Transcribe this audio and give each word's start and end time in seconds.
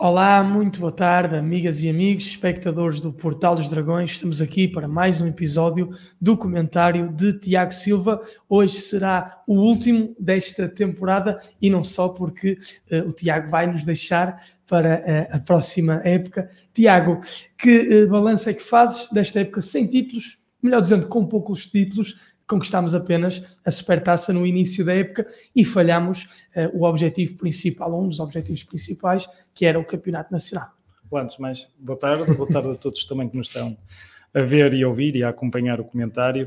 Olá, 0.00 0.44
muito 0.44 0.78
boa 0.78 0.92
tarde, 0.92 1.34
amigas 1.34 1.82
e 1.82 1.90
amigos, 1.90 2.24
espectadores 2.28 3.00
do 3.00 3.12
Portal 3.12 3.56
dos 3.56 3.68
Dragões. 3.68 4.12
Estamos 4.12 4.40
aqui 4.40 4.68
para 4.68 4.86
mais 4.86 5.20
um 5.20 5.26
episódio 5.26 5.90
do 6.20 6.36
comentário 6.36 7.12
de 7.12 7.36
Tiago 7.36 7.72
Silva. 7.72 8.22
Hoje 8.48 8.74
será 8.74 9.42
o 9.44 9.54
último 9.54 10.14
desta 10.16 10.68
temporada 10.68 11.40
e 11.60 11.68
não 11.68 11.82
só 11.82 12.10
porque 12.10 12.60
uh, 12.92 13.08
o 13.08 13.12
Tiago 13.12 13.48
vai 13.48 13.66
nos 13.66 13.84
deixar 13.84 14.40
para 14.68 15.00
uh, 15.00 15.36
a 15.36 15.40
próxima 15.40 16.00
época. 16.04 16.48
Tiago, 16.72 17.20
que 17.58 18.04
uh, 18.04 18.08
balanço 18.08 18.48
é 18.48 18.54
que 18.54 18.62
fazes 18.62 19.10
desta 19.10 19.40
época 19.40 19.60
sem 19.60 19.88
títulos? 19.88 20.38
Melhor 20.62 20.80
dizendo, 20.80 21.08
com 21.08 21.26
poucos 21.26 21.66
títulos, 21.66 22.36
conquistámos 22.48 22.94
apenas 22.94 23.56
a 23.64 23.70
supertaça 23.70 24.32
no 24.32 24.46
início 24.46 24.84
da 24.84 24.94
época 24.94 25.26
e 25.54 25.64
falhamos 25.64 26.46
uh, 26.56 26.76
o 26.76 26.84
objetivo 26.84 27.36
principal, 27.36 28.00
um 28.00 28.08
dos 28.08 28.18
objetivos 28.18 28.64
principais, 28.64 29.28
que 29.54 29.66
era 29.66 29.78
o 29.78 29.84
campeonato 29.84 30.32
nacional. 30.32 30.70
Antes 31.12 31.38
mais, 31.38 31.68
boa 31.78 31.98
tarde, 31.98 32.34
boa 32.34 32.48
tarde 32.50 32.70
a 32.70 32.74
todos 32.74 33.04
também 33.04 33.28
que 33.28 33.36
nos 33.36 33.48
estão 33.48 33.76
a 34.34 34.42
ver 34.42 34.74
e 34.74 34.82
a 34.82 34.88
ouvir 34.88 35.16
e 35.16 35.22
a 35.22 35.28
acompanhar 35.28 35.80
o 35.80 35.84
comentário. 35.84 36.46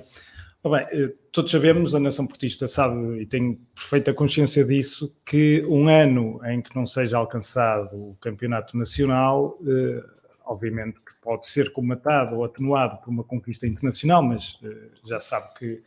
Bem, 0.64 0.86
eh, 0.92 1.14
todos 1.32 1.50
sabemos, 1.50 1.96
a 1.96 2.00
nação 2.00 2.28
portista 2.28 2.68
sabe 2.68 3.22
e 3.22 3.26
tem 3.26 3.56
perfeita 3.74 4.14
consciência 4.14 4.64
disso, 4.64 5.16
que 5.26 5.66
um 5.68 5.90
ano 5.90 6.40
em 6.46 6.62
que 6.62 6.76
não 6.76 6.86
seja 6.86 7.18
alcançado 7.18 7.96
o 7.96 8.16
campeonato 8.22 8.78
nacional 8.78 9.58
eh, 9.68 10.04
obviamente 10.46 11.02
que 11.02 11.14
pode 11.22 11.48
ser 11.48 11.72
comatado 11.72 12.36
ou 12.36 12.44
atenuado 12.44 12.98
por 12.98 13.10
uma 13.10 13.24
conquista 13.24 13.68
internacional, 13.68 14.22
mas 14.24 14.56
uh, 14.64 14.92
já 15.06 15.20
sabe 15.20 15.54
que, 15.58 15.84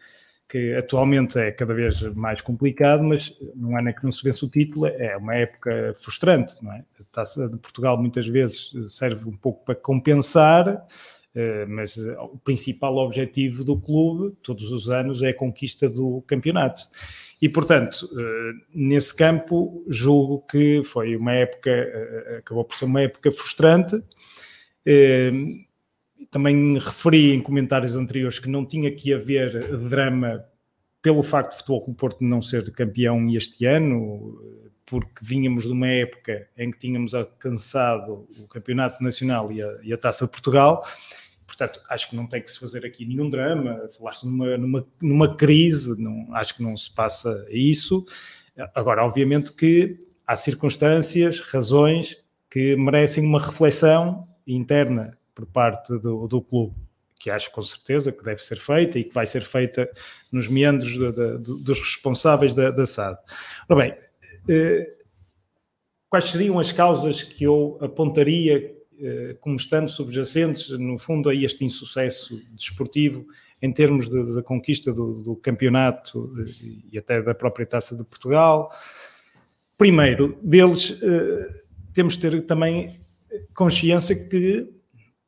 que 0.49 0.75
atualmente 0.75 1.39
é 1.39 1.51
cada 1.51 1.75
vez 1.75 2.03
mais 2.15 2.41
complicado, 2.41 3.03
mas 3.03 3.39
num 3.55 3.77
ano 3.77 3.91
em 3.91 3.95
que 3.95 4.05
não 4.05 4.13
se 4.13 4.23
vence 4.23 4.45
o 4.45 4.49
título 4.49 4.87
é 4.87 5.17
uma 5.17 5.35
época 5.35 5.93
frustrante, 6.01 6.55
não 6.63 6.73
é? 6.73 6.85
A 7.01 7.05
Taça 7.13 7.49
de 7.49 7.57
Portugal 7.59 7.99
muitas 7.99 8.27
vezes 8.27 8.73
serve 8.95 9.29
um 9.29 9.37
pouco 9.37 9.65
para 9.65 9.75
compensar, 9.75 10.87
Uh, 11.35 11.67
mas 11.67 11.97
uh, 11.97 12.13
o 12.33 12.39
principal 12.39 12.97
objetivo 12.97 13.65
do 13.65 13.77
clube, 13.77 14.37
todos 14.41 14.71
os 14.71 14.89
anos, 14.89 15.21
é 15.21 15.31
a 15.31 15.35
conquista 15.35 15.89
do 15.89 16.23
campeonato. 16.29 16.87
E, 17.43 17.49
portanto, 17.49 18.09
nesse 18.73 19.15
campo, 19.15 19.85
julgo 19.89 20.47
que 20.47 20.83
foi 20.85 21.17
uma 21.17 21.33
época, 21.33 21.71
acabou 22.39 22.65
por 22.65 22.75
ser 22.75 22.87
uma 22.87 23.03
época 23.03 23.31
frustrante, 23.33 24.03
também 26.31 26.79
referi 26.79 27.33
em 27.33 27.41
comentários 27.41 27.97
anteriores 27.97 28.39
que 28.39 28.49
não 28.49 28.67
tinha 28.67 28.91
que 28.91 29.13
haver 29.13 29.77
drama 29.89 30.45
pelo 31.01 31.23
facto 31.23 31.51
de 31.51 31.57
Futebol 31.59 31.85
Clube 31.85 31.99
Porto 31.99 32.25
não 32.25 32.41
ser 32.41 32.73
campeão 32.73 33.29
este 33.31 33.67
ano, 33.67 34.41
porque 34.87 35.21
vínhamos 35.23 35.65
de 35.65 35.73
uma 35.73 35.89
época 35.89 36.49
em 36.57 36.71
que 36.71 36.79
tínhamos 36.79 37.15
alcançado 37.15 38.27
o 38.39 38.49
Campeonato 38.49 39.03
Nacional 39.03 39.53
e 39.53 39.63
a, 39.63 39.79
e 39.83 39.93
a 39.93 39.99
Taça 39.99 40.25
de 40.25 40.31
Portugal. 40.31 40.83
Portanto, 41.47 41.81
acho 41.89 42.11
que 42.11 42.17
não 42.17 42.27
tem 42.27 42.43
que 42.43 42.51
se 42.51 42.59
fazer 42.59 42.85
aqui 42.85 43.05
nenhum 43.05 43.29
drama. 43.29 43.89
Falaste 43.97 44.25
numa, 44.25 44.57
numa, 44.57 44.87
numa 45.01 45.37
crise, 45.37 46.01
não, 46.01 46.35
acho 46.35 46.57
que 46.57 46.63
não 46.63 46.77
se 46.77 46.93
passa 46.93 47.47
isso. 47.51 48.05
Agora, 48.75 49.05
obviamente 49.05 49.53
que 49.53 49.99
há 50.27 50.37
circunstâncias, 50.37 51.41
razões 51.41 52.17
que 52.51 52.77
merecem 52.77 53.25
uma 53.25 53.41
reflexão 53.41 54.27
interna 54.47 55.17
por 55.35 55.47
parte 55.47 55.97
do, 55.99 56.27
do 56.29 56.41
clube, 56.41 56.75
que 57.19 57.31
acho 57.31 57.51
com 57.51 57.63
certeza 57.63 58.13
que 58.13 58.25
deve 58.25 58.43
ser 58.43 58.57
feita 58.57 58.99
e 58.99 59.05
que 59.05 59.15
vai 59.15 59.27
ser 59.27 59.43
feita 59.43 59.91
nos 60.31 60.49
meandros 60.49 60.93
de, 60.93 61.13
de, 61.13 61.65
dos 61.65 61.81
responsáveis 61.81 62.55
da, 62.55 62.71
da 62.71 62.87
SAD. 62.87 63.19
Ora 63.69 63.81
bem, 63.81 63.99
eh, 64.49 64.91
quais 66.09 66.25
seriam 66.25 66.59
as 66.59 66.71
causas 66.71 67.23
que 67.23 67.45
eu 67.45 67.79
apontaria 67.81 68.75
eh, 69.01 69.37
como 69.41 69.57
estando 69.57 69.89
subjacentes, 69.89 70.71
no 70.71 70.97
fundo, 70.99 71.29
a 71.29 71.35
este 71.35 71.65
insucesso 71.65 72.41
desportivo 72.53 73.27
em 73.61 73.73
termos 73.73 74.09
da 74.09 74.43
conquista 74.43 74.93
do, 74.93 75.23
do, 75.23 75.37
campeonato 75.37 76.33
eh, 76.39 76.45
e 76.93 76.99
até 76.99 77.21
da 77.21 77.35
própria 77.35 77.67
Taça 77.67 77.97
de 77.97 78.05
Portugal? 78.05 78.71
Primeiro, 79.77 80.39
deles, 80.41 81.01
eh, 81.03 81.63
temos 81.93 82.15
de 82.15 82.21
ter 82.21 82.47
também 82.47 82.89
consciência 83.55 84.15
que 84.29 84.69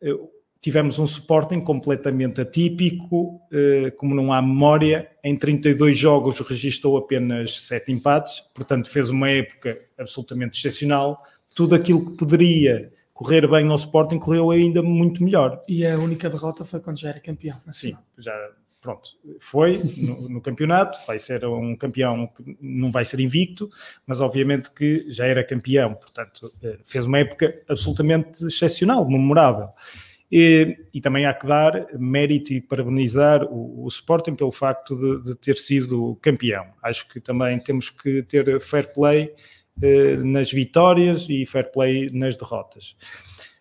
eh, 0.01 0.15
tivemos 0.61 0.99
um 0.99 1.05
Sporting 1.05 1.61
completamente 1.61 2.41
atípico, 2.41 3.41
eh, 3.53 3.93
como 3.97 4.15
não 4.15 4.33
há 4.33 4.43
memória, 4.43 5.09
em 5.23 5.37
32 5.37 5.97
jogos 5.97 6.41
registrou 6.41 6.97
apenas 6.97 7.61
7 7.61 7.93
empates, 7.93 8.41
portanto 8.55 8.91
fez 8.91 9.09
uma 9.09 9.31
época 9.31 9.77
absolutamente 9.99 10.59
excepcional. 10.59 11.23
Tudo 11.55 11.75
aquilo 11.75 12.11
que 12.11 12.17
poderia 12.17 12.93
correr 13.15 13.49
bem 13.49 13.69
ao 13.69 13.77
Sporting 13.77 14.19
correu 14.19 14.51
ainda 14.51 14.83
muito 14.83 15.25
melhor. 15.25 15.61
E 15.69 15.87
a 15.87 15.97
única 15.97 16.29
derrota 16.29 16.65
foi 16.65 16.81
quando 16.81 16.99
já 16.99 17.11
era 17.11 17.21
campeão. 17.21 17.57
Sim, 17.73 17.97
já 18.19 18.33
pronto, 18.87 19.11
foi 19.41 19.79
no, 19.97 20.29
no, 20.29 20.41
campeonato, 20.41 20.97
vai 21.05 21.19
ser 21.19 21.45
um 21.45 21.75
campeão 21.75 22.29
que 22.29 22.57
não 22.61 22.89
vai 22.89 23.05
ser 23.05 23.19
invicto, 23.19 23.69
mas 24.07 24.21
obviamente 24.21 24.73
que 24.73 25.11
já 25.11 25.27
era 25.27 25.43
campeão, 25.43 25.95
portanto, 25.95 26.49
eh, 26.63 26.79
fez 26.85 27.05
uma 27.05 27.19
época 27.19 27.53
absolutamente 27.69 28.45
excepcional, 28.47 29.09
memorável. 29.09 29.67
E, 30.31 30.79
e 30.95 31.01
também 31.01 31.27
há 31.27 31.35
que 31.35 31.47
dar 31.49 31.87
mérito 31.99 32.53
e 32.53 32.61
parabenizar 32.61 33.43
o, 33.45 33.85
o 33.85 33.89
Sporting 33.89 34.37
pelo 34.37 34.53
facto 34.53 34.97
de, 34.97 35.31
de, 35.31 35.35
ter 35.37 35.57
sido 35.57 36.17
campeão. 36.23 36.67
Acho 36.81 37.09
que 37.09 37.21
também 37.21 37.59
temos 37.59 37.91
que 37.91 38.23
ter 38.23 38.61
fair 38.61 38.93
play 38.95 39.33
eh, 39.83 40.17
nas 40.17 40.53
vitórias 40.53 41.29
e 41.29 41.45
fair 41.45 41.73
play 41.73 42.09
nas 42.13 42.37
derrotas. 42.37 42.97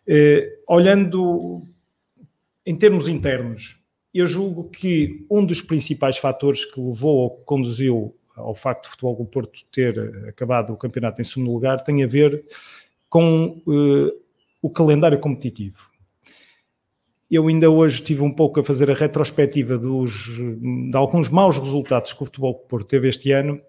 Eh, 0.07 0.59
olhando 0.67 1.63
em 2.63 2.75
termos 2.75 3.07
internos, 3.07 3.84
eu 4.15 4.27
julgo 4.27 4.69
que 4.69 5.25
um 5.29 5.45
dos 5.45 5.61
principais 5.61 6.17
fatores 6.17 6.63
que 6.63 6.79
levou 6.79 7.17
ou 7.17 7.29
conduziu 7.31 8.15
ao 8.33 8.55
facto 8.55 8.83
de 8.83 8.91
Futebol 8.91 9.17
do 9.17 9.25
Porto 9.25 9.65
ter 9.69 9.99
acabado 10.29 10.71
o 10.71 10.77
campeonato 10.77 11.19
em 11.19 11.25
segundo 11.25 11.51
lugar 11.51 11.83
tem 11.83 12.01
a 12.01 12.07
ver 12.07 12.41
com 13.09 13.61
uh, 13.67 14.11
o 14.61 14.69
calendário 14.69 15.19
competitivo. 15.19 15.89
Eu 17.29 17.49
ainda 17.49 17.69
hoje 17.69 17.95
estive 17.95 18.21
um 18.21 18.31
pouco 18.31 18.61
a 18.61 18.63
fazer 18.63 18.89
a 18.89 18.93
retrospectiva 18.93 19.77
dos, 19.77 20.13
de 20.13 20.95
alguns 20.95 21.27
maus 21.27 21.57
resultados 21.57 22.13
que 22.13 22.21
o 22.23 22.25
Futebol 22.25 22.53
do 22.53 22.59
Porto 22.59 22.87
teve 22.87 23.09
este 23.09 23.33
ano 23.33 23.59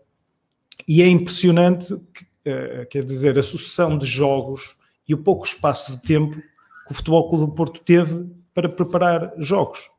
e 0.86 1.02
é 1.02 1.08
impressionante, 1.08 1.92
uh, 1.92 2.86
quer 2.88 3.02
dizer, 3.02 3.36
a 3.36 3.42
sucessão 3.42 3.98
de 3.98 4.06
jogos 4.06 4.76
e 5.08 5.12
o 5.12 5.18
pouco 5.18 5.44
espaço 5.44 5.90
de 5.90 6.02
tempo 6.02 6.36
que 6.36 6.92
o 6.92 6.94
Futebol 6.94 7.28
Clube 7.28 7.46
do 7.46 7.52
Porto 7.52 7.80
teve 7.80 8.30
para 8.54 8.68
preparar 8.68 9.34
jogos 9.38 9.95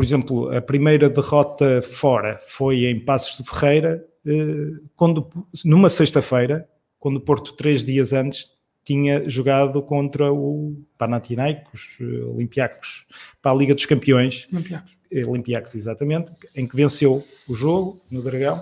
por 0.00 0.04
exemplo, 0.04 0.56
a 0.56 0.62
primeira 0.62 1.10
derrota 1.10 1.82
fora 1.82 2.38
foi 2.38 2.86
em 2.86 2.98
Passos 2.98 3.36
de 3.36 3.50
Ferreira, 3.50 4.02
eh, 4.26 4.80
quando, 4.96 5.28
numa 5.62 5.90
sexta-feira, 5.90 6.66
quando 6.98 7.16
o 7.16 7.20
Porto, 7.20 7.52
três 7.52 7.84
dias 7.84 8.14
antes, 8.14 8.50
tinha 8.82 9.28
jogado 9.28 9.82
contra 9.82 10.32
o 10.32 10.74
Panathinaikos, 10.96 11.98
eh, 12.00 12.24
Olympiacos, 12.24 13.08
para 13.42 13.52
a 13.52 13.54
Liga 13.54 13.74
dos 13.74 13.84
Campeões. 13.84 14.48
Olympiacos. 14.50 14.98
Eh, 15.12 15.26
Olympiacos, 15.26 15.74
exatamente, 15.74 16.32
em 16.56 16.66
que 16.66 16.76
venceu 16.76 17.22
o 17.46 17.52
jogo 17.52 18.00
no 18.10 18.22
Dragão. 18.22 18.58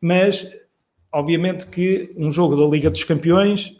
Mas, 0.00 0.50
obviamente, 1.12 1.66
que 1.66 2.10
um 2.16 2.30
jogo 2.30 2.56
da 2.56 2.66
Liga 2.66 2.88
dos 2.88 3.04
Campeões, 3.04 3.76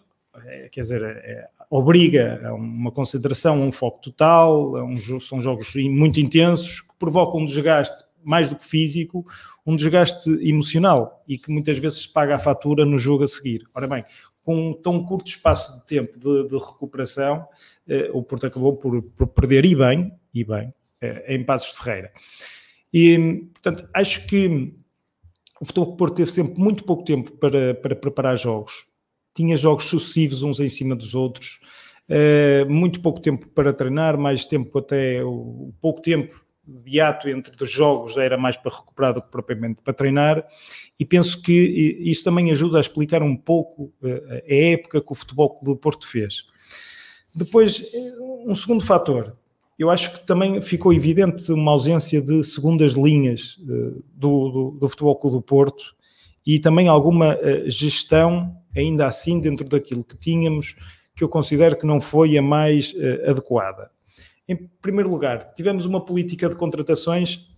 quer 0.70 0.82
dizer, 0.82 1.02
é, 1.02 1.48
obriga 1.70 2.42
a 2.44 2.52
uma 2.52 2.90
concentração, 2.90 3.62
a 3.62 3.64
um 3.64 3.72
foco 3.72 4.02
total, 4.02 4.74
um, 4.84 5.18
são 5.18 5.40
jogos 5.40 5.74
muito 5.76 6.20
intensos 6.20 6.89
que 7.00 7.06
provocam 7.06 7.40
um 7.40 7.44
desgaste 7.44 8.04
mais 8.22 8.48
do 8.48 8.56
que 8.56 8.64
físico, 8.64 9.26
um 9.66 9.74
desgaste 9.74 10.30
emocional 10.46 11.24
e 11.26 11.38
que 11.38 11.50
muitas 11.50 11.78
vezes 11.78 12.06
paga 12.06 12.34
a 12.34 12.38
fatura 12.38 12.84
no 12.84 12.98
jogo 12.98 13.24
a 13.24 13.28
seguir. 13.28 13.64
Ora 13.74 13.86
bem, 13.86 14.04
com 14.44 14.70
um 14.70 14.74
tão 14.74 15.02
curto 15.04 15.28
espaço 15.28 15.80
de 15.80 15.86
tempo 15.86 16.18
de, 16.18 16.48
de 16.48 16.56
recuperação, 16.56 17.46
eh, 17.88 18.10
o 18.12 18.22
Porto 18.22 18.46
acabou 18.46 18.76
por, 18.76 19.02
por, 19.02 19.26
perder 19.28 19.64
e 19.64 19.74
bem, 19.74 20.12
e 20.34 20.44
bem, 20.44 20.74
eh, 21.00 21.34
em 21.34 21.44
Passos 21.44 21.74
de 21.74 21.82
Ferreira. 21.82 22.12
E, 22.92 23.46
portanto, 23.54 23.88
acho 23.94 24.26
que 24.26 24.74
o 25.60 25.64
Futebol 25.64 25.96
Porto 25.96 26.16
teve 26.16 26.30
sempre 26.30 26.60
muito 26.60 26.84
pouco 26.84 27.04
tempo 27.04 27.32
para, 27.32 27.74
para 27.74 27.96
preparar 27.96 28.36
jogos 28.36 28.90
tinha 29.34 29.56
jogos 29.56 29.84
sucessivos 29.84 30.42
uns 30.42 30.60
em 30.60 30.68
cima 30.68 30.94
dos 30.94 31.14
outros, 31.14 31.60
uh, 32.08 32.70
muito 32.70 33.00
pouco 33.00 33.20
tempo 33.20 33.48
para 33.48 33.72
treinar, 33.72 34.18
mais 34.18 34.44
tempo 34.44 34.78
até 34.78 35.22
o, 35.24 35.72
pouco 35.80 36.00
tempo 36.00 36.44
de 36.84 37.00
ato 37.00 37.28
entre 37.28 37.62
os 37.62 37.70
jogos 37.70 38.16
era 38.16 38.36
mais 38.36 38.56
para 38.56 38.74
recuperar 38.74 39.14
do 39.14 39.22
que 39.22 39.30
propriamente 39.30 39.82
para 39.82 39.92
treinar, 39.92 40.46
e 40.98 41.04
penso 41.04 41.42
que 41.42 41.98
isso 42.00 42.22
também 42.22 42.50
ajuda 42.50 42.78
a 42.78 42.80
explicar 42.80 43.22
um 43.22 43.36
pouco 43.36 43.92
uh, 44.02 44.32
a 44.48 44.54
época 44.54 45.00
que 45.00 45.12
o 45.12 45.14
Futebol 45.14 45.58
do 45.62 45.76
Porto 45.76 46.06
fez. 46.06 46.44
Depois, 47.34 47.92
um 48.46 48.54
segundo 48.54 48.84
fator, 48.84 49.36
eu 49.78 49.90
acho 49.90 50.12
que 50.12 50.26
também 50.26 50.60
ficou 50.60 50.92
evidente 50.92 51.50
uma 51.52 51.72
ausência 51.72 52.20
de 52.20 52.44
segundas 52.44 52.92
linhas 52.92 53.56
uh, 53.62 54.02
do, 54.14 54.48
do, 54.50 54.70
do 54.78 54.88
Futebol 54.88 55.16
Clube 55.16 55.36
do 55.36 55.42
Porto 55.42 55.96
e 56.46 56.58
também 56.58 56.88
alguma 56.88 57.38
gestão 57.66 58.56
ainda 58.74 59.06
assim 59.06 59.38
dentro 59.38 59.68
daquilo 59.68 60.02
que 60.02 60.16
tínhamos, 60.16 60.74
que 61.14 61.22
eu 61.22 61.28
considero 61.28 61.76
que 61.76 61.84
não 61.84 62.00
foi 62.00 62.38
a 62.38 62.42
mais 62.42 62.94
adequada. 63.28 63.90
Em 64.50 64.56
primeiro 64.82 65.08
lugar, 65.08 65.54
tivemos 65.54 65.86
uma 65.86 66.04
política 66.04 66.48
de 66.48 66.56
contratações 66.56 67.48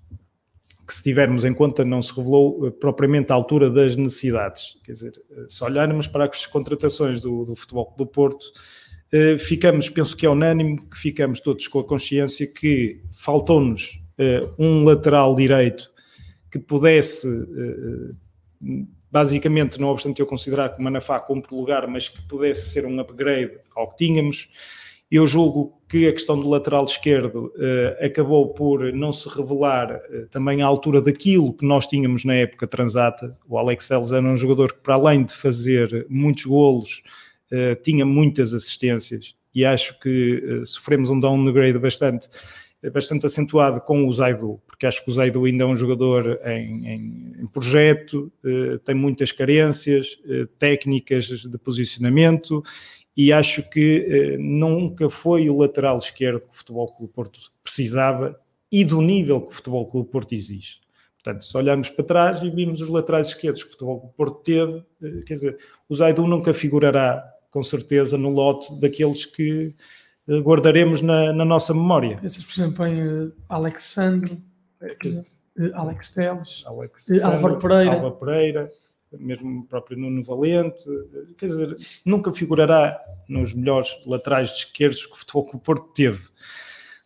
que, 0.87 0.93
se 0.93 1.03
tivermos 1.03 1.43
em 1.43 1.55
conta, 1.55 1.85
não 1.85 2.03
se 2.03 2.15
revelou 2.15 2.67
uh, 2.67 2.71
propriamente 2.71 3.33
à 3.33 3.35
altura 3.35 3.71
das 3.71 3.97
necessidades. 3.97 4.79
Quer 4.85 4.93
dizer, 4.93 5.13
uh, 5.31 5.51
se 5.51 5.65
olharmos 5.65 6.07
para 6.07 6.27
as 6.27 6.47
contratações 6.47 7.19
do, 7.19 7.47
do 7.47 7.57
Futebol 7.57 7.95
do 7.97 8.07
Porto, 8.07 8.45
ficamos, 9.39 9.91
penso 9.91 10.17
que 10.17 10.25
é 10.25 10.31
unânime, 10.31 10.79
que 10.89 10.97
ficamos 10.97 11.39
todos 11.39 11.69
com 11.69 11.81
a 11.81 11.85
consciência 11.85 12.47
que 12.47 13.03
faltou-nos 13.11 14.03
um 14.59 14.85
lateral 14.85 15.35
direito 15.35 15.91
que 16.51 16.59
pudesse 16.59 17.29
basicamente, 19.13 19.79
não 19.79 19.89
obstante 19.89 20.21
eu 20.21 20.27
considerar 20.27 20.71
que 20.71 20.81
o 20.81 20.83
Manafá 20.83 21.21
cumpre 21.21 21.55
lugar, 21.55 21.87
mas 21.87 22.09
que 22.09 22.23
pudesse 22.23 22.71
ser 22.71 22.87
um 22.87 22.99
upgrade 22.99 23.53
ao 23.77 23.91
que 23.91 24.07
tínhamos. 24.07 24.49
Eu 25.13 25.27
julgo 25.27 25.79
que 25.91 26.09
a 26.09 26.13
questão 26.13 26.41
do 26.41 26.49
lateral 26.49 26.87
esquerdo 26.87 27.53
uh, 27.55 28.03
acabou 28.03 28.55
por 28.55 28.91
não 28.95 29.13
se 29.13 29.29
revelar 29.29 29.97
uh, 29.97 30.27
também 30.31 30.63
à 30.63 30.67
altura 30.67 31.03
daquilo 31.03 31.53
que 31.53 31.67
nós 31.67 31.87
tínhamos 31.87 32.25
na 32.25 32.33
época 32.33 32.67
transata. 32.67 33.37
O 33.47 33.59
Alex 33.59 33.89
Telles 33.89 34.11
era 34.11 34.27
um 34.27 34.39
jogador 34.39 34.73
que, 34.73 34.81
para 34.81 34.95
além 34.95 35.23
de 35.23 35.35
fazer 35.35 36.07
muitos 36.09 36.47
golos, 36.47 37.03
uh, 37.53 37.77
tinha 37.83 38.07
muitas 38.07 38.55
assistências 38.55 39.37
e 39.55 39.67
acho 39.67 40.01
que 40.01 40.63
sofremos 40.65 41.11
um 41.11 41.21
downgrade 41.21 41.79
bastante 41.79 42.27
bastante 42.93 43.27
acentuado 43.27 43.81
com 43.83 44.09
o 44.09 44.13
Zaidu, 44.13 44.61
porque 44.67 44.87
acho 44.87 45.05
que 45.05 45.11
o 45.11 45.15
Zaidu 45.15 45.45
ainda 45.45 45.63
é 45.63 45.67
um 45.67 45.77
jogador 45.77 46.41
em, 46.45 46.89
em, 46.89 47.33
em 47.43 47.47
projeto, 47.47 48.33
tem 48.85 48.93
muitas 48.93 49.31
carências 49.31 50.19
técnicas 50.59 51.27
de 51.27 51.59
posicionamento 51.59 52.61
e 53.17 53.33
acho 53.33 53.69
que 53.69 54.07
eh, 54.09 54.37
nunca 54.39 55.09
foi 55.11 55.51
o 55.51 55.57
lateral 55.59 55.99
esquerdo 55.99 56.41
que 56.41 56.49
o 56.49 56.55
Futebol 56.55 56.95
Clube 56.95 57.13
Porto 57.13 57.41
precisava 57.63 58.39
e 58.71 58.85
do 58.85 59.03
nível 59.03 59.41
que 59.43 59.53
o 59.53 59.55
Futebol 59.55 59.87
Clube 59.87 60.11
Porto 60.11 60.35
exige. 60.35 60.81
Portanto, 61.23 61.45
se 61.45 61.57
olharmos 61.57 61.89
para 61.91 62.05
trás 62.05 62.43
e 62.43 62.51
vimos 62.51 62.81
os 62.81 62.89
laterais 62.89 63.29
esquerdos 63.29 63.63
que 63.63 63.69
o 63.69 63.73
Futebol 63.73 64.01
Clube 64.01 64.15
Porto 64.17 64.43
teve, 64.43 64.85
eh, 65.03 65.23
quer 65.27 65.35
dizer, 65.35 65.59
o 65.89 65.95
Zaidu 65.95 66.27
nunca 66.27 66.55
figurará 66.55 67.23
com 67.51 67.63
certeza 67.63 68.17
no 68.17 68.31
lote 68.31 68.75
daqueles 68.81 69.27
que 69.27 69.75
eh, 70.27 70.41
guardaremos 70.41 71.03
na, 71.03 71.33
na 71.33 71.45
nossa 71.45 71.75
memória. 71.75 72.19
Pensas, 72.19 72.45
por 72.45 72.53
exemplo, 72.53 72.87
em 72.87 73.33
Alexandre, 73.49 74.43
uh, 74.83 75.71
Alex 75.75 76.15
Teles, 76.15 76.65
uh, 76.65 77.27
Álvaro 77.27 77.59
Pereira. 77.59 77.93
Álvaro 77.93 78.17
Pereira, 78.17 78.73
mesmo 79.19 79.61
o 79.61 79.65
próprio 79.65 79.99
Nuno 79.99 80.23
Valente, 80.23 80.85
quer 81.37 81.47
dizer, 81.47 81.77
nunca 82.05 82.33
figurará 82.33 82.99
nos 83.29 83.55
melhores 83.55 83.89
laterais 84.07 84.51
de 84.51 84.57
esquerdos 84.59 85.07
que 85.07 85.13
o 85.13 85.17
Futebol 85.17 85.47
Clube 85.47 85.65
Porto 85.65 85.93
teve. 85.95 86.21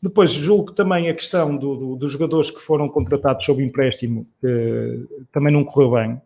Depois, 0.02 0.30
julgo 0.30 0.66
que 0.66 0.74
também 0.74 1.08
a 1.08 1.14
questão 1.14 1.56
do, 1.56 1.74
do, 1.74 1.96
dos 1.96 2.12
jogadores 2.12 2.50
que 2.50 2.60
foram 2.60 2.88
contratados 2.88 3.44
sob 3.44 3.62
empréstimo 3.62 4.26
também 5.32 5.52
não 5.52 5.64
correu 5.64 5.92
bem. 5.92 6.20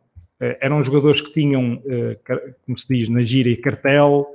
eram 0.60 0.82
jogadores 0.84 1.20
que 1.20 1.32
tinham, 1.32 1.80
como 2.66 2.78
se 2.78 2.86
diz 2.88 3.08
na 3.08 3.20
gíria, 3.20 3.58
cartel, 3.60 4.26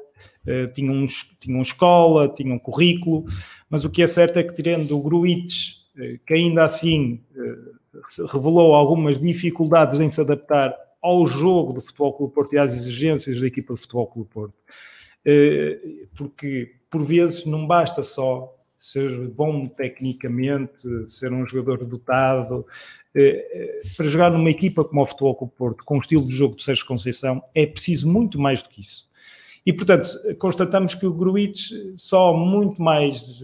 uh, 0.45 0.73
tinham, 0.73 1.05
tinham 1.39 1.61
escola, 1.61 2.29
tinham 2.29 2.59
currículo, 2.59 3.25
mas 3.69 3.85
o 3.85 3.89
que 3.89 4.01
é 4.01 4.07
certo 4.07 4.39
é 4.39 4.43
que, 4.43 4.53
tirando 4.53 4.97
o 4.97 5.01
Gruites, 5.01 5.85
uh, 5.95 6.19
que 6.25 6.33
ainda 6.33 6.63
assim 6.63 7.21
uh, 7.35 8.27
revelou 8.31 8.73
algumas 8.73 9.19
dificuldades 9.19 9.99
em 9.99 10.09
se 10.09 10.21
adaptar 10.21 10.75
ao 11.05 11.27
jogo 11.27 11.73
do 11.73 11.81
Futebol 11.81 12.13
Clube 12.13 12.33
Porto 12.33 12.53
e 12.53 12.57
às 12.57 12.73
exigências 12.73 13.39
da 13.39 13.45
equipa 13.45 13.73
do 13.73 13.77
Futebol 13.77 14.07
Clube 14.07 14.29
Porto, 14.29 14.55
porque 16.15 16.73
por 16.89 17.03
vezes 17.03 17.45
não 17.45 17.67
basta 17.67 18.01
só 18.01 18.51
ser 18.77 19.27
bom 19.29 19.67
tecnicamente, 19.67 20.81
ser 21.07 21.31
um 21.31 21.47
jogador 21.47 21.85
dotado. 21.85 22.65
Para 23.95 24.07
jogar 24.07 24.31
numa 24.31 24.49
equipa 24.49 24.83
como 24.83 25.03
o 25.03 25.07
Futebol 25.07 25.35
Clube 25.35 25.53
Porto, 25.55 25.83
com 25.85 25.97
o 25.97 25.99
estilo 25.99 26.27
de 26.27 26.35
jogo 26.35 26.55
do 26.55 26.61
Sérgio 26.61 26.85
Conceição, 26.85 27.41
é 27.53 27.65
preciso 27.65 28.11
muito 28.11 28.39
mais 28.39 28.61
do 28.61 28.69
que 28.69 28.81
isso. 28.81 29.07
E, 29.65 29.71
portanto, 29.71 30.09
constatamos 30.37 30.93
que 30.93 31.05
o 31.05 31.13
Gruitch 31.13 31.71
só 31.95 32.35
muito 32.35 32.81
mais 32.81 33.43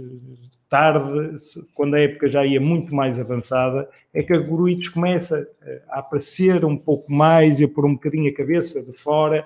tarde, 0.71 1.35
quando 1.75 1.95
a 1.95 1.99
época 1.99 2.29
já 2.29 2.45
ia 2.45 2.61
muito 2.61 2.95
mais 2.95 3.19
avançada, 3.19 3.89
é 4.13 4.23
que 4.23 4.31
a 4.31 4.39
Gruitch 4.39 4.89
começa 4.93 5.45
eh, 5.63 5.81
a 5.89 5.99
aparecer 5.99 6.63
um 6.63 6.77
pouco 6.77 7.11
mais 7.11 7.59
e 7.59 7.65
a 7.65 7.67
pôr 7.67 7.85
um 7.85 7.95
bocadinho 7.95 8.31
a 8.31 8.33
cabeça 8.33 8.81
de 8.81 8.93
fora 8.93 9.45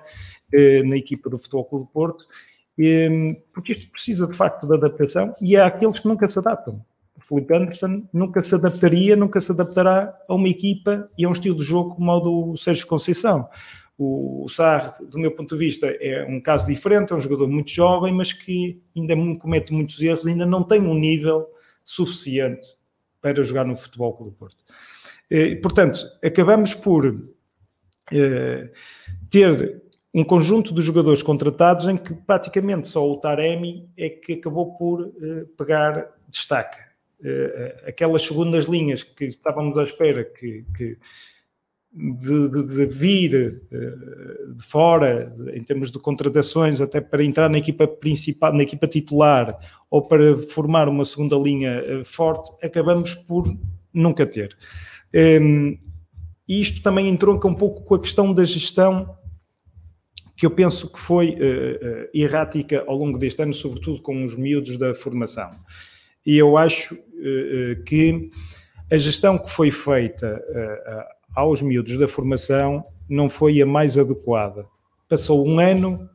eh, 0.53 0.83
na 0.83 0.95
equipa 0.95 1.27
do 1.27 1.39
Futebol 1.39 1.65
Clube 1.65 1.85
do 1.85 1.91
Porto, 1.91 2.25
porque 3.51 3.73
isto 3.73 3.89
precisa 3.89 4.27
de 4.27 4.33
facto 4.33 4.67
de 4.67 4.75
adaptação 4.75 5.33
e 5.41 5.57
há 5.57 5.65
aqueles 5.65 5.99
que 5.99 6.07
nunca 6.07 6.27
se 6.27 6.37
adaptam. 6.37 6.79
O 7.17 7.25
Felipe 7.25 7.55
Anderson 7.55 8.03
nunca 8.13 8.43
se 8.43 8.53
adaptaria, 8.53 9.15
nunca 9.15 9.39
se 9.39 9.51
adaptará 9.51 10.15
a 10.27 10.35
uma 10.35 10.49
equipa 10.49 11.09
e 11.17 11.25
a 11.25 11.29
um 11.29 11.31
estilo 11.31 11.55
de 11.55 11.63
jogo 11.63 11.95
como 11.95 12.11
o 12.11 12.19
do 12.19 12.57
Sérgio 12.57 12.85
Conceição. 12.85 13.49
O, 13.97 14.45
Sarr, 14.49 14.97
do 15.03 15.17
meu 15.17 15.31
ponto 15.31 15.55
de 15.55 15.59
vista, 15.59 15.87
é 15.87 16.25
um 16.25 16.41
caso 16.41 16.67
diferente, 16.67 17.13
é 17.13 17.15
um 17.15 17.19
jogador 17.19 17.47
muito 17.47 17.71
jovem, 17.71 18.13
mas 18.13 18.33
que 18.33 18.81
ainda 18.95 19.15
comete 19.39 19.73
muitos 19.73 20.01
erros, 20.01 20.25
ainda 20.25 20.45
não 20.45 20.63
tem 20.63 20.81
um 20.81 20.93
nível 20.93 21.47
suficiente 21.83 22.67
para 23.21 23.41
jogar 23.41 23.65
no 23.65 23.75
Futebol 23.75 24.13
Clube 24.13 24.35
Porto. 24.37 24.63
E, 25.31 25.55
portanto, 25.55 25.99
acabamos 26.23 26.73
por 26.73 27.33
eh, 28.11 28.71
ter 29.29 29.81
um 30.13 30.23
conjunto 30.23 30.73
de 30.73 30.81
jogadores 30.81 31.21
contratados 31.21 31.87
em 31.87 31.97
que 31.97 32.13
praticamente 32.13 32.87
só 32.87 33.09
o 33.09 33.17
Taremi 33.17 33.89
é 33.97 34.09
que 34.09 34.33
acabou 34.33 34.77
por 34.77 35.01
eh, 35.01 35.45
pegar 35.57 36.09
destaque. 36.29 36.77
Eh, 37.23 37.83
aquelas 37.87 38.21
segundas 38.21 38.65
linhas 38.65 39.03
que 39.03 39.25
estávamos 39.25 39.77
à 39.77 39.83
espera 39.83 40.23
que, 40.23 40.65
que 40.77 40.97
de, 41.95 42.49
de, 42.49 42.67
de 42.67 42.85
vir 42.87 43.61
eh, 43.71 43.77
de 44.53 44.63
fora, 44.63 45.33
em 45.53 45.63
termos 45.63 45.91
de 45.91 45.97
contratações, 45.97 46.81
até 46.81 46.99
para 46.99 47.23
entrar 47.23 47.49
na 47.49 47.57
equipa 47.57 47.87
principal, 47.87 48.51
na 48.53 48.63
equipa 48.63 48.85
titular, 48.85 49.57
ou 49.89 50.01
para 50.01 50.37
formar 50.37 50.89
uma 50.89 51.05
segunda 51.05 51.37
linha 51.37 51.81
eh, 51.85 52.03
forte, 52.03 52.51
acabamos 52.61 53.13
por 53.13 53.45
nunca 53.93 54.25
ter. 54.25 54.57
Ehm, 55.13 55.77
e 56.45 56.59
isto 56.59 56.83
também 56.83 57.07
entronca 57.07 57.47
um 57.47 57.55
pouco 57.55 57.83
com 57.85 57.95
a 57.95 58.01
questão 58.01 58.33
da 58.33 58.43
gestão 58.43 59.17
que 60.35 60.45
eu 60.45 60.51
penso 60.51 60.91
que 60.91 60.99
foi 60.99 61.29
uh, 61.29 62.09
errática 62.13 62.83
ao 62.85 62.97
longo 62.97 63.17
deste 63.17 63.41
ano, 63.41 63.53
sobretudo 63.53 64.01
com 64.01 64.21
os 64.21 64.37
miúdos 64.37 64.75
da 64.77 64.93
formação. 64.93 65.49
E 66.25 66.37
eu 66.37 66.57
acho 66.57 66.93
que 67.85 68.27
a 68.91 68.97
gestão 68.97 69.37
que 69.37 69.49
foi 69.49 69.71
feita 69.71 70.41
aos 71.35 71.61
miúdos 71.61 71.97
da 71.97 72.07
formação 72.07 72.81
não 73.09 73.29
foi 73.29 73.61
a 73.61 73.65
mais 73.65 73.97
adequada. 73.97 74.65
Passou 75.07 75.45
um 75.45 75.59
ano 75.59 76.09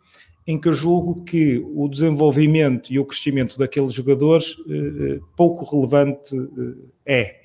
em 0.47 0.59
que 0.59 0.69
eu 0.69 0.73
julgo 0.73 1.23
que 1.23 1.65
o 1.75 1.89
desenvolvimento 1.89 2.93
e 2.93 2.99
o 2.99 3.05
crescimento 3.05 3.59
daqueles 3.59 3.93
jogadores 3.93 4.57
eh, 4.69 5.21
pouco 5.37 5.65
relevante 5.65 6.35
eh, 7.07 7.23
é. 7.23 7.41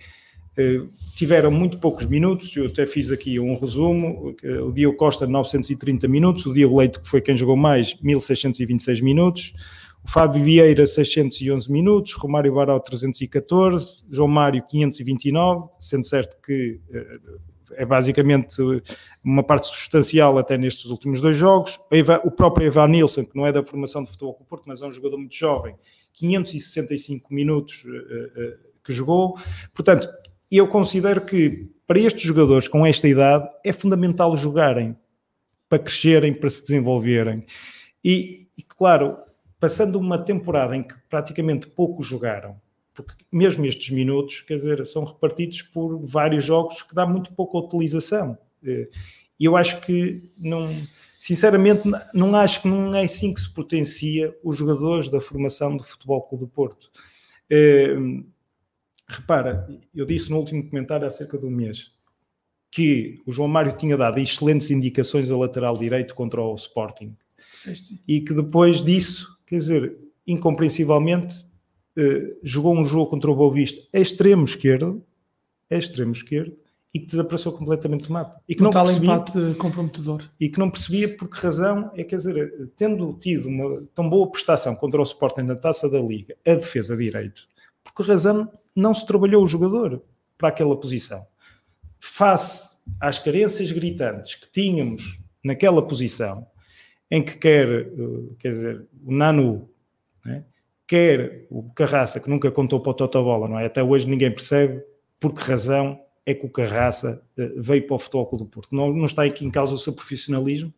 Eh, 0.57 0.81
tiveram 1.15 1.51
muito 1.51 1.77
poucos 1.77 2.05
minutos, 2.05 2.55
eu 2.55 2.65
até 2.65 2.87
fiz 2.87 3.11
aqui 3.11 3.39
um 3.39 3.55
resumo, 3.59 4.33
o 4.63 4.71
Diogo 4.71 4.97
Costa 4.97 5.27
930 5.27 6.07
minutos, 6.07 6.45
o 6.45 6.53
Diogo 6.53 6.79
Leite 6.79 6.99
que 6.99 7.07
foi 7.07 7.21
quem 7.21 7.35
jogou 7.35 7.57
mais, 7.57 7.95
1626 8.01 9.01
minutos, 9.01 9.53
o 10.03 10.09
Fábio 10.09 10.43
Vieira 10.43 10.87
611 10.87 11.69
minutos, 11.69 12.13
Romário 12.13 12.55
Barão 12.55 12.79
314, 12.79 14.03
João 14.09 14.29
Mário 14.29 14.63
529, 14.67 15.67
sendo 15.79 16.05
certo 16.05 16.37
que 16.41 16.79
é 17.73 17.85
basicamente 17.85 18.57
uma 19.23 19.43
parte 19.43 19.67
substancial 19.67 20.37
até 20.37 20.57
nestes 20.57 20.85
últimos 20.85 21.21
dois 21.21 21.35
jogos. 21.35 21.79
O 22.23 22.31
próprio 22.31 22.67
Evan 22.67 22.87
Nilsson, 22.87 23.25
que 23.25 23.35
não 23.35 23.45
é 23.45 23.51
da 23.51 23.63
formação 23.63 24.03
de 24.03 24.09
futebol 24.09 24.33
com 24.33 24.43
o 24.43 24.47
Porto, 24.47 24.63
mas 24.65 24.81
é 24.81 24.85
um 24.85 24.91
jogador 24.91 25.17
muito 25.17 25.35
jovem, 25.35 25.75
565 26.13 27.33
minutos 27.33 27.83
uh, 27.83 27.89
uh, 27.89 28.57
que 28.83 28.93
jogou. 28.93 29.37
Portanto, 29.73 30.07
eu 30.49 30.67
considero 30.67 31.21
que 31.21 31.69
para 31.87 31.99
estes 31.99 32.23
jogadores 32.23 32.67
com 32.67 32.85
esta 32.85 33.07
idade 33.07 33.47
é 33.63 33.73
fundamental 33.73 34.35
jogarem 34.35 34.95
para 35.67 35.79
crescerem, 35.79 36.33
para 36.33 36.49
se 36.49 36.61
desenvolverem. 36.61 37.45
E, 38.03 38.47
e 38.57 38.63
claro, 38.63 39.17
passando 39.59 39.99
uma 39.99 40.17
temporada 40.17 40.75
em 40.75 40.83
que 40.83 40.95
praticamente 41.09 41.67
poucos 41.67 42.05
jogaram, 42.05 42.59
porque 42.95 43.13
mesmo 43.31 43.65
estes 43.65 43.89
minutos, 43.89 44.41
quer 44.41 44.55
dizer, 44.55 44.85
são 44.85 45.03
repartidos 45.03 45.61
por 45.61 45.99
vários 45.99 46.43
jogos 46.43 46.81
que 46.81 46.95
dá 46.95 47.05
muito 47.05 47.33
pouca 47.33 47.57
utilização. 47.57 48.37
Eh, 48.63 48.89
e 49.39 49.45
eu 49.45 49.57
acho 49.57 49.81
que 49.81 50.31
não, 50.37 50.73
sinceramente, 51.19 51.81
não 52.13 52.33
acho 52.35 52.61
que 52.61 52.67
não 52.67 52.95
é 52.95 53.03
assim 53.03 53.33
que 53.33 53.41
se 53.41 53.53
potencia 53.53 54.35
os 54.43 54.57
jogadores 54.57 55.09
da 55.09 55.19
formação 55.19 55.75
do 55.75 55.83
Futebol 55.83 56.21
Clube 56.21 56.45
do 56.45 56.49
Porto. 56.49 56.89
É, 57.49 57.95
repara, 59.07 59.67
eu 59.93 60.05
disse 60.05 60.29
no 60.29 60.37
último 60.37 60.67
comentário 60.67 61.05
há 61.05 61.11
cerca 61.11 61.37
de 61.37 61.45
um 61.45 61.51
mês 61.51 61.93
que 62.71 63.21
o 63.25 63.31
João 63.31 63.47
Mário 63.47 63.71
tinha 63.71 63.95
dado 63.95 64.19
excelentes 64.19 64.69
indicações 64.69 65.31
a 65.31 65.37
lateral 65.37 65.77
direito 65.77 66.13
contra 66.13 66.41
o 66.41 66.55
Sporting. 66.55 67.15
Sim, 67.53 67.75
sim. 67.75 67.99
E 68.05 68.19
que 68.19 68.33
depois 68.33 68.83
disso 68.83 69.37
quer 69.45 69.57
dizer, 69.57 69.97
incompreensivelmente, 70.27 71.45
eh, 71.97 72.35
jogou 72.43 72.75
um 72.75 72.85
jogo 72.85 73.09
contra 73.09 73.31
o 73.31 73.35
Boa 73.35 73.53
Vista 73.53 73.87
a 73.93 73.99
extremo 73.99 74.43
esquerdo, 74.43 75.03
a 75.69 75.75
extremo 75.75 76.11
esquerdo, 76.11 76.57
e 76.93 76.99
que 76.99 77.07
desapareceu 77.07 77.51
completamente 77.51 78.07
do 78.07 78.13
mapa. 78.13 78.41
E 78.47 78.55
que 78.55 78.61
um 78.61 78.65
não 78.65 78.71
tal 78.71 78.85
percebia, 78.85 79.13
empate 79.13 79.55
comprometedor. 79.57 80.23
E 80.39 80.47
que 80.47 80.57
não 80.57 80.69
percebia 80.69 81.13
por 81.13 81.29
que 81.29 81.37
razão, 81.37 81.91
é 81.93 82.05
quer 82.05 82.15
dizer, 82.15 82.71
tendo 82.77 83.11
tido 83.19 83.49
uma 83.49 83.83
tão 83.93 84.09
boa 84.09 84.31
prestação 84.31 84.73
contra 84.75 85.01
o 85.01 85.03
Sporting 85.03 85.41
na 85.41 85.57
taça 85.57 85.89
da 85.89 85.99
Liga, 85.99 86.37
a 86.45 86.53
defesa 86.53 86.95
de 86.95 87.03
direito, 87.03 87.47
por 87.83 87.93
que 87.93 88.03
razão 88.03 88.49
não 88.73 88.93
se 88.93 89.05
trabalhou 89.05 89.43
o 89.43 89.47
jogador 89.47 90.01
para 90.37 90.47
aquela 90.47 90.79
posição? 90.79 91.27
Face 91.99 92.79
às 92.97 93.19
carências 93.19 93.71
gritantes 93.73 94.35
que 94.35 94.49
tínhamos 94.49 95.19
naquela 95.43 95.85
posição, 95.85 96.47
em 97.11 97.23
que 97.23 97.37
quer, 97.37 97.67
eh, 97.67 97.87
quer 98.39 98.49
dizer, 98.51 98.87
o 99.03 99.13
Nanu, 99.13 99.69
né, 100.23 100.45
quer 100.87 101.47
o 101.49 101.63
Carraça, 101.71 102.19
que 102.19 102.29
nunca 102.29 102.51
contou 102.51 102.79
para 102.79 102.91
o 102.91 102.93
Totobola, 102.93 103.47
não 103.47 103.59
é? 103.59 103.65
Até 103.65 103.83
hoje 103.83 104.09
ninguém 104.09 104.31
percebe 104.31 104.83
por 105.19 105.33
que 105.33 105.41
razão 105.41 105.99
é 106.25 106.33
que 106.33 106.45
o 106.45 106.49
Carraça 106.49 107.23
eh, 107.37 107.53
veio 107.57 107.85
para 107.85 107.95
o 107.95 107.99
Futebol 107.99 108.25
Clube 108.25 108.43
do 108.45 108.49
Porto. 108.49 108.75
Não, 108.75 108.91
não 108.93 109.05
está 109.05 109.23
aqui 109.23 109.45
em 109.45 109.51
causa 109.51 109.73
o 109.73 109.77
seu 109.77 109.93
profissionalismo, 109.93 110.73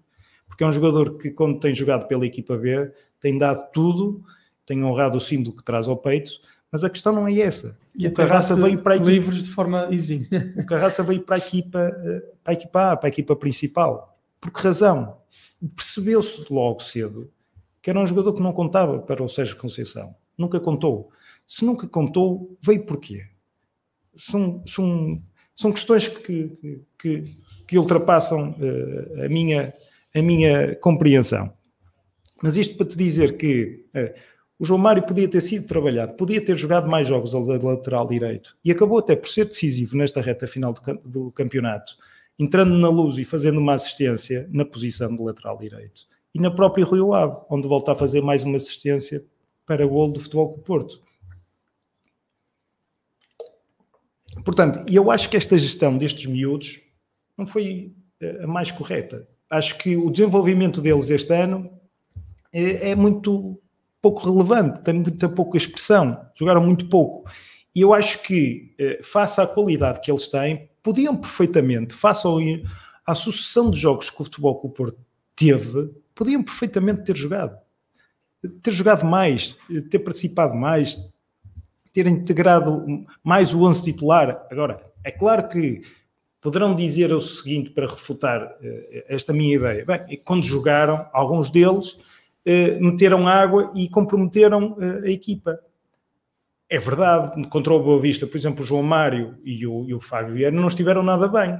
porque 0.47 0.63
é 0.63 0.67
um 0.67 0.71
jogador 0.71 1.17
que, 1.17 1.31
quando 1.31 1.59
tem 1.59 1.73
jogado 1.73 2.07
pela 2.07 2.25
equipa 2.25 2.57
B, 2.57 2.91
tem 3.19 3.37
dado 3.37 3.71
tudo, 3.71 4.23
tem 4.65 4.83
honrado 4.83 5.17
o 5.17 5.21
símbolo 5.21 5.55
que 5.55 5.63
traz 5.63 5.87
ao 5.87 5.97
peito, 5.97 6.31
mas 6.71 6.83
a 6.83 6.89
questão 6.89 7.13
não 7.13 7.27
é 7.27 7.39
essa. 7.39 7.79
E 7.95 8.07
o 8.07 8.13
Carraça 8.13 8.55
veio 8.55 8.81
para 8.83 8.93
a 8.93 8.97
equipa, 8.97 9.11
livres 9.11 9.43
de 9.43 9.49
forma 9.49 9.87
easy. 9.91 10.27
o 10.57 10.65
Carraça 10.65 11.01
veio 11.01 11.21
para 11.21 11.35
a 11.35 11.39
equipa, 11.39 11.79
eh, 11.79 12.23
para 12.43 12.51
a 12.51 12.53
equipa 12.53 12.91
A, 12.91 12.97
para 12.97 13.07
a 13.07 13.09
equipa 13.09 13.35
principal. 13.35 14.17
Por 14.39 14.51
que 14.51 14.61
razão? 14.61 15.17
Percebeu-se 15.75 16.45
logo 16.51 16.81
cedo 16.81 17.31
que 17.87 17.91
era 17.91 18.01
um 18.01 18.05
jogador 18.05 18.33
que 18.33 18.41
não 18.41 18.51
contava 18.51 18.99
para 18.99 19.23
o 19.23 19.29
Sérgio 19.29 19.55
Conceição. 19.55 20.13
Nunca 20.37 20.59
contou. 20.59 21.09
Se 21.47 21.63
nunca 21.63 21.87
contou, 21.87 22.57
veio 22.61 22.85
porquê? 22.85 23.25
São, 24.13 24.61
são, 24.67 25.23
são 25.55 25.71
questões 25.71 26.09
que, 26.09 26.51
que, 26.99 27.23
que 27.65 27.77
ultrapassam 27.77 28.51
uh, 28.59 29.23
a, 29.23 29.29
minha, 29.29 29.71
a 30.13 30.21
minha 30.21 30.75
compreensão. 30.81 31.53
Mas 32.43 32.57
isto 32.57 32.75
para 32.75 32.87
te 32.87 32.97
dizer 32.97 33.37
que 33.37 33.85
uh, 33.95 34.19
o 34.59 34.65
João 34.65 34.79
Mário 34.79 35.03
podia 35.03 35.29
ter 35.29 35.39
sido 35.39 35.65
trabalhado, 35.65 36.17
podia 36.17 36.43
ter 36.43 36.55
jogado 36.55 36.89
mais 36.89 37.07
jogos 37.07 37.33
ao 37.33 37.45
lateral 37.45 38.05
direito 38.05 38.57
e 38.65 38.69
acabou 38.69 38.97
até 38.97 39.15
por 39.15 39.29
ser 39.29 39.45
decisivo 39.45 39.95
nesta 39.95 40.19
reta 40.19 40.45
final 40.45 40.73
do, 40.73 40.81
do 41.09 41.31
campeonato, 41.31 41.95
entrando 42.37 42.77
na 42.77 42.89
luz 42.89 43.17
e 43.17 43.23
fazendo 43.23 43.61
uma 43.61 43.75
assistência 43.75 44.45
na 44.51 44.65
posição 44.65 45.15
de 45.15 45.23
lateral 45.23 45.57
direito. 45.57 46.05
E 46.37 46.39
na 46.39 46.51
própria 46.51 46.85
Rio 46.85 47.15
Ave, 47.15 47.35
onde 47.49 47.67
volta 47.67 47.93
a 47.93 47.95
fazer 47.95 48.21
mais 48.21 48.43
uma 48.43 48.57
assistência 48.57 49.25
para 49.65 49.83
o 49.83 49.89
gol 49.89 50.11
do 50.11 50.19
Futebol 50.19 50.49
com 50.49 50.59
o 50.59 50.63
Porto. 50.63 51.01
Portanto, 54.45 54.85
eu 54.87 55.09
acho 55.09 55.31
que 55.31 55.35
esta 55.35 55.57
gestão 55.57 55.97
destes 55.97 56.27
miúdos 56.27 56.79
não 57.35 57.47
foi 57.47 57.91
eh, 58.21 58.43
a 58.43 58.45
mais 58.45 58.71
correta. 58.71 59.27
Acho 59.49 59.79
que 59.79 59.97
o 59.97 60.11
desenvolvimento 60.11 60.79
deles 60.79 61.09
este 61.09 61.33
ano 61.33 61.71
é, 62.53 62.91
é 62.91 62.95
muito 62.95 63.59
pouco 63.99 64.31
relevante, 64.31 64.83
tem 64.83 64.93
muita 64.93 65.27
pouca 65.27 65.57
expressão, 65.57 66.23
jogaram 66.35 66.63
muito 66.63 66.87
pouco. 66.87 67.27
E 67.73 67.81
eu 67.81 67.95
acho 67.95 68.21
que, 68.21 68.75
eh, 68.77 68.99
face 69.01 69.41
à 69.41 69.47
qualidade 69.47 70.01
que 70.01 70.11
eles 70.11 70.29
têm, 70.29 70.69
podiam 70.83 71.17
perfeitamente, 71.17 71.95
face 71.95 72.27
ao, 72.27 72.37
à 73.07 73.15
sucessão 73.15 73.71
de 73.71 73.79
jogos 73.79 74.11
que 74.11 74.21
o 74.21 74.23
Futebol 74.23 74.59
com 74.59 74.67
o 74.67 74.71
Porto 74.71 74.99
teve, 75.35 75.89
podiam 76.17 76.43
perfeitamente 76.43 77.03
ter 77.03 77.15
jogado. 77.15 77.57
Ter 78.61 78.71
jogado 78.71 79.05
mais, 79.05 79.55
ter 79.89 79.99
participado 79.99 80.55
mais, 80.55 80.97
ter 81.93 82.07
integrado 82.07 83.05
mais 83.23 83.53
o 83.53 83.63
11 83.63 83.83
titular. 83.83 84.47
Agora, 84.49 84.81
é 85.03 85.11
claro 85.11 85.47
que 85.47 85.81
poderão 86.41 86.75
dizer 86.75 87.13
o 87.13 87.21
seguinte 87.21 87.69
para 87.69 87.87
refutar 87.87 88.43
uh, 88.43 89.03
esta 89.07 89.31
minha 89.31 89.55
ideia. 89.55 89.85
Bem, 89.85 90.21
quando 90.23 90.43
jogaram, 90.43 91.07
alguns 91.13 91.51
deles 91.51 91.97
eh, 92.49 92.79
meteram 92.79 93.27
água 93.27 93.73
e 93.75 93.89
comprometeram 93.89 94.77
eh, 94.79 95.09
a 95.09 95.11
equipa. 95.11 95.59
É 96.69 96.77
verdade, 96.77 97.45
contra 97.49 97.73
o 97.73 97.83
Boa 97.83 97.99
Vista, 97.99 98.25
por 98.25 98.37
exemplo, 98.37 98.63
o 98.63 98.65
João 98.65 98.83
Mário 98.83 99.37
e 99.43 99.67
o, 99.67 99.85
e 99.85 99.93
o 99.93 99.99
Fábio 99.99 100.35
Vieira 100.35 100.55
não 100.55 100.69
estiveram 100.69 101.03
nada 101.03 101.27
bem. 101.27 101.59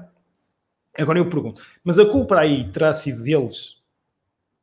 Agora 0.98 1.20
eu 1.20 1.30
pergunto, 1.30 1.62
mas 1.84 2.00
a 2.00 2.06
culpa 2.06 2.40
aí 2.40 2.72
terá 2.72 2.94
sido 2.94 3.22
deles? 3.22 3.77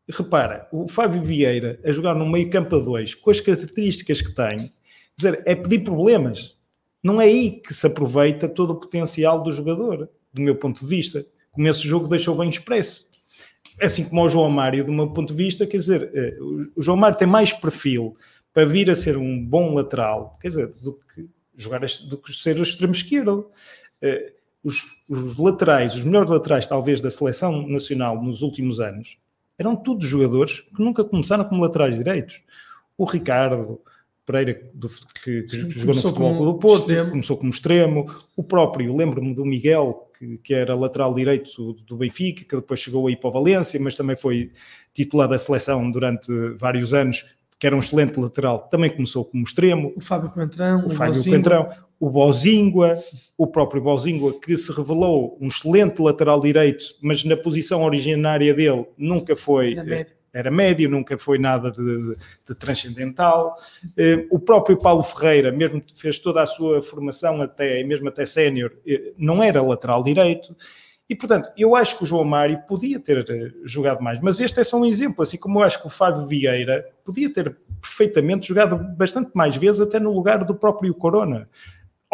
Repara, 0.09 0.69
o 0.71 0.89
Fábio 0.89 1.23
Vieira 1.23 1.81
a 1.85 1.93
jogar 1.93 2.15
no 2.15 2.27
meio 2.27 2.51
campo 2.51 2.77
a 2.77 2.79
dois, 2.79 3.15
com 3.15 3.31
as 3.31 3.41
características 3.41 4.21
que 4.21 4.35
tem, 4.35 4.73
dizer, 5.17 5.43
é 5.47 5.55
pedir 5.55 5.81
problemas. 5.85 6.57
Não 7.03 7.21
é 7.21 7.25
aí 7.25 7.51
que 7.51 7.73
se 7.73 7.87
aproveita 7.87 8.49
todo 8.49 8.73
o 8.73 8.81
potencial 8.81 9.43
do 9.43 9.51
jogador, 9.51 10.09
do 10.33 10.43
meu 10.43 10.57
ponto 10.57 10.81
de 10.81 10.87
vista. 10.87 11.25
Como 11.53 11.69
esse 11.69 11.87
jogo 11.87 12.09
deixou 12.09 12.37
bem 12.37 12.49
expresso 12.49 13.07
assim 13.81 14.05
como 14.09 14.23
o 14.23 14.29
João 14.29 14.51
Mário, 14.51 14.85
do 14.85 14.93
meu 14.93 15.11
ponto 15.11 15.35
de 15.35 15.43
vista, 15.43 15.67
quer 15.67 15.79
dizer, 15.79 16.11
eh, 16.15 16.37
o 16.77 16.83
João 16.83 16.97
Mário 16.97 17.17
tem 17.17 17.27
mais 17.27 17.53
perfil 17.53 18.17
para 18.53 18.65
vir 18.65 18.91
a 18.91 18.95
ser 18.95 19.17
um 19.17 19.45
bom 19.45 19.75
lateral, 19.75 20.39
quer 20.41 20.49
dizer, 20.49 20.69
do 20.81 20.95
que 21.15 21.29
jogar 21.57 21.81
do 22.09 22.19
que 22.19 22.33
ser 22.33 22.59
o 22.59 22.63
extremo 22.63 22.93
esquerdo. 22.93 23.51
Eh, 24.01 24.33
os, 24.63 24.83
os 25.09 25.37
laterais, 25.37 25.95
os 25.95 26.05
melhores 26.05 26.31
laterais, 26.31 26.67
talvez, 26.67 27.01
da 27.01 27.11
seleção 27.11 27.67
nacional 27.69 28.23
nos 28.23 28.43
últimos 28.43 28.81
anos, 28.81 29.19
eram 29.59 29.77
todos 29.77 30.07
jogadores 30.07 30.61
que 30.61 30.83
nunca 30.83 31.05
começaram 31.05 31.45
como 31.45 31.63
laterais 31.63 31.97
direitos. 31.97 32.43
O 32.97 33.05
Ricardo, 33.05 33.81
Pereira, 34.27 34.59
do, 34.73 34.89
que, 35.23 35.43
que 35.43 35.49
Sim, 35.49 35.71
jogou 35.71 35.95
no 35.95 36.01
futebol 36.01 36.45
do 36.45 36.59
Porto, 36.59 36.81
extremo. 36.81 37.11
começou 37.11 37.37
como 37.37 37.51
extremo. 37.51 38.07
O 38.37 38.43
próprio, 38.43 38.97
lembro-me 38.97 39.35
do 39.35 39.45
Miguel, 39.45 40.11
que, 40.19 40.39
que, 40.39 40.55
era 40.55 40.75
lateral 40.75 41.13
direito 41.13 41.75
do 41.87 41.97
Benfica, 41.97 42.45
que 42.45 42.57
depois 42.57 42.81
chegou 42.81 43.07
aí 43.07 43.17
para 43.17 43.29
o 43.29 43.33
Valência, 43.33 43.79
mas 43.81 43.97
também 43.97 44.17
foi 44.17 44.51
titular 44.95 45.29
da 45.29 45.37
seleção 45.37 45.91
durante 45.91 46.33
vários 46.57 46.95
anos, 46.95 47.37
que 47.59 47.67
era 47.67 47.77
um 47.77 47.81
excelente 47.81 48.19
lateral, 48.19 48.61
também 48.69 48.91
começou 48.91 49.25
como 49.25 49.45
extremo. 49.45 49.93
O 49.95 50.01
Fábio 50.01 50.31
Coentrão, 50.31 50.85
o, 50.85 50.89
o 50.89 50.91
Fábio 50.91 51.23
Coentrão, 51.23 51.69
o 52.05 52.11
Bozingua, 52.11 52.99
o 53.35 53.47
próprio 53.47 53.81
Bozingua, 53.81 54.39
que 54.39 54.55
se 54.59 54.71
revelou 54.71 55.39
um 55.41 55.49
excelente 55.49 56.03
lateral 56.03 56.39
direito, 56.39 56.85
mas 57.01 57.25
na 57.25 57.35
posição 57.35 57.83
originária 57.83 58.53
dele 58.53 58.85
nunca 58.99 59.35
foi 59.35 59.75
era 60.31 60.51
médio, 60.51 60.91
nunca 60.91 61.17
foi 61.17 61.39
nada 61.39 61.71
de, 61.71 61.83
de, 61.83 62.17
de 62.49 62.55
transcendental. 62.57 63.57
Eh, 63.97 64.27
o 64.31 64.39
próprio 64.39 64.77
Paulo 64.77 65.05
Ferreira, 65.05 65.53
mesmo 65.53 65.81
que 65.81 65.99
fez 65.99 66.19
toda 66.19 66.43
a 66.43 66.47
sua 66.47 66.83
formação 66.83 67.41
até, 67.41 67.85
mesmo 67.85 68.09
até 68.09 68.27
sénior, 68.27 68.73
eh, 68.85 69.13
não 69.17 69.41
era 69.41 69.63
lateral 69.63 70.03
direito. 70.03 70.55
E, 71.09 71.15
portanto, 71.15 71.51
eu 71.57 71.77
acho 71.77 71.97
que 71.97 72.03
o 72.03 72.07
João 72.07 72.25
Mário 72.25 72.59
podia 72.67 72.99
ter 72.99 73.25
eh, 73.31 73.53
jogado 73.65 74.03
mais, 74.03 74.21
mas 74.21 74.41
este 74.41 74.59
é 74.59 74.65
só 74.65 74.77
um 74.77 74.85
exemplo, 74.85 75.23
assim 75.23 75.39
como 75.39 75.61
eu 75.61 75.63
acho 75.63 75.81
que 75.81 75.87
o 75.87 75.91
Fábio 75.91 76.27
Vieira 76.27 76.85
podia 77.05 77.33
ter 77.33 77.57
perfeitamente 77.81 78.49
jogado 78.49 78.77
bastante 78.97 79.31
mais 79.35 79.55
vezes, 79.57 79.81
até 79.81 80.01
no 80.01 80.13
lugar 80.13 80.45
do 80.45 80.55
próprio 80.55 80.93
Corona, 80.95 81.49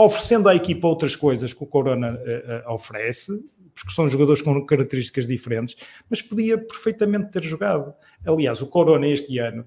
oferecendo 0.05 0.49
à 0.49 0.55
equipa 0.55 0.89
outras 0.89 1.15
coisas 1.15 1.53
que 1.53 1.63
o 1.63 1.67
Corona 1.67 2.13
uh, 2.15 2.71
uh, 2.71 2.75
oferece, 2.75 3.33
porque 3.75 3.93
são 3.93 4.09
jogadores 4.09 4.43
com 4.43 4.65
características 4.67 5.27
diferentes, 5.27 5.77
mas 6.09 6.21
podia 6.21 6.59
perfeitamente 6.59 7.31
ter 7.31 7.43
jogado. 7.43 7.95
Aliás, 8.25 8.61
o 8.61 8.67
Corona 8.67 9.07
este 9.07 9.39
ano, 9.39 9.65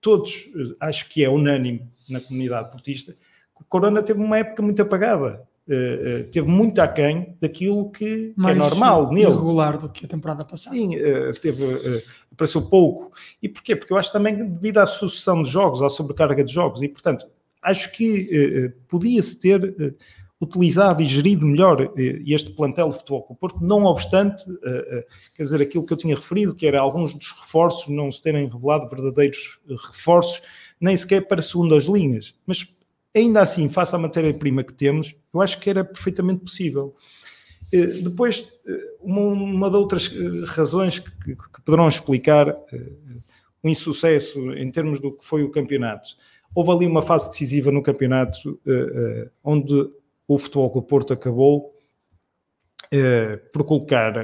todos, 0.00 0.48
acho 0.80 1.08
que 1.08 1.24
é 1.24 1.28
unânime 1.28 1.88
na 2.08 2.20
comunidade 2.20 2.70
portista, 2.70 3.14
o 3.54 3.64
Corona 3.64 4.02
teve 4.02 4.20
uma 4.20 4.38
época 4.38 4.62
muito 4.62 4.82
apagada. 4.82 5.42
Uh, 5.66 5.72
uh, 6.20 6.24
teve 6.30 6.46
muito 6.46 6.78
aquém 6.80 7.38
daquilo 7.40 7.90
que, 7.90 8.34
que 8.34 8.46
é 8.46 8.54
normal 8.54 9.10
nele. 9.10 9.30
regular 9.30 9.78
do 9.78 9.88
que 9.88 10.04
a 10.04 10.08
temporada 10.08 10.44
passada. 10.44 10.76
Sim, 10.76 10.94
uh, 10.96 11.32
teve, 11.40 12.04
apareceu 12.30 12.60
pouco. 12.62 13.12
E 13.42 13.48
porquê? 13.48 13.74
Porque 13.74 13.90
eu 13.90 13.96
acho 13.96 14.12
também 14.12 14.36
devido 14.46 14.78
à 14.78 14.86
sucessão 14.86 15.42
de 15.42 15.48
jogos, 15.48 15.80
à 15.80 15.88
sobrecarga 15.88 16.44
de 16.44 16.52
jogos, 16.52 16.82
e 16.82 16.88
portanto, 16.88 17.26
acho 17.64 17.92
que 17.92 18.72
podia-se 18.88 19.40
ter 19.40 19.96
utilizado 20.44 21.02
e 21.02 21.06
gerido 21.06 21.46
melhor 21.46 21.92
eh, 21.96 22.22
este 22.26 22.50
plantel 22.52 22.90
de 22.90 22.96
futebol 22.96 23.22
com 23.22 23.34
o 23.34 23.36
Porto, 23.36 23.64
não 23.64 23.84
obstante, 23.84 24.44
eh, 24.64 24.86
eh, 24.90 25.06
quer 25.36 25.42
dizer, 25.42 25.62
aquilo 25.62 25.84
que 25.84 25.92
eu 25.92 25.96
tinha 25.96 26.14
referido, 26.14 26.54
que 26.54 26.66
era 26.66 26.80
alguns 26.80 27.14
dos 27.14 27.32
reforços 27.32 27.88
não 27.88 28.10
se 28.12 28.22
terem 28.22 28.46
revelado 28.46 28.88
verdadeiros 28.88 29.60
reforços, 29.68 30.42
nem 30.80 30.96
sequer 30.96 31.26
para 31.26 31.40
segundas 31.40 31.84
linhas. 31.84 32.34
Mas 32.46 32.76
ainda 33.14 33.40
assim, 33.40 33.68
face 33.68 33.94
à 33.94 33.98
matéria-prima 33.98 34.62
que 34.62 34.74
temos, 34.74 35.14
eu 35.32 35.40
acho 35.40 35.58
que 35.58 35.70
era 35.70 35.84
perfeitamente 35.84 36.40
possível. 36.40 36.94
Depois, 38.02 38.46
uma, 39.00 39.22
uma 39.22 39.68
outras 39.68 40.08
razões 40.48 40.98
que, 40.98 41.10
que 41.34 41.62
poderão 41.64 41.88
explicar 41.88 42.54
o 43.62 43.68
insucesso 43.68 44.52
em 44.52 44.70
termos 44.70 45.00
do 45.00 45.16
que 45.16 45.24
foi 45.24 45.42
o 45.42 45.50
campeonato. 45.50 46.10
Houve 46.54 46.70
ali 46.70 46.86
uma 46.86 47.02
fase 47.02 47.28
decisiva 47.28 47.70
no 47.70 47.82
campeonato 47.82 48.60
onde 49.42 49.74
o 50.26 50.38
Futebol 50.38 50.70
Clube 50.70 50.88
Porto 50.88 51.12
acabou 51.12 51.74
eh, 52.90 53.36
por 53.52 53.64
colocar 53.64 54.14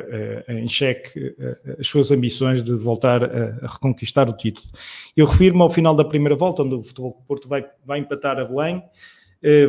em 0.49 0.69
xeque 0.69 1.35
as 1.79 1.87
suas 1.87 2.13
ambições 2.13 2.63
de 2.63 2.75
voltar 2.75 3.25
a, 3.25 3.67
reconquistar 3.67 4.29
o 4.29 4.37
título. 4.37 4.69
Eu 5.17 5.27
refiro-me 5.27 5.63
ao 5.63 5.71
final 5.71 5.95
da 5.97 6.05
primeira 6.05 6.37
volta, 6.37 6.63
onde 6.63 6.77
o 6.77 6.83
Futebol 6.83 7.21
Porto 7.27 7.49
vai, 7.49 7.69
vai 7.85 7.99
empatar 7.99 8.39
a 8.39 8.45
Belém, 8.45 8.83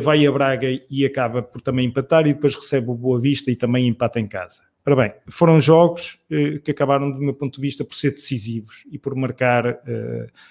vai 0.02 0.26
a 0.26 0.32
Braga 0.32 0.68
e 0.90 1.06
acaba 1.06 1.42
por 1.42 1.60
também 1.60 1.86
empatar 1.86 2.26
e 2.26 2.34
depois 2.34 2.54
recebe 2.54 2.90
o 2.90 2.94
Boa 2.94 3.20
Vista 3.20 3.50
e 3.50 3.56
também 3.56 3.88
empata 3.88 4.20
em 4.20 4.28
casa. 4.28 4.62
Ora 4.84 4.96
bem, 4.96 5.12
foram 5.28 5.60
jogos 5.60 6.18
que 6.64 6.72
acabaram, 6.72 7.10
do 7.10 7.20
meu 7.20 7.32
ponto 7.32 7.54
de 7.54 7.60
vista, 7.60 7.84
por 7.84 7.94
ser 7.94 8.10
decisivos 8.10 8.84
e 8.90 8.98
por 8.98 9.14
marcar 9.14 9.80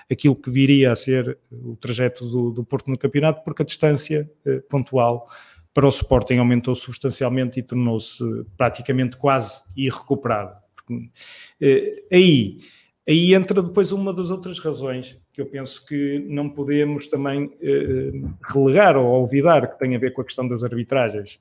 aquilo 0.10 0.36
que 0.36 0.50
viria 0.50 0.92
a 0.92 0.96
ser 0.96 1.38
o 1.52 1.76
trajeto 1.76 2.26
do, 2.26 2.52
do 2.52 2.64
Porto 2.64 2.90
no 2.90 2.98
campeonato, 2.98 3.44
porque 3.44 3.62
a 3.62 3.66
distância 3.66 4.32
pontual 4.70 5.28
para 5.74 5.86
o 5.86 5.90
Sporting 5.90 6.38
aumentou 6.38 6.76
substancialmente 6.76 7.60
e 7.60 7.64
tornou-se 7.64 8.24
praticamente 8.58 9.18
quase 9.18 9.62
irrecuperável. 9.76 10.56
Eh, 11.60 12.04
aí, 12.12 12.60
aí 13.08 13.34
entra 13.34 13.62
depois 13.62 13.92
uma 13.92 14.14
das 14.14 14.30
outras 14.30 14.60
razões 14.60 15.21
que 15.34 15.42
eu 15.42 15.46
penso 15.46 15.86
que 15.86 16.20
não 16.28 16.50
podemos 16.50 17.08
também 17.08 17.54
eh, 17.62 18.12
relegar 18.44 18.98
ou 18.98 19.06
olvidar, 19.06 19.68
que 19.68 19.80
tem 19.80 19.96
a 19.96 20.00
ver 20.00 20.12
com 20.14 20.22
a 20.22 20.26
questão 20.26 20.48
das 20.48 20.64
arbitragens. 20.64 21.40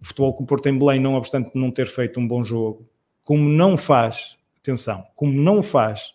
O 0.00 0.04
futebol 0.04 0.34
com 0.34 0.44
o 0.44 0.46
Porto 0.46 0.68
em 0.68 0.78
Belém, 0.78 1.00
não 1.00 1.14
obstante 1.14 1.50
não 1.54 1.70
ter 1.70 1.86
feito 1.86 2.18
um 2.18 2.26
bom 2.26 2.42
jogo, 2.42 2.88
como 3.22 3.48
não 3.48 3.76
faz, 3.76 4.36
atenção, 4.58 5.06
como 5.14 5.32
não 5.32 5.62
faz, 5.62 6.14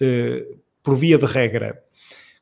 eh, 0.00 0.46
por 0.82 0.96
via 0.96 1.18
de 1.18 1.26
regra, 1.26 1.82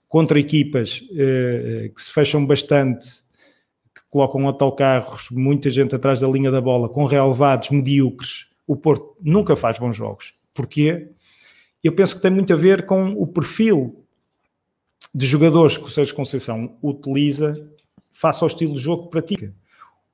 contra 0.07 0.39
equipas 0.39 1.01
que 1.01 2.01
se 2.01 2.15
fecham 2.15 2.47
bastante 2.47 3.23
colocam 4.11 4.47
autocarros, 4.47 5.29
muita 5.31 5.69
gente 5.71 5.95
atrás 5.95 6.21
da 6.21 6.29
linha 6.29 6.51
da 6.51 6.61
bola, 6.61 6.89
com 6.89 7.05
relevados 7.05 7.71
medíocres, 7.71 8.49
o 8.67 8.77
Porto 8.77 9.17
nunca 9.21 9.57
faz 9.57 9.79
bons 9.79 9.97
jogos. 9.97 10.35
Porquê? 10.55 11.09
Eu 11.83 11.95
penso 11.95 12.17
que 12.17 12.23
tem 12.23 12.31
muito 12.31 12.53
a 12.53 12.57
ver 12.57 12.87
com 12.87 13.13
o 13.13 13.27
perfil 13.27 14.05
de 15.15 15.27
jogadores 15.27 15.79
que 15.79 15.85
o 15.85 15.89
Sérgio 15.89 16.15
Conceição 16.15 16.77
utiliza 16.83 17.55
face 18.13 18.43
ao 18.43 18.49
estilo 18.49 18.75
de 18.75 18.81
jogo 18.81 19.05
que 19.05 19.11
pratica. 19.11 19.55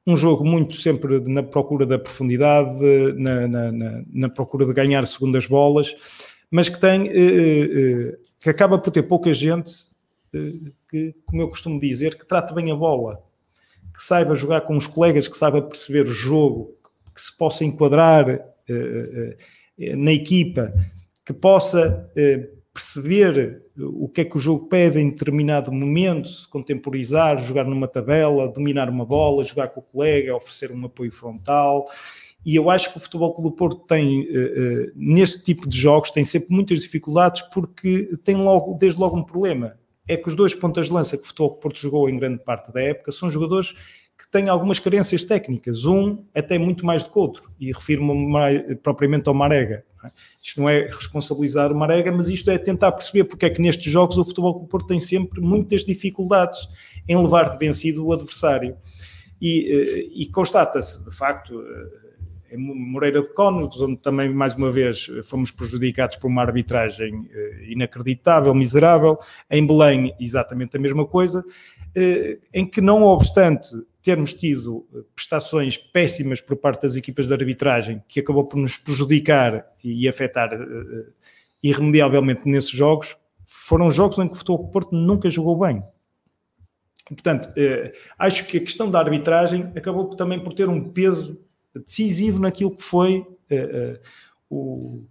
Um 0.06 0.16
jogo 0.16 0.44
muito 0.44 0.74
sempre 0.74 1.18
na 1.20 1.42
procura 1.42 1.86
da 1.86 1.98
profundidade, 1.98 2.78
na, 3.16 3.48
na, 3.48 3.72
na, 3.72 4.02
na 4.06 4.28
procura 4.28 4.66
de 4.66 4.72
ganhar 4.72 5.06
segundas 5.06 5.46
bolas, 5.46 5.96
mas 6.50 6.68
que 6.68 6.78
tem, 6.78 7.08
eh, 7.08 7.12
eh, 7.12 7.70
eh, 8.12 8.18
que 8.38 8.50
acaba 8.50 8.78
por 8.78 8.90
ter 8.90 9.02
pouca 9.04 9.32
gente 9.32 9.72
que, 10.90 11.14
como 11.24 11.40
eu 11.40 11.48
costumo 11.48 11.80
dizer, 11.80 12.18
que 12.18 12.26
trate 12.26 12.52
bem 12.52 12.70
a 12.70 12.74
bola 12.74 13.22
que 13.94 14.02
saiba 14.02 14.34
jogar 14.34 14.62
com 14.62 14.76
os 14.76 14.88
colegas, 14.88 15.28
que 15.28 15.38
saiba 15.38 15.62
perceber 15.62 16.02
o 16.02 16.12
jogo, 16.12 16.76
que 17.14 17.20
se 17.20 17.36
possa 17.38 17.64
enquadrar 17.64 18.28
uh, 18.28 18.34
uh, 18.68 19.96
na 19.96 20.12
equipa, 20.12 20.72
que 21.24 21.32
possa 21.32 22.10
uh, 22.10 22.58
perceber 22.72 23.62
o 23.76 24.08
que 24.08 24.22
é 24.22 24.24
que 24.24 24.36
o 24.36 24.40
jogo 24.40 24.66
pede 24.66 24.98
em 24.98 25.10
determinado 25.10 25.72
momento, 25.72 26.28
contemporizar, 26.50 27.40
jogar 27.40 27.64
numa 27.64 27.88
tabela, 27.88 28.48
dominar 28.48 28.88
uma 28.88 29.04
bola, 29.04 29.44
jogar 29.44 29.68
com 29.68 29.80
o 29.80 29.82
colega, 29.82 30.34
oferecer 30.34 30.72
um 30.72 30.84
apoio 30.84 31.12
frontal. 31.12 31.84
E 32.44 32.54
eu 32.56 32.68
acho 32.68 32.92
que 32.92 32.98
o 32.98 33.00
Futebol 33.00 33.32
Clube 33.32 33.50
do 33.50 33.56
Porto 33.56 33.86
tem, 33.86 34.28
neste 34.94 35.42
tipo 35.42 35.66
de 35.66 35.78
jogos, 35.78 36.10
tem 36.10 36.24
sempre 36.24 36.54
muitas 36.54 36.80
dificuldades 36.80 37.40
porque 37.42 38.18
tem 38.22 38.36
logo, 38.36 38.74
desde 38.74 39.00
logo 39.00 39.16
um 39.16 39.24
problema 39.24 39.76
é 40.06 40.16
que 40.16 40.28
os 40.28 40.36
dois 40.36 40.54
pontas 40.54 40.86
de 40.86 40.92
lança 40.92 41.16
que 41.16 41.24
o 41.24 41.26
Futebol 41.26 41.56
Porto 41.56 41.78
jogou 41.78 42.08
em 42.08 42.18
grande 42.18 42.42
parte 42.42 42.72
da 42.72 42.82
época 42.82 43.10
são 43.10 43.30
jogadores 43.30 43.74
têm 44.34 44.48
algumas 44.48 44.80
carências 44.80 45.22
técnicas, 45.22 45.84
um 45.84 46.24
até 46.34 46.58
muito 46.58 46.84
mais 46.84 47.04
do 47.04 47.10
que 47.10 47.16
o 47.16 47.22
outro, 47.22 47.52
e 47.60 47.70
refiro-me 47.70 48.74
propriamente 48.82 49.28
ao 49.28 49.34
Marega. 49.34 49.84
É? 50.04 50.10
Isto 50.42 50.60
não 50.60 50.68
é 50.68 50.86
responsabilizar 50.86 51.70
o 51.70 51.76
Marega, 51.76 52.10
mas 52.10 52.28
isto 52.28 52.50
é 52.50 52.58
tentar 52.58 52.90
perceber 52.90 53.24
porque 53.24 53.46
é 53.46 53.50
que 53.50 53.62
nestes 53.62 53.90
jogos 53.92 54.18
o 54.18 54.24
Futebol 54.24 54.66
Porto 54.66 54.88
tem 54.88 54.98
sempre 54.98 55.40
muitas 55.40 55.84
dificuldades 55.84 56.68
em 57.08 57.16
levar 57.16 57.50
de 57.50 57.58
vencido 57.58 58.04
o 58.04 58.12
adversário. 58.12 58.76
E, 59.40 59.72
eh, 59.72 60.08
e 60.14 60.26
constata-se, 60.26 61.08
de 61.08 61.16
facto, 61.16 61.62
eh, 61.62 62.56
em 62.56 62.58
Moreira 62.58 63.22
de 63.22 63.32
Cónegos, 63.32 63.80
onde 63.80 63.98
também, 63.98 64.28
mais 64.34 64.54
uma 64.54 64.70
vez, 64.70 65.06
fomos 65.24 65.52
prejudicados 65.52 66.16
por 66.16 66.26
uma 66.26 66.42
arbitragem 66.42 67.28
eh, 67.32 67.66
inacreditável, 67.68 68.52
miserável. 68.52 69.16
Em 69.48 69.64
Belém, 69.64 70.12
exatamente 70.18 70.76
a 70.76 70.80
mesma 70.80 71.06
coisa, 71.06 71.44
em 72.52 72.66
que, 72.66 72.80
não 72.80 73.04
obstante 73.04 73.68
termos 74.04 74.34
tido 74.34 74.86
eh, 74.94 75.00
prestações 75.14 75.76
péssimas 75.76 76.40
por 76.40 76.56
parte 76.56 76.82
das 76.82 76.94
equipas 76.94 77.26
de 77.26 77.32
arbitragem, 77.34 78.00
que 78.06 78.20
acabou 78.20 78.44
por 78.44 78.58
nos 78.58 78.76
prejudicar 78.76 79.66
e 79.82 80.06
afetar 80.06 80.50
irremediavelmente 81.62 82.48
nesses 82.48 82.70
jogos, 82.70 83.16
foram 83.44 83.90
jogos 83.90 84.18
em 84.18 84.28
que 84.28 84.34
o 84.34 84.36
Futebol 84.36 84.68
Porto 84.68 84.94
nunca 84.94 85.28
jogou 85.28 85.58
bem. 85.58 85.82
Portanto, 87.08 87.48
acho 88.18 88.46
que 88.46 88.58
a 88.58 88.60
questão 88.60 88.90
da 88.90 88.98
arbitragem 88.98 89.72
acabou 89.74 90.08
também 90.14 90.42
por 90.42 90.54
ter 90.54 90.68
um 90.68 90.90
peso 90.90 91.38
decisivo 91.80 92.38
naquilo 92.38 92.76
que 92.76 92.82
foi 92.82 93.18
uh, 93.18 93.94
uh, 93.94 93.98
o 94.50 95.06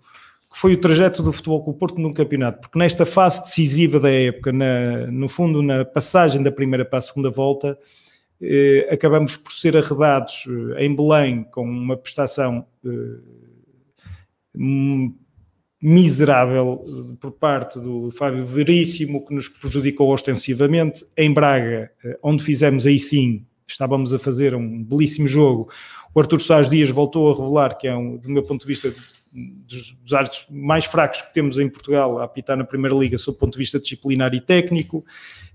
que 0.52 0.60
foi 0.60 0.74
o 0.76 0.78
trajeto 0.80 1.24
do 1.24 1.34
Futebol 1.34 1.64
o 1.66 1.74
Porto 1.74 2.00
no 2.00 2.14
campeonato, 2.14 2.62
porque 2.62 2.78
nesta 2.78 3.08
fase 3.08 3.42
decisiva 3.42 4.00
da 4.00 4.12
época, 4.12 4.52
na, 4.52 5.08
no 5.08 5.28
fundo, 5.28 5.64
na 5.64 5.84
passagem 5.84 6.44
da 6.44 6.52
primeira 6.52 6.86
para 6.86 7.00
a 7.00 7.02
segunda 7.02 7.32
volta, 7.32 7.76
acabamos 8.90 9.38
por 9.38 9.54
ser 9.54 9.78
arredados 9.78 10.46
em 10.78 10.96
Belém 10.96 11.44
com 11.46 11.64
uma 11.64 11.96
prestação 11.96 12.66
miserável 15.82 16.84
por 17.20 17.32
parte 17.32 17.80
do 17.80 18.12
Fábio 18.12 18.46
Veríssimo, 18.46 19.26
que 19.26 19.34
nos 19.34 19.50
prejudicou 19.50 20.14
ostensivamente. 20.14 21.06
Em 21.18 21.34
Braga, 21.34 21.92
onde 22.22 22.44
fizemos 22.44 22.86
aí 22.86 22.98
sim, 23.00 23.46
estávamos 23.68 24.14
a 24.14 24.20
fazer 24.20 24.56
um 24.56 24.84
belíssimo 24.84 25.28
jogo, 25.28 25.70
o 26.14 26.20
Artur 26.20 26.40
Sás 26.40 26.70
Dias 26.70 26.90
voltou 26.90 27.32
a 27.32 27.36
revelar 27.36 27.76
que 27.78 27.88
é, 27.88 27.96
um, 27.96 28.18
do 28.18 28.30
meu 28.30 28.44
ponto 28.44 28.62
de 28.62 28.68
vista, 28.68 28.94
dos, 29.34 29.94
dos 30.02 30.14
árbitros 30.14 30.46
mais 30.50 30.86
fracos 30.86 31.22
que 31.22 31.34
temos 31.34 31.58
em 31.58 31.68
Portugal 31.68 32.20
a 32.20 32.26
apitar 32.26 32.56
na 32.56 32.64
Primeira 32.64 32.96
Liga, 32.96 33.18
sob 33.18 33.36
o 33.36 33.40
ponto 33.40 33.54
de 33.54 33.60
vista 33.60 33.80
disciplinar 33.80 34.34
e 34.34 34.40
técnico. 34.40 35.04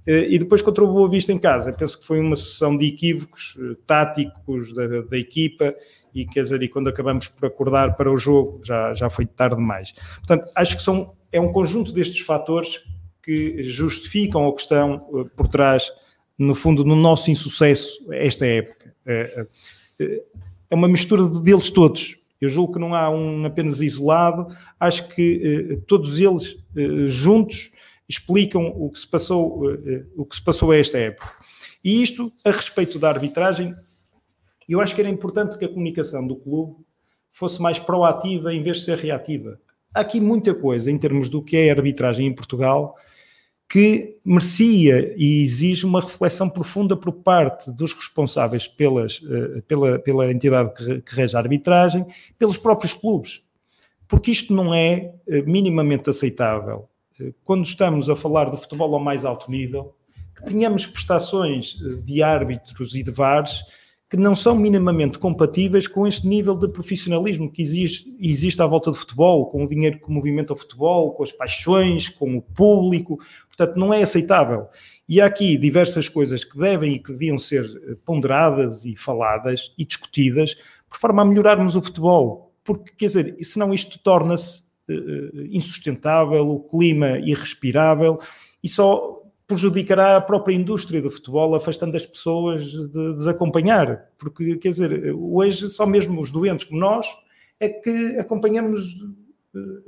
Eh, 0.07 0.29
e 0.31 0.39
depois 0.39 0.63
contra 0.63 0.83
o 0.83 0.93
Boa 0.93 1.09
Vista 1.09 1.33
em 1.33 1.39
casa. 1.39 1.73
Penso 1.77 1.99
que 1.99 2.07
foi 2.07 2.21
uma 2.21 2.35
sucessão 2.35 2.77
de 2.77 2.87
equívocos 2.87 3.57
eh, 3.61 3.77
táticos 3.87 4.75
da, 4.75 5.03
da 5.03 5.17
equipa 5.17 5.75
e 6.15 6.27
quer 6.27 6.43
dizer, 6.43 6.63
e 6.63 6.69
quando 6.69 6.89
acabamos 6.89 7.29
por 7.29 7.47
acordar 7.47 7.97
para 7.97 8.11
o 8.11 8.17
jogo 8.17 8.61
já, 8.65 8.93
já 8.95 9.09
foi 9.09 9.27
tarde 9.27 9.57
demais. 9.57 9.93
Portanto, 10.17 10.51
acho 10.57 10.77
que 10.77 10.83
são, 10.83 11.15
é 11.31 11.41
um 11.41 11.53
conjunto 11.53 11.93
destes 11.93 12.21
fatores 12.21 12.89
que 13.23 13.63
justificam 13.63 14.45
ou 14.45 14.55
que 14.55 14.63
estão 14.63 15.07
eh, 15.15 15.31
por 15.37 15.47
trás, 15.49 15.93
no 16.37 16.55
fundo, 16.55 16.85
no 16.85 16.97
nosso 16.97 17.31
insucesso 17.31 17.99
esta 18.13 18.47
época 18.47 18.95
é 20.71 20.75
uma 20.75 20.89
mistura 20.89 21.27
deles 21.41 21.71
todos. 21.71 22.17
Eu 22.41 22.49
julgo 22.49 22.75
que 22.75 22.79
não 22.79 22.95
há 22.95 23.11
um 23.11 23.45
apenas 23.45 23.81
isolado, 23.81 24.47
acho 24.79 25.09
que 25.09 25.43
eh, 25.73 25.77
todos 25.87 26.21
eles 26.21 26.57
eh, 26.77 27.07
juntos 27.07 27.73
explicam 28.09 28.73
o 28.77 28.91
que 28.91 29.01
se 29.01 29.07
passou, 29.07 29.71
eh, 29.71 30.05
o 30.17 30.25
que 30.25 30.37
se 30.37 30.43
passou 30.43 30.71
a 30.71 30.77
esta 30.77 30.99
época. 30.99 31.29
E 31.83 32.01
isto, 32.03 32.33
a 32.45 32.51
respeito 32.51 32.99
da 32.99 33.09
arbitragem, 33.09 33.75
eu 34.69 34.81
acho 34.81 34.95
que 34.95 35.01
era 35.01 35.11
importante 35.11 35.59
que 35.59 35.65
a 35.65 35.69
comunicação 35.69 36.27
do 36.27 36.37
clube 36.37 36.77
fosse 37.33 37.61
mais 37.61 37.79
proativa 37.79 38.53
em 38.53 38.63
vez 38.63 38.79
de 38.79 38.85
ser 38.85 38.99
reativa. 38.99 39.61
Há 39.95 40.01
aqui 40.01 40.21
muita 40.21 40.55
coisa 40.55 40.91
em 40.91 40.99
termos 40.99 41.29
do 41.29 41.43
que 41.43 41.57
é 41.57 41.71
arbitragem 41.71 42.27
em 42.27 42.35
Portugal 42.35 42.95
que 43.69 44.19
merecia 44.25 45.15
e 45.17 45.43
exige 45.43 45.85
uma 45.85 46.01
reflexão 46.01 46.49
profunda 46.49 46.97
por 46.97 47.13
parte 47.13 47.71
dos 47.71 47.93
responsáveis 47.93 48.67
pelas, 48.67 49.21
eh, 49.29 49.61
pela, 49.69 49.99
pela 49.99 50.31
entidade 50.33 50.73
que, 50.73 51.03
que 51.03 51.15
rege 51.15 51.37
a 51.37 51.41
arbitragem, 51.41 52.07
pelos 52.39 52.57
próprios 52.57 52.95
clubes, 52.95 53.43
porque 54.09 54.31
isto 54.31 54.55
não 54.55 54.73
é 54.73 55.13
eh, 55.29 55.43
minimamente 55.43 56.09
aceitável. 56.09 56.89
Eh, 57.21 57.33
quando 57.45 57.67
estamos 57.67 58.09
a 58.09 58.17
falar 58.17 58.47
do 58.49 58.57
futebol 58.57 58.95
ao 58.95 59.01
mais 59.01 59.27
alto 59.27 59.51
nível, 59.51 59.95
que 60.35 60.47
tenhamos 60.47 60.87
prestações 60.87 61.75
de 62.05 62.23
árbitros 62.23 62.95
e 62.95 63.03
de 63.03 63.11
VARs 63.11 63.65
que 64.11 64.17
não 64.17 64.35
são 64.35 64.55
minimamente 64.55 65.19
compatíveis 65.19 65.87
com 65.87 66.07
este 66.07 66.27
nível 66.27 66.57
de 66.57 66.73
profissionalismo 66.73 67.51
que 67.51 67.61
existe, 67.61 68.17
existe 68.19 68.63
à 68.63 68.67
volta 68.67 68.91
do 68.91 68.97
futebol, 68.97 69.47
com 69.47 69.65
o 69.65 69.69
dinheiro 69.69 70.01
que 70.01 70.11
movimenta 70.11 70.55
o 70.55 70.57
futebol, 70.57 71.13
com 71.13 71.23
as 71.23 71.31
paixões, 71.31 72.09
com 72.09 72.39
o 72.39 72.41
público. 72.41 73.21
Portanto, 73.59 73.77
não 73.77 73.93
é 73.93 74.03
aceitável. 74.03 74.69
E 75.09 75.21
há 75.21 75.27
aqui 75.27 75.59
diversas 75.59 76.09
coisas 76.09 76.45
que 76.45 76.57
devem 76.57 76.95
e 76.95 76.99
que 77.01 77.11
deviam 77.11 77.37
ser 77.37 77.65
eh, 77.65 77.97
ponderadas 78.05 78.85
e 78.85 78.95
faladas 78.95 79.75
e 79.77 79.85
discutidas 79.85 80.55
por 80.89 80.97
forma 80.97 81.23
a 81.23 81.25
melhorarmos 81.25 81.75
o 81.75 81.83
futebol. 81.83 82.55
Porque, 82.63 82.93
quer 82.97 83.07
dizer, 83.07 83.37
senão 83.43 83.75
isto 83.75 83.99
torna-se 83.99 84.63
uh, 84.89 85.47
insustentável, 85.51 86.49
o 86.49 86.61
clima 86.61 87.19
irrespirável 87.19 88.21
e 88.63 88.69
só 88.69 89.23
prejudicará 89.47 90.17
a 90.17 90.21
própria 90.21 90.55
indústria 90.55 91.01
do 91.01 91.11
futebol, 91.11 91.55
afastando 91.55 91.97
as 91.97 92.07
pessoas 92.07 92.65
de, 92.65 93.19
de, 93.19 93.29
acompanhar. 93.29 94.11
Porque, 94.19 94.57
quer 94.59 94.69
dizer, 94.69 95.15
hoje 95.15 95.69
só 95.71 95.87
mesmo 95.87 96.21
os 96.21 96.31
doentes 96.31 96.67
como 96.67 96.79
nós 96.79 97.07
é 97.59 97.69
que 97.69 98.19
acompanhamos 98.19 99.03
eh, 99.03 99.28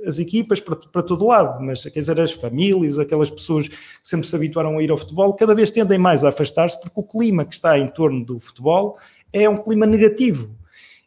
as 0.05 0.19
equipas 0.19 0.59
para, 0.59 0.75
para 0.75 1.03
todo 1.03 1.27
lado, 1.27 1.63
mas 1.63 1.83
quer 1.83 1.99
dizer, 1.99 2.19
as 2.19 2.31
famílias, 2.31 2.97
aquelas 2.97 3.29
pessoas 3.29 3.67
que 3.67 3.77
sempre 4.03 4.27
se 4.27 4.35
habituaram 4.35 4.77
a 4.77 4.83
ir 4.83 4.91
ao 4.91 4.97
futebol, 4.97 5.35
cada 5.35 5.53
vez 5.53 5.71
tendem 5.71 5.97
mais 5.97 6.23
a 6.23 6.29
afastar-se 6.29 6.79
porque 6.81 6.99
o 6.99 7.03
clima 7.03 7.45
que 7.45 7.53
está 7.53 7.77
em 7.77 7.87
torno 7.87 8.25
do 8.25 8.39
futebol 8.39 8.97
é 9.31 9.47
um 9.47 9.57
clima 9.57 9.85
negativo. 9.85 10.55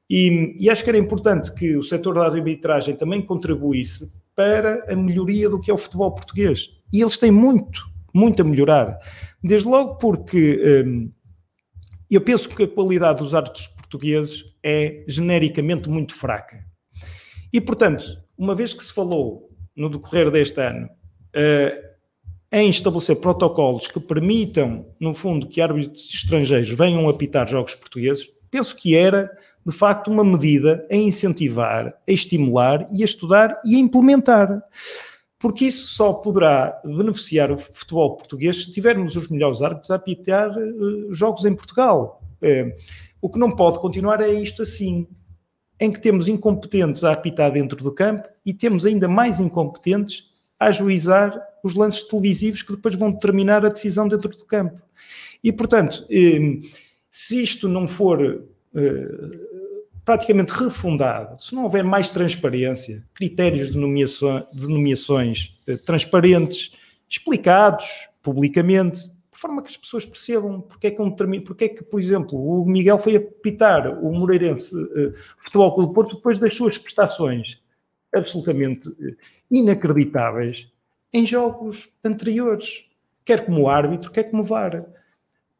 E, 0.08 0.54
e 0.58 0.70
acho 0.70 0.84
que 0.84 0.90
era 0.90 0.98
importante 0.98 1.52
que 1.54 1.76
o 1.76 1.82
setor 1.82 2.14
da 2.14 2.26
arbitragem 2.26 2.94
também 2.94 3.22
contribuísse 3.22 4.12
para 4.34 4.84
a 4.92 4.96
melhoria 4.96 5.48
do 5.48 5.60
que 5.60 5.70
é 5.70 5.74
o 5.74 5.78
futebol 5.78 6.12
português. 6.12 6.70
E 6.92 7.00
eles 7.00 7.16
têm 7.16 7.30
muito, 7.30 7.84
muito 8.12 8.42
a 8.42 8.44
melhorar. 8.44 8.98
Desde 9.42 9.66
logo 9.66 9.96
porque 9.96 10.84
hum, 10.86 11.10
eu 12.10 12.20
penso 12.20 12.48
que 12.48 12.64
a 12.64 12.68
qualidade 12.68 13.18
dos 13.18 13.34
árbitros 13.34 13.68
portugueses 13.68 14.44
é 14.62 15.04
genericamente 15.08 15.88
muito 15.88 16.14
fraca. 16.14 16.64
E, 17.52 17.60
portanto, 17.60 18.23
uma 18.36 18.54
vez 18.54 18.74
que 18.74 18.82
se 18.82 18.92
falou 18.92 19.50
no 19.76 19.88
decorrer 19.88 20.30
deste 20.30 20.60
ano 20.60 20.86
uh, 20.86 21.94
em 22.52 22.68
estabelecer 22.68 23.16
protocolos 23.16 23.88
que 23.88 23.98
permitam, 23.98 24.86
no 25.00 25.12
fundo, 25.12 25.48
que 25.48 25.60
árbitros 25.60 26.08
estrangeiros 26.14 26.70
venham 26.70 27.08
apitar 27.08 27.48
jogos 27.48 27.74
portugueses, 27.74 28.30
penso 28.50 28.76
que 28.76 28.94
era, 28.94 29.28
de 29.66 29.72
facto, 29.72 30.08
uma 30.08 30.22
medida 30.22 30.86
a 30.90 30.94
incentivar, 30.94 31.88
a 31.88 32.12
estimular 32.12 32.86
e 32.92 33.02
a 33.02 33.04
estudar 33.04 33.60
e 33.64 33.74
a 33.74 33.78
implementar. 33.78 34.62
Porque 35.36 35.66
isso 35.66 35.88
só 35.88 36.12
poderá 36.12 36.80
beneficiar 36.84 37.50
o 37.50 37.58
futebol 37.58 38.16
português 38.16 38.64
se 38.64 38.72
tivermos 38.72 39.16
os 39.16 39.28
melhores 39.28 39.60
árbitros 39.60 39.90
a 39.90 39.96
apitar 39.96 40.56
uh, 40.56 41.12
jogos 41.12 41.44
em 41.44 41.54
Portugal. 41.54 42.22
Uh, 42.40 42.72
o 43.20 43.28
que 43.28 43.38
não 43.38 43.50
pode 43.50 43.80
continuar 43.80 44.20
é 44.20 44.30
isto 44.32 44.62
assim 44.62 45.08
em 45.84 45.92
que 45.92 46.00
temos 46.00 46.28
incompetentes 46.28 47.04
a 47.04 47.12
apitar 47.12 47.52
dentro 47.52 47.82
do 47.82 47.92
campo 47.92 48.28
e 48.44 48.52
temos 48.52 48.86
ainda 48.86 49.06
mais 49.06 49.40
incompetentes 49.40 50.30
a 50.58 50.66
ajuizar 50.66 51.40
os 51.62 51.74
lances 51.74 52.06
televisivos 52.08 52.62
que 52.62 52.72
depois 52.72 52.94
vão 52.94 53.12
determinar 53.12 53.64
a 53.64 53.68
decisão 53.68 54.08
dentro 54.08 54.30
do 54.30 54.44
campo. 54.44 54.80
E, 55.42 55.52
portanto, 55.52 56.06
eh, 56.10 56.60
se 57.10 57.42
isto 57.42 57.68
não 57.68 57.86
for 57.86 58.44
eh, 58.74 59.08
praticamente 60.04 60.52
refundado, 60.52 61.42
se 61.42 61.54
não 61.54 61.64
houver 61.64 61.84
mais 61.84 62.10
transparência, 62.10 63.04
critérios 63.14 63.70
de, 63.70 63.78
nomeações, 63.78 64.44
de 64.52 64.68
nomeações 64.68 65.58
eh, 65.66 65.76
transparentes, 65.76 66.72
explicados 67.08 68.08
publicamente, 68.22 69.10
de 69.34 69.40
forma 69.40 69.62
que 69.62 69.68
as 69.68 69.76
pessoas 69.76 70.06
percebam 70.06 70.60
porque 70.60 70.86
é 70.86 70.90
que, 70.92 71.02
um, 71.02 71.10
porque 71.42 71.64
é 71.64 71.68
que 71.68 71.82
por 71.82 71.98
exemplo, 71.98 72.38
o 72.38 72.64
Miguel 72.64 72.98
foi 72.98 73.16
apitar 73.16 73.98
o 74.02 74.12
Moreirense 74.12 74.74
uh, 74.76 75.12
Futebol 75.38 75.74
Clube 75.74 75.88
do 75.88 75.94
Porto 75.94 76.16
depois 76.16 76.38
das 76.38 76.54
suas 76.54 76.78
prestações 76.78 77.60
absolutamente 78.14 78.88
uh, 78.88 79.16
inacreditáveis 79.50 80.72
em 81.12 81.26
jogos 81.26 81.92
anteriores, 82.04 82.88
quer 83.24 83.44
como 83.44 83.68
árbitro, 83.68 84.10
quer 84.10 84.24
como 84.24 84.42
VAR. 84.42 84.86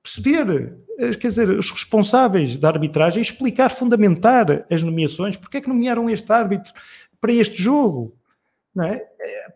Perceber, 0.01 0.79
uh, 0.91 1.19
quer 1.19 1.29
dizer, 1.29 1.51
os 1.51 1.71
responsáveis 1.73 2.57
da 2.57 2.69
arbitragem, 2.69 3.21
explicar, 3.21 3.71
fundamentar 3.71 4.65
as 4.71 4.83
nomeações, 4.83 5.37
porque 5.37 5.57
é 5.57 5.61
que 5.61 5.69
nomearam 5.69 6.09
este 6.09 6.33
árbitro 6.33 6.73
para 7.21 7.33
este 7.33 7.61
jogo, 7.61 8.17
não 8.73 8.85
é? 8.85 9.05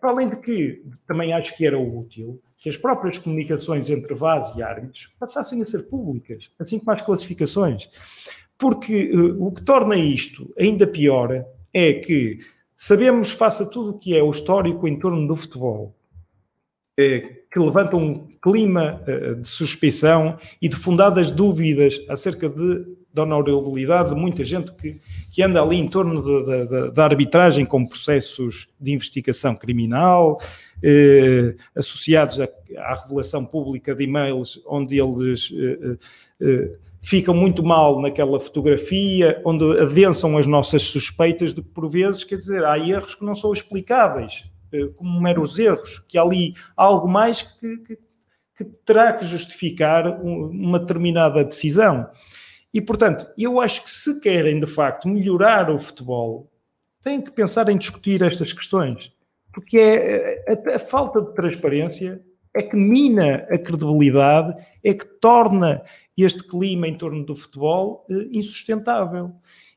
Para 0.00 0.10
além 0.10 0.28
de 0.28 0.40
que 0.40 0.82
também 1.06 1.32
acho 1.32 1.56
que 1.56 1.64
era 1.66 1.78
útil 1.78 2.40
que 2.58 2.68
as 2.68 2.76
próprias 2.76 3.18
comunicações 3.18 3.88
entre 3.88 4.14
VADs 4.14 4.56
e 4.56 4.62
árbitros 4.62 5.14
passassem 5.18 5.62
a 5.62 5.66
ser 5.66 5.84
públicas, 5.84 6.50
assim 6.58 6.78
como 6.78 6.90
as 6.90 7.02
classificações. 7.02 7.88
Porque 8.58 9.12
uh, 9.14 9.46
o 9.46 9.52
que 9.52 9.62
torna 9.62 9.96
isto 9.96 10.52
ainda 10.58 10.86
pior 10.86 11.44
é 11.72 11.92
que 11.94 12.40
sabemos, 12.74 13.30
face 13.30 13.62
a 13.62 13.66
tudo 13.66 13.90
o 13.90 13.98
que 13.98 14.16
é 14.16 14.22
o 14.22 14.30
histórico 14.30 14.88
em 14.88 14.98
torno 14.98 15.26
do 15.26 15.36
futebol, 15.36 15.96
eh, 16.98 17.42
que 17.50 17.58
levanta 17.60 17.96
um 17.96 18.26
clima 18.42 19.02
uh, 19.06 19.36
de 19.36 19.46
suspeição 19.46 20.36
e 20.60 20.68
de 20.68 20.74
fundadas 20.74 21.30
dúvidas 21.30 22.04
acerca 22.08 22.48
de, 22.48 22.97
da 23.18 23.22
honorabilidade 23.36 24.14
de 24.14 24.20
muita 24.20 24.44
gente 24.44 24.72
que, 24.72 24.96
que 25.32 25.42
anda 25.42 25.60
ali 25.62 25.76
em 25.76 25.88
torno 25.88 26.22
da 26.92 27.04
arbitragem 27.04 27.66
com 27.66 27.86
processos 27.86 28.68
de 28.80 28.92
investigação 28.92 29.56
criminal, 29.56 30.40
eh, 30.82 31.54
associados 31.74 32.40
a, 32.40 32.48
à 32.78 32.94
revelação 32.94 33.44
pública 33.44 33.94
de 33.94 34.04
e-mails 34.04 34.62
onde 34.66 35.00
eles 35.00 35.52
eh, 35.52 35.78
eh, 35.82 35.96
eh, 36.40 36.70
ficam 37.00 37.34
muito 37.34 37.62
mal 37.62 38.00
naquela 38.00 38.38
fotografia, 38.38 39.40
onde 39.44 39.64
adensam 39.80 40.36
as 40.36 40.46
nossas 40.46 40.82
suspeitas 40.82 41.54
de 41.54 41.62
que, 41.62 41.68
por 41.70 41.88
vezes, 41.88 42.22
quer 42.22 42.36
dizer, 42.36 42.64
há 42.64 42.78
erros 42.78 43.14
que 43.14 43.24
não 43.24 43.34
são 43.34 43.52
explicáveis, 43.52 44.48
eh, 44.72 44.88
como 44.96 45.20
meros 45.20 45.58
erros, 45.58 46.04
que 46.08 46.16
há 46.16 46.22
ali 46.22 46.54
algo 46.76 47.08
mais 47.08 47.42
que, 47.42 47.78
que, 47.78 47.98
que 48.56 48.64
terá 48.84 49.12
que 49.12 49.24
justificar 49.24 50.20
uma 50.22 50.78
determinada 50.78 51.44
decisão. 51.44 52.08
E, 52.72 52.80
portanto, 52.80 53.26
eu 53.36 53.60
acho 53.60 53.84
que 53.84 53.90
se 53.90 54.20
querem, 54.20 54.60
de 54.60 54.66
facto, 54.66 55.08
melhorar 55.08 55.70
o 55.70 55.78
futebol, 55.78 56.50
têm 57.02 57.20
que 57.20 57.30
pensar 57.30 57.68
em 57.68 57.78
discutir 57.78 58.22
estas 58.22 58.52
questões 58.52 59.12
porque 59.58 59.78
é, 59.78 60.44
a, 60.48 60.76
a, 60.76 60.78
falta 60.78 61.20
de 61.20 61.34
transparência 61.34 62.22
é 62.54 62.62
que 62.62 62.76
mina 62.76 63.46
a 63.50 63.58
credibilidade, 63.58 64.54
é 64.84 64.94
que 64.94 65.04
torna 65.04 65.82
este 66.16 66.44
clima 66.44 66.86
em 66.86 66.96
torno 66.96 67.24
do 67.24 67.34
futebol 67.34 68.06
eh, 68.08 68.28
insustentável. 68.30 69.32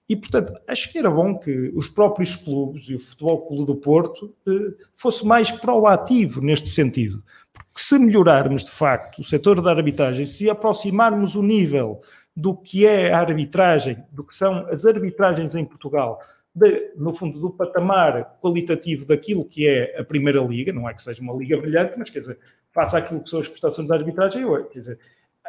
E, 0.07 0.15
portanto, 0.15 0.53
acho 0.67 0.91
que 0.91 0.97
era 0.97 1.09
bom 1.09 1.37
que 1.37 1.71
os 1.75 1.87
próprios 1.87 2.35
clubes 2.35 2.89
e 2.89 2.95
o 2.95 2.99
Futebol 2.99 3.47
Clube 3.47 3.65
do 3.65 3.75
Porto 3.75 4.35
eh, 4.47 4.73
fosse 4.93 5.25
mais 5.25 5.51
proativo 5.51 6.41
neste 6.41 6.69
sentido. 6.69 7.23
Porque 7.53 7.69
se 7.75 7.97
melhorarmos, 7.97 8.63
de 8.63 8.71
facto, 8.71 9.19
o 9.19 9.23
setor 9.23 9.61
da 9.61 9.71
arbitragem, 9.71 10.25
se 10.25 10.49
aproximarmos 10.49 11.35
o 11.35 11.43
nível 11.43 12.01
do 12.35 12.55
que 12.55 12.85
é 12.85 13.11
a 13.11 13.19
arbitragem, 13.19 14.03
do 14.11 14.23
que 14.23 14.33
são 14.33 14.65
as 14.67 14.85
arbitragens 14.85 15.55
em 15.55 15.65
Portugal, 15.65 16.19
de, 16.53 16.91
no 16.97 17.13
fundo, 17.13 17.39
do 17.39 17.49
patamar 17.49 18.37
qualitativo 18.41 19.05
daquilo 19.05 19.45
que 19.45 19.67
é 19.67 19.99
a 19.99 20.03
Primeira 20.03 20.41
Liga, 20.41 20.73
não 20.73 20.89
é 20.89 20.93
que 20.93 21.01
seja 21.01 21.21
uma 21.21 21.33
liga 21.33 21.57
brilhante, 21.57 21.93
mas 21.97 22.09
quer 22.09 22.19
dizer, 22.19 22.39
face 22.69 22.95
àquilo 22.95 23.21
que 23.21 23.29
são 23.29 23.39
as 23.39 23.47
prestações 23.47 23.87
da 23.87 23.95
arbitragem, 23.95 24.45
quer 24.71 24.79
dizer, 24.79 24.99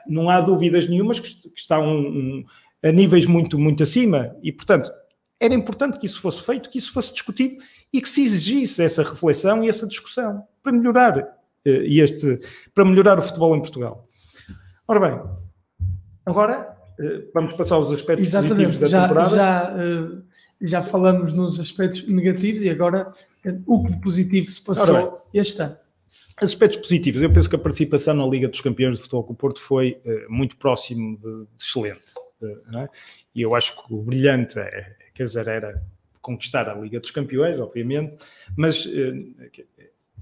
não 0.07 0.29
há 0.29 0.41
dúvidas 0.41 0.89
nenhumas 0.89 1.21
que, 1.21 1.49
que 1.49 1.61
estão 1.61 1.87
um, 1.87 2.45
a 2.83 2.91
níveis 2.91 3.27
muito, 3.27 3.59
muito 3.59 3.83
acima 3.83 4.37
e, 4.43 4.53
portanto, 4.53 4.91
era 5.41 5.55
importante 5.55 5.99
que 5.99 6.07
isso 6.07 6.21
fosse 6.21 6.43
feito, 6.45 6.71
que 6.71 6.79
isso 6.79 6.93
fosse 6.93 7.13
discutido 7.13 7.57
e 7.93 8.01
que 8.01 8.09
se 8.09 8.23
exigisse 8.23 8.83
essa 8.83 9.03
reflexão 9.03 9.63
e 9.63 9.69
essa 9.69 9.87
discussão 9.87 10.47
para 10.63 10.73
melhorar 10.73 11.19
uh, 11.19 11.29
este, 11.65 12.41
para 12.73 12.85
melhorar 12.85 13.19
o 13.19 13.23
futebol 13.23 13.57
em 13.57 13.61
Portugal. 13.61 14.07
Ora 14.87 15.01
bem, 15.01 15.42
agora 16.25 16.77
uh, 16.99 17.31
vamos 17.33 17.55
passar 17.55 17.77
aos 17.77 17.91
aspectos 17.91 18.29
Exatamente, 18.29 18.67
positivos 18.67 18.81
da 18.81 18.87
já, 18.89 19.03
temporada. 19.03 19.37
Já, 19.37 19.75
uh 19.75 20.33
já 20.63 20.81
falamos 20.81 21.35
nos 21.35 21.59
aspectos 21.59 22.07
negativos 22.07 22.65
e 22.65 22.71
agora 22.71 23.13
o 23.67 23.85
que 23.85 23.93
de 23.93 24.01
positivo 24.01 24.49
se 24.49 24.63
passou 24.63 25.27
este 25.35 25.61
ano. 25.61 25.77
Aspectos 26.37 26.79
positivos, 26.79 27.21
eu 27.21 27.33
penso 27.33 27.49
que 27.49 27.57
a 27.57 27.59
participação 27.59 28.15
na 28.15 28.27
Liga 28.27 28.49
dos 28.49 28.61
Campeões 28.61 28.97
de 28.97 29.03
Futebol 29.03 29.25
com 29.25 29.33
o 29.33 29.37
Porto 29.37 29.61
foi 29.61 30.01
muito 30.29 30.57
próximo 30.57 31.19
de, 31.19 31.47
excelente. 31.59 32.01
É? 32.75 32.89
E 33.35 33.43
eu 33.43 33.55
acho 33.55 33.87
que 33.87 33.95
o 33.95 34.03
brilhante, 34.03 34.59
é, 34.59 34.97
quer 35.15 35.25
dizer, 35.25 35.47
era 35.47 35.83
conquistar 36.21 36.69
a 36.69 36.75
Liga 36.75 37.01
dos 37.01 37.11
Campeões, 37.11 37.59
obviamente, 37.59 38.17
mas 38.57 38.89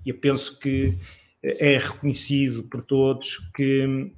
eu 0.05 0.15
penso 0.19 0.59
que 0.59 0.99
é 1.43 1.79
reconhecido 1.79 2.63
por 2.65 2.83
todos 2.83 3.39
que 3.55 4.13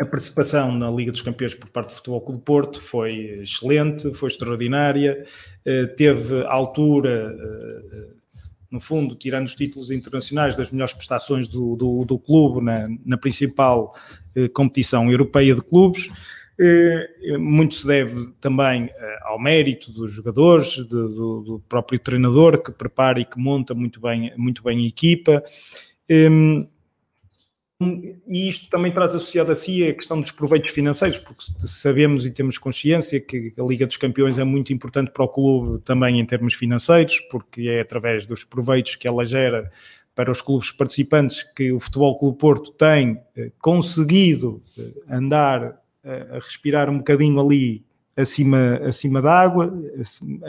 a 0.00 0.06
participação 0.06 0.72
na 0.72 0.90
Liga 0.90 1.12
dos 1.12 1.22
Campeões 1.22 1.54
por 1.54 1.68
parte 1.68 1.90
do 1.90 1.94
Futebol 1.94 2.20
Clube 2.20 2.40
do 2.40 2.44
Porto 2.44 2.80
foi 2.80 3.40
excelente, 3.42 4.12
foi 4.14 4.28
extraordinária, 4.28 5.24
eh, 5.64 5.86
teve 5.86 6.44
altura, 6.46 7.36
eh, 7.38 8.06
no 8.70 8.80
fundo, 8.80 9.14
tirando 9.14 9.46
os 9.46 9.54
títulos 9.54 9.90
internacionais, 9.90 10.56
das 10.56 10.70
melhores 10.70 10.94
prestações 10.94 11.46
do, 11.46 11.76
do, 11.76 12.04
do 12.06 12.18
clube 12.18 12.64
na, 12.64 12.88
na 13.04 13.18
principal 13.18 13.94
eh, 14.34 14.48
competição 14.48 15.10
europeia 15.10 15.54
de 15.54 15.62
clubes. 15.62 16.10
Muito 17.40 17.74
se 17.74 17.86
deve 17.86 18.28
também 18.40 18.88
ao 19.22 19.40
mérito 19.40 19.90
dos 19.90 20.12
jogadores, 20.12 20.76
do, 20.86 21.40
do 21.40 21.62
próprio 21.68 21.98
treinador 21.98 22.62
que 22.62 22.70
prepara 22.70 23.18
e 23.18 23.24
que 23.24 23.36
monta 23.36 23.74
muito 23.74 24.00
bem, 24.00 24.32
muito 24.36 24.62
bem 24.62 24.84
a 24.84 24.86
equipa. 24.86 25.42
E 28.26 28.48
isto 28.48 28.70
também 28.70 28.92
traz 28.92 29.14
associado 29.14 29.52
a 29.52 29.56
si 29.56 29.86
a 29.86 29.94
questão 29.94 30.20
dos 30.20 30.30
proveitos 30.30 30.70
financeiros, 30.70 31.18
porque 31.18 31.44
sabemos 31.58 32.26
e 32.26 32.30
temos 32.30 32.58
consciência 32.58 33.20
que 33.20 33.52
a 33.58 33.62
Liga 33.62 33.86
dos 33.86 33.96
Campeões 33.96 34.38
é 34.38 34.44
muito 34.44 34.72
importante 34.72 35.10
para 35.10 35.24
o 35.24 35.28
clube 35.28 35.82
também 35.82 36.20
em 36.20 36.24
termos 36.24 36.54
financeiros, 36.54 37.18
porque 37.30 37.68
é 37.68 37.80
através 37.80 38.26
dos 38.26 38.44
proveitos 38.44 38.96
que 38.96 39.06
ela 39.06 39.24
gera 39.24 39.70
para 40.14 40.30
os 40.30 40.42
clubes 40.42 40.70
participantes 40.70 41.42
que 41.54 41.72
o 41.72 41.80
Futebol 41.80 42.18
Clube 42.18 42.38
Porto 42.38 42.72
tem 42.72 43.18
conseguido 43.58 44.60
andar 45.08 45.78
a 46.04 46.34
respirar 46.34 46.90
um 46.90 46.98
bocadinho 46.98 47.40
ali 47.40 47.84
acima, 48.16 48.80
acima 48.84 49.22
d'água, 49.22 49.72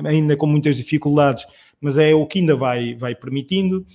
ainda 0.05 0.35
com 0.35 0.45
muitas 0.45 0.75
dificuldades, 0.75 1.45
mas 1.83 1.97
é 1.97 2.15
o 2.15 2.25
que 2.25 2.39
ainda 2.39 2.55
vai, 2.55 2.95
vai 2.95 3.13
permitindo. 3.13 3.85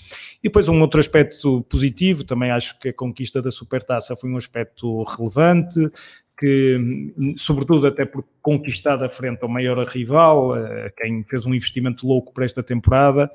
E 0.40 0.44
depois 0.44 0.68
um 0.68 0.80
outro 0.80 1.00
aspecto 1.00 1.62
positivo, 1.62 2.22
também 2.22 2.50
acho 2.50 2.78
que 2.78 2.90
a 2.90 2.92
conquista 2.92 3.40
da 3.40 3.50
Supertaça 3.50 4.14
foi 4.14 4.30
um 4.30 4.36
aspecto 4.36 5.02
relevante, 5.04 5.90
que, 6.38 7.12
sobretudo 7.36 7.88
até 7.88 8.04
por 8.04 8.24
conquistada 8.40 9.08
frente 9.10 9.42
ao 9.42 9.48
maior 9.48 9.84
rival, 9.86 10.54
quem 10.96 11.24
fez 11.24 11.44
um 11.44 11.52
investimento 11.52 12.06
louco 12.06 12.32
para 12.32 12.44
esta 12.44 12.62
temporada. 12.62 13.28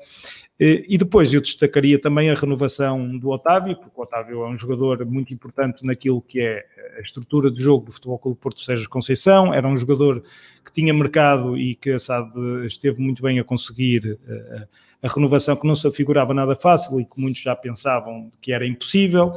E 0.58 0.96
depois 0.96 1.32
eu 1.34 1.40
destacaria 1.40 2.00
também 2.00 2.30
a 2.30 2.34
renovação 2.34 3.18
do 3.18 3.28
Otávio, 3.28 3.76
porque 3.76 3.92
o 3.94 4.02
Otávio 4.02 4.42
é 4.44 4.48
um 4.48 4.56
jogador 4.56 5.04
muito 5.04 5.34
importante 5.34 5.84
naquilo 5.84 6.22
que 6.22 6.40
é 6.40 6.64
a 6.96 7.00
estrutura 7.00 7.50
de 7.50 7.60
jogo 7.60 7.86
do 7.86 7.92
Futebol 7.92 8.18
Clube 8.18 8.40
Porto 8.40 8.60
Sérgio 8.60 8.88
Conceição, 8.88 9.52
era 9.52 9.68
um 9.68 9.76
jogador 9.76 10.22
que 10.64 10.72
tinha 10.72 10.94
mercado 10.94 11.58
e 11.58 11.74
que 11.74 11.90
a 11.90 11.98
SAD 11.98 12.64
esteve 12.64 13.02
muito 13.02 13.22
bem 13.22 13.38
a 13.38 13.44
conseguir 13.44 14.18
a, 15.02 15.06
a 15.06 15.12
renovação 15.12 15.56
que 15.56 15.66
não 15.66 15.74
se 15.74 15.86
afigurava 15.86 16.32
nada 16.32 16.56
fácil 16.56 17.00
e 17.00 17.04
que 17.04 17.20
muitos 17.20 17.42
já 17.42 17.54
pensavam 17.54 18.30
que 18.40 18.52
era 18.52 18.66
impossível 18.66 19.34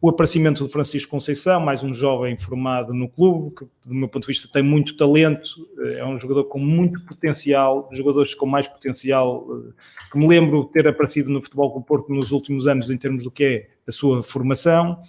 o 0.00 0.08
aparecimento 0.08 0.64
de 0.64 0.72
Francisco 0.72 1.10
Conceição, 1.10 1.60
mais 1.60 1.82
um 1.82 1.92
jovem 1.92 2.36
formado 2.38 2.94
no 2.94 3.08
clube, 3.08 3.56
que 3.56 3.64
do 3.84 3.94
meu 3.94 4.08
ponto 4.08 4.22
de 4.22 4.28
vista 4.28 4.48
tem 4.52 4.62
muito 4.62 4.96
talento, 4.96 5.68
eh, 5.80 5.98
é 5.98 6.06
um 6.06 6.16
jogador 6.16 6.44
com 6.44 6.58
muito 6.60 7.04
potencial, 7.04 7.88
jogadores 7.92 8.32
com 8.32 8.46
mais 8.46 8.68
potencial, 8.68 9.44
eh, 9.50 9.72
que 10.12 10.16
me 10.16 10.28
lembro 10.28 10.64
ter 10.66 10.86
aparecido 10.86 11.32
no 11.32 11.42
Futebol 11.42 11.74
do 11.74 11.82
Porto 11.82 12.12
nos 12.12 12.30
últimos 12.30 12.68
anos 12.68 12.90
em 12.90 12.96
termos 12.96 13.24
do 13.24 13.30
que 13.30 13.44
é 13.44 13.68
a 13.88 13.90
sua 13.90 14.22
formação, 14.22 15.00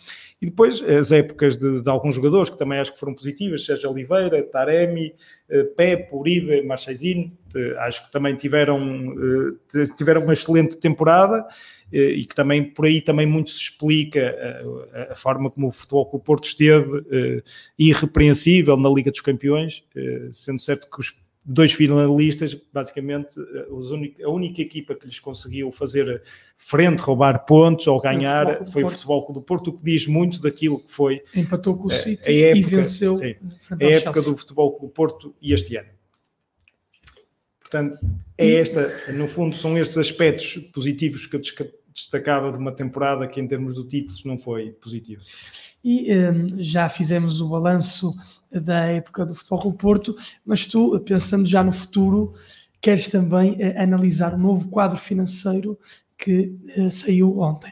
e 0.42 0.48
depois 0.48 0.82
as 0.82 1.12
épocas 1.12 1.56
de, 1.56 1.82
de 1.82 1.90
alguns 1.90 2.16
jogadores 2.16 2.50
que 2.50 2.58
também 2.58 2.80
acho 2.80 2.94
que 2.94 3.00
foram 3.00 3.14
positivas, 3.14 3.66
Sérgio 3.66 3.92
Oliveira, 3.92 4.42
Taremi, 4.42 5.14
eh, 5.50 5.64
Pepe, 5.66 6.16
Uribe, 6.16 6.66
Marchesino, 6.66 7.32
acho 7.80 8.06
que 8.06 8.12
também 8.12 8.36
tiveram, 8.36 8.80
tiveram 9.98 10.22
uma 10.22 10.34
excelente 10.34 10.78
temporada, 10.78 11.48
e 11.92 12.26
que 12.26 12.36
também 12.36 12.64
por 12.64 12.86
aí 12.86 13.02
também 13.02 13.26
muito 13.26 13.50
se 13.50 13.62
explica 13.62 14.36
a, 14.94 15.12
a 15.12 15.16
forma 15.16 15.50
como 15.50 15.68
o 15.68 15.72
futebol 15.72 16.06
com 16.06 16.18
o 16.18 16.20
Porto 16.20 16.46
esteve 16.46 16.98
uh, 16.98 17.44
irrepreensível 17.78 18.78
na 18.78 18.90
Liga 18.90 19.12
dos 19.12 19.22
Campeões, 19.22 19.84
sendo 20.32 20.62
certo 20.62 20.90
que 20.90 21.00
os 21.00 21.30
dois 21.44 21.72
finalistas, 21.72 22.56
basicamente 22.72 23.36
a 24.24 24.30
única 24.30 24.62
equipa 24.62 24.94
que 24.94 25.08
lhes 25.08 25.20
conseguiu 25.20 25.72
fazer 25.72 26.22
frente, 26.56 27.00
roubar 27.00 27.46
pontos 27.46 27.88
ou 27.88 28.00
ganhar 28.00 28.66
foi 28.68 28.84
o 28.84 28.88
Futebol 28.88 29.26
Clube 29.26 29.40
do 29.40 29.44
Porto, 29.44 29.70
o 29.70 29.74
que 29.74 29.84
diz 29.84 30.06
muito 30.06 30.42
daquilo 30.42 30.80
que 30.80 30.92
foi 30.92 31.24
empatou 31.36 31.76
com 31.76 31.88
o 31.88 31.92
City 31.92 32.30
e 32.30 32.62
venceu 32.62 33.16
sim, 33.16 33.36
a 33.72 33.84
época 33.84 34.22
do 34.22 34.38
Futebol 34.38 34.72
Clube 34.74 34.88
do 34.88 34.94
Porto 34.94 35.36
e 35.42 35.54
este 35.54 35.76
ano. 35.76 35.90
Portanto, 37.60 38.00
é 38.38 38.56
esta, 38.56 39.12
no 39.14 39.28
fundo, 39.28 39.56
são 39.56 39.78
estes 39.78 39.98
aspectos 39.98 40.58
positivos 40.74 41.28
que 41.28 41.36
eu 41.36 41.40
destacava 41.94 42.52
de 42.52 42.58
uma 42.58 42.72
temporada 42.72 43.28
que, 43.28 43.40
em 43.40 43.48
termos 43.48 43.74
de 43.74 43.88
títulos, 43.88 44.24
não 44.26 44.38
foi 44.38 44.72
positivo. 44.72 45.22
E 45.84 46.14
um, 46.14 46.62
já 46.62 46.90
fizemos 46.90 47.42
o 47.42 47.50
balanço 47.50 48.14
da 48.52 48.86
época 48.86 49.26
do 49.26 49.36
Futebol 49.36 49.72
do 49.72 49.74
Porto, 49.74 50.16
mas 50.46 50.68
tu, 50.68 51.00
pensando 51.02 51.46
já 51.46 51.64
no 51.64 51.72
futuro, 51.72 52.34
queres 52.82 53.08
também 53.08 53.54
uh, 53.54 53.82
analisar 53.82 54.34
o 54.34 54.38
novo 54.38 54.70
quadro 54.70 54.98
financeiro 54.98 55.78
que 56.18 56.56
uh, 56.78 56.92
saiu 56.92 57.40
ontem. 57.40 57.72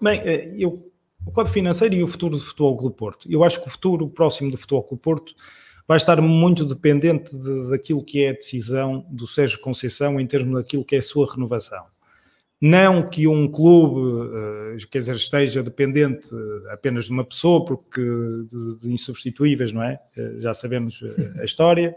Bem, 0.00 0.20
uh, 0.20 0.56
eu, 0.56 0.92
o 1.26 1.30
quadro 1.30 1.52
financeiro 1.52 1.94
e 1.94 2.02
o 2.02 2.06
futuro 2.06 2.36
do 2.36 2.42
Futebol 2.42 2.76
Clube 2.76 2.96
Porto. 2.96 3.30
Eu 3.30 3.44
acho 3.44 3.60
que 3.60 3.68
o 3.68 3.70
futuro 3.70 4.08
próximo 4.08 4.50
do 4.50 4.56
Futebol 4.56 4.82
Clube 4.82 5.02
Porto 5.02 5.34
vai 5.86 5.96
estar 5.96 6.20
muito 6.20 6.64
dependente 6.64 7.36
de, 7.36 7.70
daquilo 7.70 8.04
que 8.04 8.24
é 8.24 8.30
a 8.30 8.34
decisão 8.34 9.06
do 9.10 9.26
Sérgio 9.26 9.60
Conceição 9.60 10.20
em 10.20 10.26
termos 10.26 10.54
daquilo 10.62 10.84
que 10.84 10.94
é 10.94 10.98
a 10.98 11.02
sua 11.02 11.30
renovação. 11.30 11.84
Não 12.60 13.08
que 13.08 13.28
um 13.28 13.48
clube, 13.48 14.30
eh, 14.34 14.86
quer 14.90 14.98
dizer, 14.98 15.14
esteja 15.14 15.62
dependente 15.62 16.28
apenas 16.70 17.04
de 17.04 17.12
uma 17.12 17.24
pessoa, 17.24 17.64
porque 17.64 18.00
de, 18.00 18.92
insubstituíveis, 18.92 19.72
não 19.72 19.82
é? 19.82 20.00
Eh, 20.16 20.34
já 20.38 20.52
sabemos 20.52 21.00
eh, 21.02 21.40
a 21.40 21.44
história. 21.44 21.94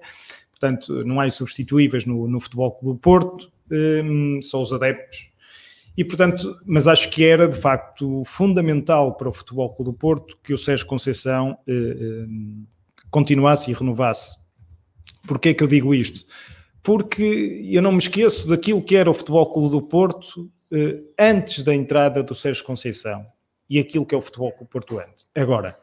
Portanto, 0.51 1.03
não 1.03 1.19
há 1.19 1.25
insubstituíveis 1.25 2.05
no, 2.05 2.27
no 2.27 2.39
Futebol 2.39 2.79
do 2.83 2.95
Porto, 2.95 3.51
só 4.43 4.61
os 4.61 4.71
adeptos. 4.71 5.31
E, 5.97 6.05
portanto, 6.05 6.55
mas 6.65 6.87
acho 6.87 7.09
que 7.09 7.25
era, 7.25 7.47
de 7.47 7.57
facto, 7.57 8.21
fundamental 8.25 9.15
para 9.15 9.29
o 9.29 9.33
Futebol 9.33 9.73
Clube 9.73 9.91
do 9.91 9.97
Porto 9.97 10.37
que 10.43 10.53
o 10.53 10.57
Sérgio 10.57 10.85
Conceição 10.85 11.57
continuasse 13.09 13.71
e 13.71 13.73
renovasse. 13.73 14.37
Porquê 15.27 15.49
é 15.49 15.53
que 15.55 15.63
eu 15.63 15.67
digo 15.67 15.95
isto? 15.95 16.25
Porque 16.83 17.61
eu 17.71 17.81
não 17.81 17.91
me 17.91 17.99
esqueço 17.99 18.47
daquilo 18.47 18.81
que 18.81 18.95
era 18.95 19.09
o 19.09 19.13
Futebol 19.13 19.51
Clube 19.51 19.69
do 19.69 19.81
Porto 19.81 20.49
eh, 20.71 20.99
antes 21.19 21.63
da 21.63 21.73
entrada 21.75 22.23
do 22.23 22.33
Sérgio 22.33 22.65
Conceição 22.65 23.25
e 23.69 23.79
aquilo 23.79 24.05
que 24.05 24.15
é 24.15 24.17
o 24.17 24.21
Futebol 24.21 24.51
Clube 24.51 24.71
Porto 24.71 24.99
antes. 24.99 25.27
Agora, 25.35 25.77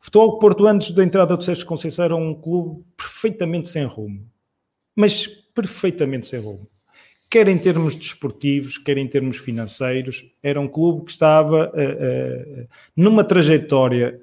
o 0.00 0.04
Futebol 0.04 0.30
Clube 0.30 0.40
Porto 0.40 0.66
antes 0.66 0.90
da 0.90 1.04
entrada 1.04 1.36
do 1.36 1.44
Sérgio 1.44 1.66
Conceição 1.66 2.04
era 2.04 2.16
um 2.16 2.34
clube 2.34 2.84
perfeitamente 2.96 3.68
sem 3.68 3.84
rumo, 3.84 4.28
mas 4.94 5.26
perfeitamente 5.26 6.26
sem 6.26 6.40
rumo. 6.40 6.68
Quer 7.30 7.48
em 7.48 7.58
termos 7.58 7.96
desportivos, 7.96 8.76
quer 8.78 8.98
em 8.98 9.08
termos 9.08 9.38
financeiros, 9.38 10.24
era 10.42 10.60
um 10.60 10.68
clube 10.68 11.04
que 11.04 11.10
estava 11.10 11.72
uh, 11.72 12.62
uh, 12.62 12.68
numa 12.94 13.24
trajetória 13.24 14.20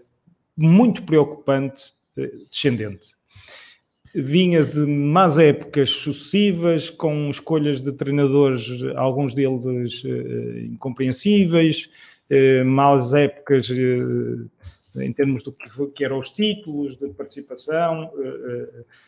muito 0.56 1.04
preocupante, 1.04 1.94
uh, 2.18 2.48
descendente 2.50 3.10
vinha 4.14 4.64
de 4.64 4.80
más 4.86 5.38
épocas 5.38 5.90
sucessivas, 5.90 6.90
com 6.90 7.30
escolhas 7.30 7.82
de 7.82 7.92
treinadores, 7.92 8.84
alguns 8.96 9.34
deles 9.34 10.04
uh, 10.04 10.60
incompreensíveis, 10.60 11.90
uh, 12.30 12.66
más 12.66 13.14
épocas 13.14 13.70
em 13.70 15.14
termos 15.14 15.44
do 15.44 15.54
que, 15.54 15.70
que, 15.96 16.04
eram 16.04 16.20
os 16.20 16.32
títulos 16.32 16.98
de 16.98 17.08
participação 17.10 18.12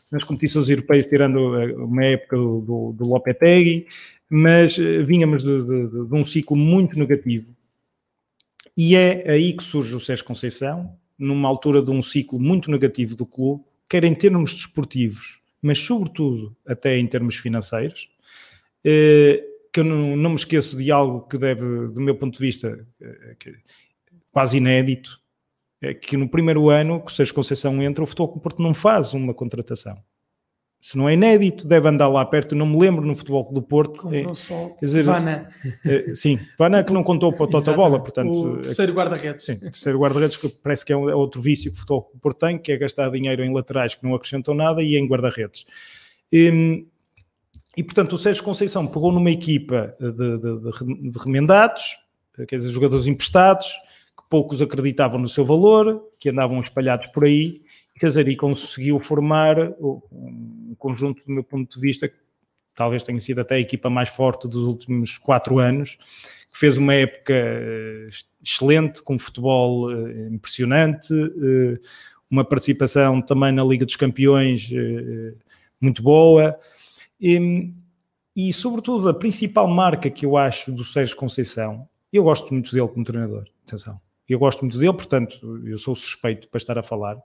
nas 0.09 0.23
competições 0.23 0.69
europeias, 0.69 1.07
tirando 1.07 1.37
uma 1.75 2.05
época 2.05 2.37
do, 2.37 2.61
do, 2.61 2.93
do 2.93 3.05
Lopetegui, 3.05 3.87
mas 4.29 4.77
vínhamos 4.77 5.43
de, 5.43 5.61
de, 5.61 6.07
de, 6.07 6.15
um 6.15 6.25
ciclo 6.25 6.55
muito 6.55 6.97
negativo. 6.97 7.53
E 8.77 8.95
é 8.95 9.29
aí 9.29 9.51
que 9.51 9.63
surge 9.63 9.93
o 9.93 9.99
Sérgio 9.99 10.23
Conceição, 10.25 10.95
numa 11.19 11.49
altura 11.49 11.81
de 11.81 11.91
um 11.91 12.01
ciclo 12.01 12.39
muito 12.39 12.71
negativo 12.71 13.15
do 13.15 13.25
clube, 13.25 13.63
quer 13.89 14.03
em 14.03 14.13
termos 14.13 14.53
desportivos, 14.53 15.41
mas 15.61 15.77
sobretudo 15.77 16.55
até 16.65 16.97
em 16.97 17.07
termos 17.07 17.35
financeiros, 17.35 18.09
eh, 18.83 19.43
que 19.71 19.79
eu 19.79 19.83
não, 19.83 20.15
não 20.15 20.29
me 20.31 20.35
esqueço 20.35 20.77
de 20.77 20.91
algo 20.91 21.27
que 21.27 21.37
deve, 21.37 21.87
do 21.87 22.01
meu 22.01 22.15
ponto 22.15 22.33
de 22.33 22.39
vista, 22.39 22.87
eh, 23.01 23.35
quase 24.31 24.57
inédito, 24.57 25.19
é 25.81 25.93
que 25.93 26.15
no 26.15 26.29
primeiro 26.29 26.69
ano 26.69 27.01
que 27.01 27.11
o 27.11 27.15
Sérgio 27.15 27.35
Conceição 27.35 27.81
entra, 27.81 28.03
o 28.03 28.07
Futebol 28.07 28.39
Porto 28.39 28.61
não 28.61 28.73
faz 28.73 29.13
uma 29.13 29.33
contratação 29.33 30.01
se 30.83 30.97
não 30.97 31.07
é 31.07 31.13
inédito, 31.13 31.65
deve 31.65 31.87
andar 31.87 32.09
lá 32.09 32.25
perto. 32.25 32.53
Não 32.53 32.65
me 32.65 32.77
lembro 32.77 33.05
no 33.05 33.15
futebol 33.15 33.49
do 33.53 33.61
Porto. 33.61 34.01
Comprou 34.01 34.31
é, 34.31 34.35
só 34.35 34.67
quer 34.77 34.85
dizer, 34.85 35.03
Vana. 35.03 35.47
É, 35.85 36.13
sim, 36.13 36.37
Vana 36.59 36.83
que 36.83 36.91
não 36.91 37.05
contou 37.05 37.31
para 37.31 37.45
o 37.45 37.47
Tota 37.47 37.71
Bola, 37.71 38.03
portanto. 38.03 38.29
O 38.29 38.57
terceiro 38.57 38.91
guarda-redes. 38.91 39.45
Sim, 39.45 39.55
terceiro 39.55 39.97
guarda-redes, 39.97 40.35
que 40.35 40.49
parece 40.49 40.85
que 40.85 40.91
é, 40.91 40.95
é 40.97 41.15
outro 41.15 41.41
vício 41.41 41.71
que 41.71 41.77
o 41.77 41.79
futebol 41.79 42.11
do 42.13 42.19
Porto 42.19 42.39
tem, 42.39 42.59
que 42.59 42.69
é 42.69 42.75
gastar 42.75 43.09
dinheiro 43.11 43.41
em 43.45 43.53
laterais 43.53 43.95
que 43.95 44.03
não 44.03 44.13
acrescentam 44.13 44.53
nada 44.53 44.83
e 44.83 44.97
em 44.97 45.07
guarda-redes. 45.07 45.65
E, 46.29 46.85
e, 47.77 47.81
portanto, 47.81 48.11
o 48.11 48.17
Sérgio 48.17 48.43
Conceição 48.43 48.85
pegou 48.85 49.13
numa 49.13 49.31
equipa 49.31 49.95
de, 49.97 50.11
de, 50.11 50.37
de, 50.37 51.11
de 51.11 51.17
remendados, 51.17 51.95
quer 52.45 52.57
dizer, 52.57 52.69
jogadores 52.69 53.07
emprestados, 53.07 53.67
que 54.17 54.23
poucos 54.29 54.61
acreditavam 54.61 55.17
no 55.17 55.29
seu 55.29 55.45
valor, 55.45 56.09
que 56.19 56.29
andavam 56.29 56.59
espalhados 56.59 57.07
por 57.07 57.23
aí, 57.23 57.61
quer 57.99 58.35
conseguiu 58.35 58.99
formar 58.99 59.57
um 59.79 60.75
conjunto, 60.77 61.23
do 61.25 61.31
meu 61.31 61.43
ponto 61.43 61.75
de 61.75 61.79
vista, 61.79 62.07
que 62.07 62.15
talvez 62.73 63.03
tenha 63.03 63.19
sido 63.19 63.41
até 63.41 63.55
a 63.55 63.59
equipa 63.59 63.89
mais 63.89 64.09
forte 64.09 64.47
dos 64.47 64.67
últimos 64.67 65.17
quatro 65.17 65.59
anos, 65.59 65.97
que 66.51 66.57
fez 66.59 66.77
uma 66.77 66.93
época 66.93 67.33
eh, 67.33 68.09
excelente, 68.43 69.01
com 69.01 69.17
futebol 69.17 69.91
eh, 69.91 70.29
impressionante, 70.31 71.13
eh, 71.13 71.79
uma 72.29 72.43
participação 72.43 73.21
também 73.21 73.51
na 73.51 73.63
Liga 73.63 73.85
dos 73.85 73.95
Campeões 73.95 74.71
muito 75.79 76.01
boa. 76.01 76.57
E, 77.21 77.71
e, 78.35 78.51
sobretudo, 78.51 79.07
a 79.07 79.13
principal 79.13 79.67
marca 79.67 80.09
que 80.09 80.25
eu 80.25 80.35
acho 80.35 80.71
do 80.71 80.83
Sérgio 80.83 81.15
Conceição, 81.15 81.87
eu 82.11 82.23
gosto 82.23 82.51
muito 82.51 82.73
dele 82.73 82.87
como 82.87 83.05
treinador, 83.05 83.45
atenção, 83.67 84.01
eu 84.27 84.39
gosto 84.39 84.61
muito 84.61 84.79
dele, 84.79 84.93
portanto, 84.93 85.61
eu 85.65 85.77
sou 85.77 85.95
suspeito 85.95 86.47
para 86.47 86.57
estar 86.57 86.77
a 86.77 86.83
falar, 86.83 87.17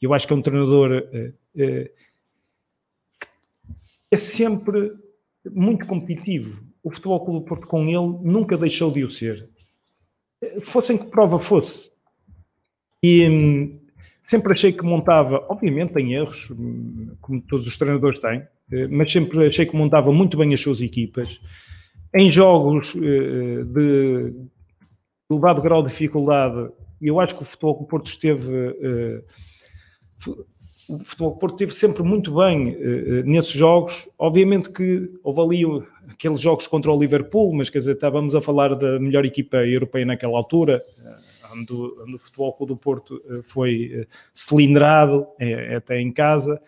eu 0.00 0.14
acho 0.14 0.26
que 0.26 0.32
é 0.32 0.36
um 0.36 0.42
treinador 0.42 0.90
uh, 0.90 1.28
uh, 1.28 1.90
é 4.10 4.16
sempre 4.16 4.92
muito 5.50 5.86
competitivo. 5.86 6.62
O 6.82 6.90
Futebol 6.90 7.24
Clube 7.24 7.46
Porto 7.46 7.66
com 7.66 7.82
ele 7.84 8.18
nunca 8.22 8.56
deixou 8.56 8.90
de 8.90 9.04
o 9.04 9.10
ser. 9.10 9.48
fosse 10.62 10.92
em 10.92 10.98
que 10.98 11.06
prova 11.06 11.38
fosse. 11.38 11.90
E 13.02 13.28
hum, 13.28 13.78
sempre 14.22 14.52
achei 14.52 14.72
que 14.72 14.84
montava, 14.84 15.44
obviamente 15.48 15.92
tem 15.92 16.14
erros, 16.14 16.50
hum, 16.50 17.14
como 17.20 17.40
todos 17.42 17.66
os 17.66 17.76
treinadores 17.76 18.18
têm, 18.18 18.42
eh, 18.72 18.88
mas 18.88 19.10
sempre 19.10 19.46
achei 19.46 19.66
que 19.66 19.76
montava 19.76 20.12
muito 20.12 20.36
bem 20.36 20.52
as 20.52 20.60
suas 20.60 20.80
equipas. 20.82 21.40
Em 22.14 22.30
jogos 22.30 22.94
eh, 22.96 23.64
de 23.64 24.34
elevado 25.30 25.62
grau 25.62 25.82
de 25.82 25.90
dificuldade, 25.90 26.70
eu 27.00 27.20
acho 27.20 27.36
que 27.36 27.42
o 27.42 27.44
Futebol 27.44 27.78
do 27.78 27.84
Porto 27.84 28.06
esteve 28.06 28.76
eh, 28.82 29.22
o 30.88 30.98
Futebol 31.04 31.36
Porto 31.36 31.54
esteve 31.54 31.74
sempre 31.74 32.02
muito 32.02 32.34
bem 32.34 32.70
uh, 32.70 33.22
nesses 33.24 33.52
jogos. 33.52 34.08
Obviamente 34.18 34.70
que 34.70 35.12
houve 35.22 35.40
ali 35.40 35.84
aqueles 36.08 36.40
jogos 36.40 36.66
contra 36.66 36.90
o 36.90 36.98
Liverpool, 36.98 37.52
mas 37.54 37.68
quer 37.68 37.78
dizer, 37.78 37.92
estávamos 37.92 38.34
a 38.34 38.40
falar 38.40 38.74
da 38.74 38.98
melhor 38.98 39.24
equipa 39.26 39.58
europeia 39.58 40.06
naquela 40.06 40.36
altura, 40.36 40.82
uh, 40.98 41.52
onde, 41.52 41.72
onde, 41.72 42.14
o 42.14 42.18
Futebol 42.18 42.56
do 42.66 42.76
Porto 42.76 43.22
uh, 43.26 43.42
foi 43.42 44.06
cilindrado, 44.32 45.26
é, 45.38 45.76
até 45.76 46.00
em 46.00 46.10
casa. 46.10 46.60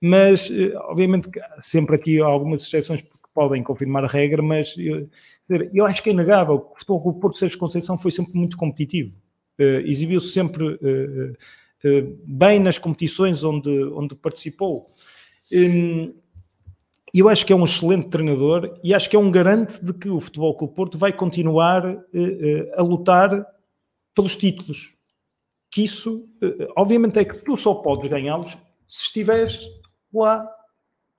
Mas, 0.00 0.48
obviamente, 0.84 1.28
sempre 1.58 1.96
aqui 1.96 2.20
há 2.20 2.26
algumas 2.26 2.62
exceções 2.62 3.00
que 3.02 3.08
podem 3.34 3.64
confirmar 3.64 4.04
a 4.04 4.06
regra, 4.06 4.40
mas 4.40 4.68
dizer, 4.68 5.70
eu 5.74 5.84
acho 5.84 6.00
que 6.00 6.10
é 6.10 6.12
inegável 6.12 6.60
que 6.60 6.72
o 6.72 6.78
Futebol 6.78 7.14
do 7.14 7.18
Porto 7.18 7.36
Sérgio 7.36 7.58
Conceição 7.58 7.98
foi 7.98 8.12
sempre 8.12 8.32
muito 8.38 8.56
competitivo. 8.56 9.12
Exibiu-se 9.58 10.30
sempre 10.30 10.78
eh, 10.80 11.32
bem 12.24 12.58
nas 12.58 12.78
competições 12.78 13.44
onde, 13.44 13.70
onde 13.94 14.14
participou. 14.14 14.86
Hum, 15.52 16.14
eu 17.14 17.28
acho 17.28 17.46
que 17.46 17.52
é 17.52 17.56
um 17.56 17.64
excelente 17.64 18.08
treinador 18.08 18.78
e 18.82 18.94
acho 18.94 19.08
que 19.08 19.16
é 19.16 19.18
um 19.18 19.30
garante 19.30 19.84
de 19.84 19.92
que 19.94 20.08
o 20.08 20.20
Futebol 20.20 20.54
Clube 20.54 20.74
Porto 20.74 20.98
vai 20.98 21.12
continuar 21.12 21.86
eh, 21.86 21.98
eh, 22.12 22.74
a 22.76 22.82
lutar 22.82 23.46
pelos 24.14 24.36
títulos. 24.36 24.94
Que 25.70 25.84
isso, 25.84 26.26
obviamente, 26.76 27.18
é 27.18 27.24
que 27.24 27.38
tu 27.44 27.56
só 27.56 27.74
podes 27.74 28.10
ganhá-los 28.10 28.56
se 28.86 29.04
estiveres 29.04 29.70
lá 30.12 30.48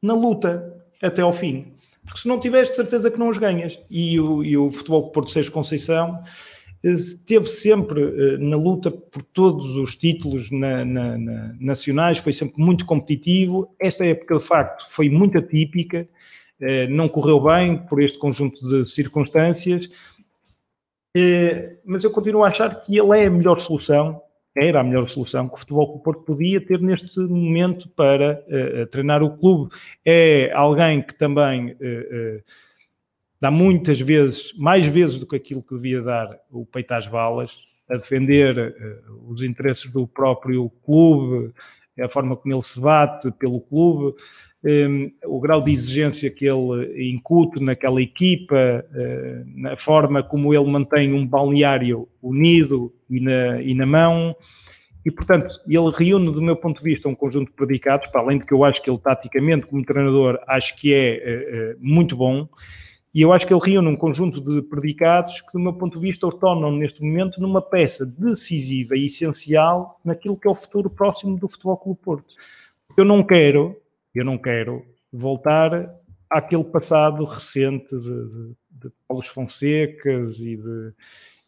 na 0.01 0.13
luta 0.13 0.75
até 1.01 1.21
ao 1.21 1.33
fim. 1.33 1.73
Porque 2.03 2.21
se 2.21 2.27
não 2.27 2.39
tiveres, 2.39 2.69
de 2.69 2.75
certeza 2.75 3.11
que 3.11 3.19
não 3.19 3.29
os 3.29 3.37
ganhas. 3.37 3.79
E 3.89 4.19
o, 4.19 4.43
e 4.43 4.57
o 4.57 4.71
Futebol 4.71 5.11
Porto 5.11 5.31
Seixas 5.31 5.53
Conceição 5.53 6.19
esteve 6.83 7.45
sempre 7.45 8.01
eh, 8.01 8.37
na 8.37 8.55
luta 8.55 8.89
por 8.89 9.21
todos 9.21 9.75
os 9.75 9.95
títulos 9.95 10.49
na, 10.49 10.85
na, 10.85 11.17
na, 11.17 11.55
nacionais, 11.59 12.17
foi 12.17 12.31
sempre 12.31 12.61
muito 12.61 12.85
competitivo. 12.85 13.73
Esta 13.79 14.05
época, 14.05 14.37
de 14.37 14.43
facto, 14.43 14.89
foi 14.89 15.09
muito 15.09 15.37
atípica, 15.37 16.07
eh, 16.59 16.87
não 16.87 17.09
correu 17.09 17.41
bem 17.41 17.77
por 17.77 18.01
este 18.01 18.17
conjunto 18.17 18.65
de 18.67 18.89
circunstâncias, 18.89 19.89
eh, 21.15 21.77
mas 21.85 22.03
eu 22.03 22.11
continuo 22.11 22.43
a 22.43 22.47
achar 22.47 22.81
que 22.81 22.97
ele 22.97 23.17
é 23.17 23.25
a 23.25 23.31
melhor 23.31 23.59
solução, 23.59 24.21
era 24.55 24.79
a 24.79 24.83
melhor 24.83 25.07
solução 25.09 25.47
que 25.47 25.55
o 25.55 25.57
Futebol 25.57 25.93
do 25.93 25.99
Porto 25.99 26.23
podia 26.23 26.59
ter 26.59 26.81
neste 26.81 27.19
momento 27.19 27.87
para 27.89 28.43
treinar 28.91 29.23
o 29.23 29.37
clube. 29.37 29.71
É 30.03 30.51
alguém 30.53 31.01
que 31.01 31.13
também 31.13 31.77
dá 33.39 33.49
muitas 33.49 33.99
vezes, 33.99 34.53
mais 34.57 34.85
vezes 34.85 35.17
do 35.17 35.25
que 35.25 35.35
aquilo 35.35 35.63
que 35.63 35.75
devia 35.75 36.01
dar 36.01 36.37
o 36.51 36.65
peito 36.65 36.91
às 36.91 37.07
balas, 37.07 37.59
a 37.89 37.95
defender 37.95 38.57
uh, 38.57 39.31
os 39.31 39.41
interesses 39.41 39.91
do 39.91 40.07
próprio 40.07 40.69
clube, 40.85 41.53
a 41.99 42.07
forma 42.07 42.35
como 42.35 42.53
ele 42.53 42.63
se 42.63 42.79
bate 42.79 43.31
pelo 43.31 43.59
clube, 43.59 44.15
um, 44.63 44.69
ehm, 44.69 45.11
o 45.25 45.39
grau 45.39 45.61
de 45.61 45.71
exigência 45.71 46.29
que 46.29 46.45
ele 46.45 47.11
incute 47.11 47.61
naquela 47.61 48.01
equipa, 48.01 48.85
uh, 48.89 49.61
na 49.61 49.75
forma 49.75 50.23
como 50.23 50.53
ele 50.53 50.69
mantém 50.69 51.13
um 51.13 51.25
balneário 51.25 52.07
unido 52.21 52.93
e 53.09 53.19
na, 53.19 53.61
e 53.61 53.73
na 53.73 53.85
mão. 53.85 54.35
E, 55.05 55.09
portanto, 55.09 55.59
ele 55.67 55.89
reúne, 55.91 56.31
do 56.31 56.41
meu 56.41 56.55
ponto 56.55 56.77
de 56.77 56.83
vista, 56.83 57.07
um 57.07 57.15
conjunto 57.15 57.49
de 57.49 57.55
predicados, 57.55 58.09
para 58.11 58.21
além 58.21 58.37
de 58.37 58.45
que 58.45 58.53
eu 58.53 58.63
acho 58.63 58.81
que 58.81 58.89
ele, 58.89 58.99
taticamente, 58.99 59.65
como 59.65 59.83
treinador, 59.83 60.39
acho 60.45 60.75
que 60.75 60.93
é 60.93 61.75
uh, 61.75 61.77
muito 61.79 62.15
bom. 62.15 62.47
E 63.13 63.21
eu 63.21 63.33
acho 63.33 63.47
que 63.47 63.53
ele 63.53 63.61
reúne 63.63 63.87
um 63.87 63.95
conjunto 63.95 64.39
de 64.39 64.61
predicados 64.61 65.41
que, 65.41 65.53
do 65.53 65.59
meu 65.59 65.73
ponto 65.73 65.99
de 65.99 66.05
vista, 66.05 66.29
tornam 66.29 66.71
neste 66.71 67.01
momento 67.01 67.41
numa 67.41 67.61
peça 67.61 68.05
decisiva 68.05 68.95
e 68.95 69.05
essencial 69.05 69.99
naquilo 70.05 70.37
que 70.37 70.47
é 70.47 70.51
o 70.51 70.55
futuro 70.55 70.89
próximo 70.89 71.37
do 71.37 71.47
Futebol 71.47 71.77
Clube 71.77 71.99
Porto. 72.01 72.35
Eu 72.95 73.05
não 73.05 73.23
quero, 73.23 73.75
eu 74.13 74.23
não 74.23 74.37
quero 74.37 74.85
voltar 75.11 75.85
àquele 76.29 76.63
passado 76.63 77.23
recente 77.23 77.89
de, 77.89 77.99
de, 77.99 78.55
de 78.71 78.91
Paulo 79.07 79.25
Fonsecas 79.25 80.39
e 80.39 80.55
de, 80.55 80.93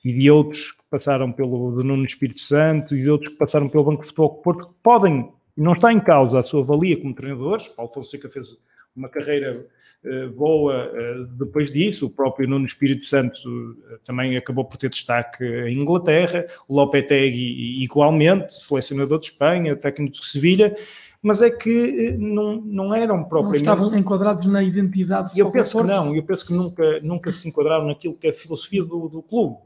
e 0.04 0.13
de 0.13 0.32
outros 0.32 0.71
que 0.71 0.84
passaram 0.89 1.32
pelo 1.32 1.78
de 1.78 1.84
Nuno 1.86 2.06
Espírito 2.06 2.41
Santo 2.41 2.95
e 2.95 3.04
de 3.04 3.10
outros 3.10 3.34
que 3.34 3.38
passaram 3.38 3.69
pelo 3.69 3.84
Banco 3.84 4.02
de 4.02 4.08
Futebol 4.08 4.41
Porto, 4.41 4.67
que 4.67 4.74
podem, 4.82 5.32
não 5.56 5.74
está 5.74 5.93
em 5.93 6.00
causa 6.00 6.39
a 6.39 6.43
sua 6.43 6.63
valia 6.63 7.00
como 7.00 7.13
treinadores, 7.13 7.67
Paulo 7.67 7.91
Fonseca 7.91 8.30
fez 8.30 8.58
uma 8.95 9.10
carreira 9.10 9.65
uh, 10.04 10.30
boa 10.32 10.91
uh, 10.91 11.25
depois 11.38 11.71
disso. 11.71 12.08
O 12.08 12.10
próprio 12.10 12.47
Nuno 12.47 12.65
Espírito 12.65 13.06
Santo 13.06 13.39
uh, 13.47 13.99
também 14.04 14.36
acabou 14.38 14.65
por 14.65 14.77
ter 14.77 14.89
destaque 14.89 15.43
em 15.43 15.80
Inglaterra. 15.80 16.45
O 16.67 16.75
Lopetegui, 16.75 17.84
igualmente, 17.84 18.54
selecionador 18.54 19.19
de 19.19 19.27
Espanha, 19.27 19.75
técnico 19.75 20.19
de 20.19 20.25
Sevilha. 20.25 20.75
Mas 21.21 21.41
é 21.41 21.51
que 21.51 22.15
não, 22.17 22.60
não 22.62 22.95
eram 22.95 23.23
propriamente. 23.23 23.63
Não 23.63 23.73
estavam 23.73 23.97
enquadrados 23.97 24.47
na 24.47 24.63
identidade. 24.63 25.39
Eu 25.39 25.51
penso 25.51 25.77
que 25.80 25.88
não, 25.88 26.15
eu 26.15 26.23
penso 26.23 26.47
que 26.47 26.54
nunca, 26.54 26.99
nunca 27.01 27.32
se 27.32 27.47
enquadraram 27.47 27.86
naquilo 27.86 28.15
que 28.15 28.25
é 28.25 28.32
a 28.32 28.34
filosofia 28.34 28.84
do, 28.84 29.08
do 29.08 29.21
clube. 29.21 29.58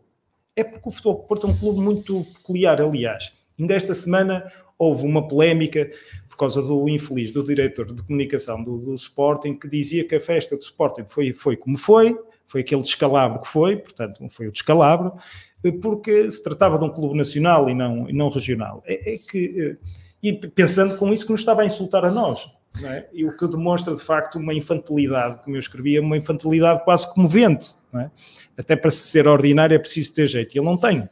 É 0.54 0.64
porque 0.66 0.90
o 0.90 0.92
Futebol 0.92 1.24
Porto 1.24 1.48
é 1.48 1.50
um 1.50 1.58
clube 1.58 1.80
muito 1.80 2.26
peculiar, 2.34 2.82
aliás. 2.82 3.32
Ainda 3.58 3.74
esta 3.74 3.94
semana 3.94 4.52
houve 4.78 5.06
uma 5.06 5.28
polémica 5.28 5.90
por 6.36 6.40
causa 6.40 6.62
do 6.62 6.90
infeliz 6.90 7.32
do 7.32 7.42
diretor 7.42 7.94
de 7.94 8.04
comunicação 8.04 8.62
do, 8.62 8.78
do 8.78 8.94
Sporting, 8.96 9.56
que 9.56 9.70
dizia 9.70 10.06
que 10.06 10.16
a 10.16 10.20
festa 10.20 10.58
do 10.58 10.62
Sporting 10.62 11.06
foi, 11.08 11.32
foi 11.32 11.56
como 11.56 11.78
foi, 11.78 12.18
foi 12.46 12.60
aquele 12.60 12.82
descalabro 12.82 13.40
que 13.40 13.48
foi, 13.48 13.78
portanto, 13.78 14.28
foi 14.30 14.48
o 14.48 14.52
descalabro, 14.52 15.14
eh, 15.64 15.72
porque 15.72 16.30
se 16.30 16.44
tratava 16.44 16.78
de 16.78 16.84
um 16.84 16.90
clube 16.90 17.18
nacional 17.18 17.70
e 17.70 17.74
não, 17.74 18.10
e 18.10 18.14
não 18.14 18.28
regional. 18.28 18.84
É, 18.86 19.14
é 19.14 19.18
que, 19.18 19.78
eh, 19.82 19.88
e 20.22 20.34
pensando 20.34 20.98
com 20.98 21.14
isso 21.14 21.26
que 21.26 21.32
nos 21.32 21.40
estava 21.40 21.62
a 21.62 21.66
insultar 21.66 22.04
a 22.04 22.12
nós, 22.12 22.52
é? 22.84 23.08
e 23.14 23.24
o 23.24 23.36
que 23.38 23.48
demonstra 23.48 23.96
de 23.96 24.02
facto 24.02 24.38
uma 24.38 24.54
infantilidade, 24.54 25.42
como 25.42 25.56
eu 25.56 25.60
escrevia, 25.60 26.02
uma 26.02 26.18
infantilidade 26.18 26.84
quase 26.84 27.12
comovente. 27.14 27.74
É? 27.94 28.10
Até 28.58 28.76
para 28.76 28.92
ser 28.92 29.26
ordinário 29.26 29.74
é 29.74 29.80
preciso 29.80 30.14
ter 30.14 30.28
jeito, 30.28 30.54
e 30.54 30.60
ele 30.60 30.66
não 30.66 30.78
tem. 30.78 31.08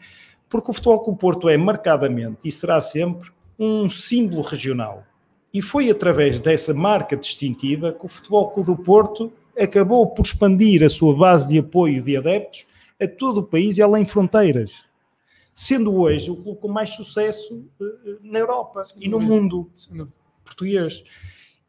Porque 0.50 0.70
o 0.70 0.74
Futebol 0.74 1.02
Clube 1.02 1.20
Porto 1.20 1.48
é 1.48 1.56
marcadamente 1.56 2.46
e 2.46 2.52
será 2.52 2.82
sempre 2.82 3.32
um 3.58 3.90
símbolo 3.90 4.42
regional. 4.42 5.06
E 5.54 5.62
foi 5.62 5.92
através 5.92 6.40
dessa 6.40 6.74
marca 6.74 7.16
distintiva 7.16 7.94
que 7.94 8.06
o 8.06 8.10
Futebol 8.10 8.50
Clube 8.50 8.72
do 8.72 8.76
Porto 8.76 9.32
acabou 9.58 10.08
por 10.08 10.26
expandir 10.26 10.84
a 10.84 10.90
sua 10.90 11.16
base 11.16 11.48
de 11.48 11.60
apoio 11.60 12.02
de 12.02 12.18
adeptos 12.18 12.66
a 13.00 13.08
todo 13.08 13.40
o 13.40 13.44
país 13.44 13.78
e 13.78 13.82
além 13.84 14.04
fronteiras, 14.04 14.72
sendo 15.54 15.96
hoje 15.96 16.32
o 16.32 16.42
clube 16.42 16.60
com 16.60 16.68
mais 16.70 16.90
sucesso 16.96 17.68
uh, 17.80 18.18
na 18.24 18.40
Europa 18.40 18.84
Sim, 18.84 19.00
e 19.02 19.08
no 19.08 19.20
mundo 19.20 19.70
português. 20.44 21.04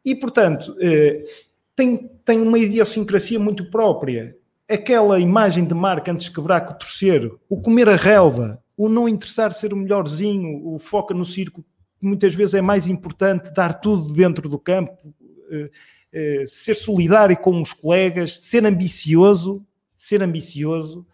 E, 0.03 0.15
portanto, 0.15 0.71
uh, 0.71 1.27
tem, 1.75 2.09
tem 2.23 2.41
uma 2.41 2.57
idiosincrasia 2.57 3.39
muito 3.39 3.69
própria. 3.69 4.35
Aquela 4.67 5.19
imagem 5.19 5.63
de 5.63 5.75
marca 5.75 6.11
antes 6.11 6.25
de 6.25 6.33
quebrar 6.33 6.61
com 6.61 6.73
o 6.73 6.77
terceiro, 6.77 7.39
o 7.47 7.61
comer 7.61 7.87
a 7.87 7.95
relva, 7.95 8.59
o 8.75 8.89
não 8.89 9.07
interessar 9.07 9.53
ser 9.53 9.73
o 9.73 9.77
melhorzinho, 9.77 10.73
o 10.73 10.79
foca 10.79 11.13
no 11.13 11.23
circo 11.23 11.63
muitas 12.01 12.35
vezes 12.35 12.55
é 12.55 12.61
mais 12.61 12.87
importante 12.87 13.53
dar 13.53 13.73
tudo 13.73 14.13
dentro 14.13 14.47
do 14.47 14.59
campo, 14.59 15.13
eh, 15.51 15.69
eh, 16.13 16.43
ser 16.47 16.75
solidário 16.75 17.35
com 17.37 17.61
os 17.61 17.73
colegas, 17.73 18.39
ser 18.39 18.65
ambicioso, 18.65 19.65
ser 19.97 20.21
ambicioso. 20.21 21.05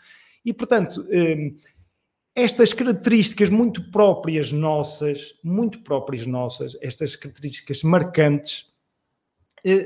E, 0.45 0.53
portanto, 0.53 1.05
eh, 1.09 1.51
estas 2.35 2.73
características 2.73 3.49
muito 3.49 3.91
próprias 3.91 4.51
nossas, 4.51 5.33
muito 5.43 5.79
próprias 5.79 6.25
nossas, 6.25 6.77
estas 6.81 7.15
características 7.15 7.83
marcantes, 7.83 8.71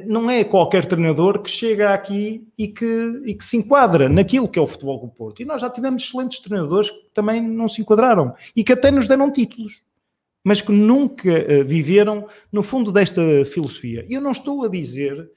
não 0.06 0.30
é 0.30 0.42
qualquer 0.46 0.86
treinador 0.86 1.42
que 1.42 1.50
chega 1.50 1.94
aqui 1.94 2.48
e 2.58 2.70
que, 2.70 3.22
e 3.26 3.34
que 3.34 3.44
se 3.44 3.58
enquadra 3.58 4.08
naquilo 4.08 4.48
que 4.48 4.58
é 4.58 4.62
o 4.62 4.68
futebol 4.68 4.98
do 5.02 5.10
Porto. 5.10 5.42
E 5.42 5.46
nós 5.46 5.60
já 5.60 5.70
tivemos 5.70 6.02
excelentes 6.02 6.40
treinadores 6.40 6.90
que 6.90 7.10
também 7.14 7.42
não 7.42 7.68
se 7.68 7.82
enquadraram 7.82 8.34
e 8.56 8.64
que 8.64 8.72
até 8.72 8.90
nos 8.90 9.06
deram 9.06 9.30
títulos 9.30 9.84
mas 10.46 10.62
que 10.62 10.72
nunca 10.72 11.28
uh, 11.28 11.66
viveram 11.66 12.28
no 12.52 12.62
fundo 12.62 12.92
desta 12.92 13.20
filosofia. 13.46 14.06
Eu 14.08 14.22
não 14.22 14.30
estou 14.30 14.64
a 14.64 14.70
dizer 14.70 15.28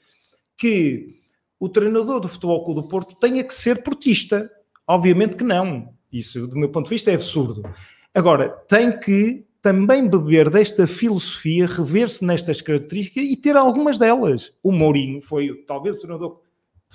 que 0.54 1.14
o 1.58 1.66
treinador 1.66 2.20
do 2.20 2.28
Futebol 2.28 2.62
Clube 2.62 2.82
do 2.82 2.88
Porto 2.88 3.16
tenha 3.16 3.42
que 3.42 3.54
ser 3.54 3.82
portista. 3.82 4.50
Obviamente 4.86 5.34
que 5.34 5.44
não. 5.44 5.94
Isso, 6.12 6.46
do 6.46 6.56
meu 6.56 6.68
ponto 6.68 6.84
de 6.84 6.90
vista, 6.90 7.10
é 7.10 7.14
absurdo. 7.14 7.62
Agora, 8.14 8.50
tem 8.68 9.00
que 9.00 9.46
também 9.62 10.06
beber 10.06 10.50
desta 10.50 10.86
filosofia, 10.86 11.66
rever-se 11.66 12.22
nestas 12.24 12.60
características 12.60 13.24
e 13.24 13.34
ter 13.34 13.56
algumas 13.56 13.96
delas. 13.96 14.52
O 14.62 14.70
Mourinho 14.70 15.22
foi 15.22 15.54
talvez 15.66 15.96
o 15.96 15.98
treinador, 16.00 16.40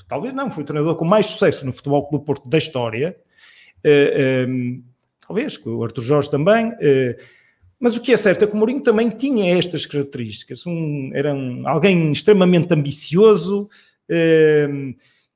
talvez 0.08 0.34
não, 0.36 0.52
foi 0.52 0.64
o 0.64 0.66
treinador 0.68 0.96
com 0.96 1.06
mais 1.06 1.26
sucesso 1.26 1.66
no 1.66 1.74
Futebol 1.74 2.08
Clube 2.08 2.24
do 2.24 2.26
Porto 2.26 2.48
da 2.48 2.58
história, 2.58 3.18
talvez, 5.28 5.60
o 5.66 5.84
Arthur 5.84 6.02
Jorge 6.02 6.32
também. 6.32 6.72
Mas 7.80 7.98
o 7.98 8.02
que 8.02 8.14
é 8.14 8.18
certo 8.18 8.44
é 8.44 8.48
que 8.48 8.54
o 8.54 8.58
Mourinho 8.58 8.82
também 8.82 9.10
tinha 9.10 9.58
estas 9.58 9.86
características. 9.86 10.66
Um, 10.66 11.12
era 11.14 11.34
um, 11.34 11.68
alguém 11.68 12.12
extremamente 12.12 12.74
ambicioso, 12.74 13.70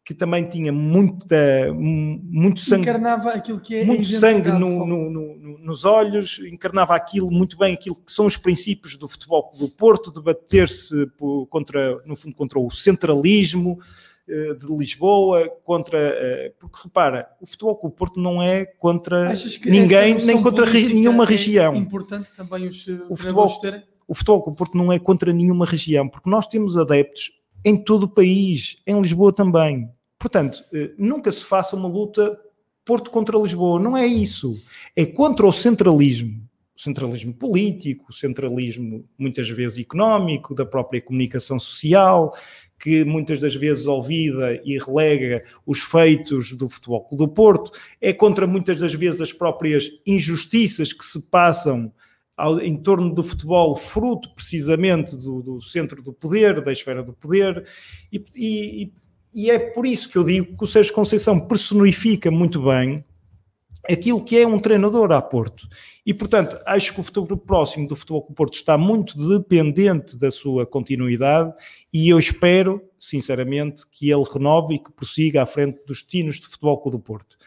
que 0.08 0.14
também 0.14 0.48
tinha 0.48 0.72
muita, 0.72 1.74
muito 1.74 2.62
sangue. 2.62 2.84
Encarnava 2.84 3.32
aquilo 3.32 3.60
que 3.60 3.76
é 3.76 3.84
muito 3.84 4.06
sangue 4.06 4.50
no, 4.54 4.86
no, 4.86 5.10
no, 5.10 5.58
nos 5.60 5.84
olhos, 5.84 6.40
encarnava 6.40 6.96
aquilo 6.96 7.30
muito 7.30 7.58
bem, 7.58 7.74
aquilo 7.74 7.98
que 7.98 8.14
são 8.14 8.26
os 8.26 8.38
princípios 8.38 8.96
do 8.96 9.10
futebol 9.10 9.52
do 9.60 9.68
Porto, 9.68 10.10
de 10.10 10.22
bater-se 10.22 11.12
contra, 11.50 12.02
no 12.06 12.16
fundo, 12.16 12.36
contra 12.36 12.58
o 12.58 12.72
centralismo 12.72 13.80
de 14.28 14.76
Lisboa, 14.76 15.50
contra. 15.64 15.98
Eh, 15.98 16.54
porque 16.60 16.80
repara, 16.84 17.28
o 17.42 17.46
futebol 17.46 17.80
do 17.82 17.90
Porto 17.90 18.20
não 18.20 18.42
é 18.42 18.66
contra 18.66 19.32
ninguém, 19.66 20.16
nem 20.26 20.42
contra 20.42 20.66
nenhuma 20.66 21.24
é 21.24 21.28
região. 21.28 21.74
É 21.74 21.78
importante 21.78 22.32
também 22.36 22.68
os 22.68 22.88
eh, 22.88 23.00
o 23.10 23.16
futebol, 23.16 23.60
terem. 23.60 23.84
O 24.08 24.14
futebol 24.14 24.44
do 24.44 24.54
Porto 24.54 24.78
não 24.78 24.92
é 24.92 25.00
contra 25.00 25.32
nenhuma 25.32 25.66
região, 25.66 26.10
porque 26.10 26.30
nós 26.30 26.48
temos 26.48 26.78
adeptos 26.78 27.32
em 27.64 27.78
todo 27.78 28.04
o 28.04 28.10
país, 28.10 28.78
em 28.86 29.00
Lisboa 29.02 29.32
também. 29.32 29.90
Portanto, 30.20 30.64
eh, 30.74 30.92
nunca 30.98 31.32
se 31.32 31.44
faça 31.44 31.76
uma 31.76 31.88
luta 31.88 32.38
Porto 32.84 33.12
contra 33.12 33.38
Lisboa. 33.38 33.80
Não 33.80 33.98
é 33.98 34.06
isso. 34.06 34.56
É 34.96 35.06
contra 35.06 35.46
o 35.46 35.52
centralismo. 35.52 36.48
O 36.76 36.82
centralismo 36.82 37.34
político, 37.34 38.06
o 38.10 38.14
centralismo 38.14 39.04
muitas 39.18 39.50
vezes 39.50 39.80
económico, 39.80 40.54
da 40.54 40.66
própria 40.66 41.02
comunicação 41.02 41.60
social, 41.60 42.32
que 42.80 43.04
muitas 43.04 43.40
das 43.40 43.56
vezes 43.56 43.88
olvida 43.88 44.62
e 44.64 44.78
relega 44.78 45.44
os 45.66 45.82
feitos 45.82 46.54
do 46.54 46.70
Futebol 46.70 47.08
do 47.12 47.28
Porto. 47.28 47.72
É 48.00 48.14
contra 48.14 48.46
muitas 48.46 48.80
das 48.80 48.94
vezes 48.94 49.22
as 49.22 49.34
próprias 49.34 49.90
injustiças 50.06 50.94
que 50.94 51.06
se 51.06 51.22
passam 51.30 51.92
ao, 52.38 52.60
em 52.60 52.78
torno 52.78 53.14
do 53.14 53.24
futebol, 53.24 53.76
fruto 53.76 54.34
precisamente 54.36 55.18
do, 55.18 55.42
do, 55.42 55.60
centro 55.60 56.04
do 56.04 56.14
poder, 56.14 56.62
da 56.62 56.72
esfera 56.72 57.02
do 57.02 57.12
poder, 57.12 57.66
e, 58.14 58.24
e, 58.36 58.94
e 59.34 59.50
é 59.50 59.58
por 59.58 59.88
isso 59.88 60.08
que 60.08 60.18
eu 60.18 60.24
digo 60.24 60.56
que 60.56 60.64
o 60.64 60.68
Sérgio 60.68 60.94
Conceição 60.94 61.40
personifica 61.40 62.30
muito 62.30 62.64
bem 62.64 63.04
aquilo 63.90 64.24
que 64.24 64.38
é 64.38 64.48
um 64.48 64.60
treinador 64.60 65.12
a 65.12 65.22
Porto. 65.22 65.68
E, 66.06 66.14
portanto, 66.14 66.58
acho 66.66 66.94
que 66.94 67.00
o 67.00 67.04
futuro 67.04 67.38
próximo 67.38 67.88
do 67.88 67.96
futebol 67.96 68.26
o 68.30 68.34
Porto 68.34 68.54
está 68.54 68.78
muito 68.78 69.18
dependente 69.28 70.18
da 70.18 70.32
sua 70.32 70.66
continuidade 70.66 71.54
e 71.92 72.08
eu 72.10 72.18
espero, 72.18 72.82
sinceramente, 72.98 73.84
que 73.92 74.10
ele 74.10 74.24
renove 74.32 74.76
e 74.76 74.80
que 74.80 74.92
prossiga 74.92 75.42
à 75.42 75.46
frente 75.46 75.80
dos 75.86 76.02
destinos 76.02 76.38
de 76.40 76.48
futebol 76.48 76.78
com 76.78 76.90
o 76.90 76.92
do 76.94 77.00
Porto. 77.00 77.38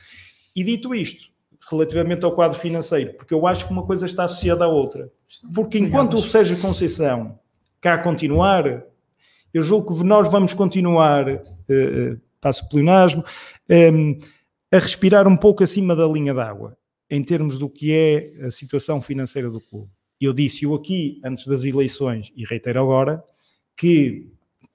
E 0.54 0.62
dito 0.62 0.94
isto, 0.94 1.30
relativamente 1.70 2.24
ao 2.24 2.32
quadro 2.32 2.58
financeiro, 2.58 3.14
porque 3.14 3.32
eu 3.32 3.46
acho 3.46 3.66
que 3.66 3.72
uma 3.72 3.86
coisa 3.86 4.04
está 4.04 4.24
associada 4.24 4.64
à 4.64 4.68
outra. 4.68 5.10
Porque 5.54 5.78
enquanto 5.78 6.14
o 6.14 6.20
Sérgio 6.20 6.60
Conceição 6.60 7.38
cá 7.80 7.96
continuar, 7.96 8.84
eu 9.54 9.62
julgo 9.62 9.96
que 9.96 10.04
nós 10.04 10.30
vamos 10.30 10.52
continuar, 10.52 11.26
uh, 11.28 12.20
passo 12.40 12.64
o 12.66 12.68
pleonasmo, 12.68 13.24
um, 13.68 13.74
ehm, 13.74 14.18
a 14.70 14.78
respirar 14.78 15.26
um 15.26 15.36
pouco 15.36 15.64
acima 15.64 15.96
da 15.96 16.06
linha 16.06 16.32
d'água, 16.32 16.76
em 17.08 17.22
termos 17.22 17.58
do 17.58 17.68
que 17.68 17.92
é 17.92 18.46
a 18.46 18.50
situação 18.50 19.02
financeira 19.02 19.50
do 19.50 19.60
clube. 19.60 19.90
Eu 20.20 20.32
disse-o 20.32 20.74
aqui 20.74 21.20
antes 21.24 21.46
das 21.46 21.64
eleições 21.64 22.32
e 22.36 22.44
reitero 22.44 22.80
agora 22.80 23.24
que 23.76 24.30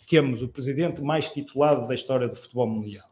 temos 0.10 0.42
o 0.42 0.48
presidente 0.48 1.02
mais 1.02 1.30
titulado 1.30 1.88
da 1.88 1.94
história 1.94 2.28
do 2.28 2.36
futebol 2.36 2.68
mundial. 2.68 3.06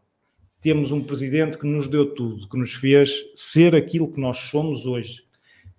Temos 0.59 0.91
um 0.91 1.03
presidente 1.03 1.57
que 1.57 1.65
nos 1.65 1.87
deu 1.87 2.13
tudo, 2.13 2.47
que 2.49 2.57
nos 2.57 2.73
fez 2.73 3.23
ser 3.35 3.75
aquilo 3.75 4.11
que 4.11 4.19
nós 4.19 4.37
somos 4.37 4.85
hoje. 4.85 5.23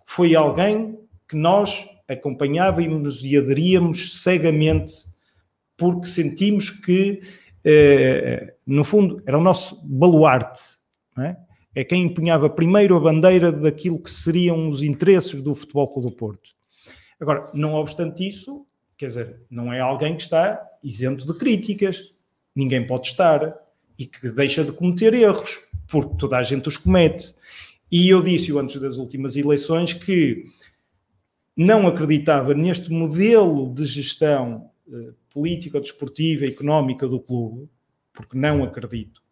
Foi 0.07 0.35
alguém 0.35 0.99
que 1.29 1.37
nós 1.37 1.87
acompanhávamos 2.07 3.25
e 3.25 3.37
aderíamos 3.37 4.23
cegamente 4.23 4.95
porque 5.77 6.07
sentimos 6.07 6.71
que, 6.71 7.23
eh, 7.65 8.55
no 8.67 8.85
fundo, 8.85 9.23
era 9.27 9.39
o 9.39 9.43
nosso 9.43 9.83
baluarte, 9.85 10.61
é? 11.19 11.37
é? 11.75 11.85
quem 11.85 12.05
empunhava 12.05 12.49
primeiro 12.49 12.97
a 12.97 13.01
bandeira 13.01 13.53
daquilo 13.53 13.99
que 13.99 14.11
seriam 14.11 14.69
os 14.69 14.83
interesses 14.83 15.41
do 15.43 15.55
Futebol 15.55 15.89
Clube 15.89 16.09
do 16.09 16.17
Porto. 16.17 16.51
Agora, 17.21 17.49
não 17.55 17.75
obstante 17.75 18.27
isso, 18.27 18.67
quer 18.97 19.07
dizer, 19.07 19.41
não 19.51 19.73
é 19.73 19.81
alguém 19.81 20.17
que 20.17 20.23
está 20.23 20.61
isento 20.83 21.27
de 21.27 21.39
críticas, 21.39 22.13
ninguém 22.55 22.87
pode 22.87 23.09
estar, 23.09 23.55
e 23.99 24.07
que 24.07 24.31
deixa 24.31 24.65
de 24.65 24.73
cometer 24.73 25.15
erros, 25.15 25.63
porque 25.87 26.17
toda 26.19 26.37
a 26.37 26.43
gente 26.43 26.69
os 26.69 26.77
comete. 26.77 27.35
E 27.91 28.09
eu 28.09 28.23
disse 28.23 28.57
antes 28.59 28.81
das 28.81 28.97
últimas 28.97 29.37
eleições 29.37 29.93
que 29.93 30.45
não 31.57 31.87
acreditava 31.87 32.53
neste 32.55 32.91
modelo 32.91 33.73
de 33.73 33.85
gestão 33.85 34.71
eh, 34.93 35.13
política, 35.31 35.81
desportiva, 35.81 36.45
económica 36.45 37.07
do 37.07 37.21
clube, 37.21 37.69
porque 38.13 38.37
não 38.37 38.65
acredito. 38.65 39.23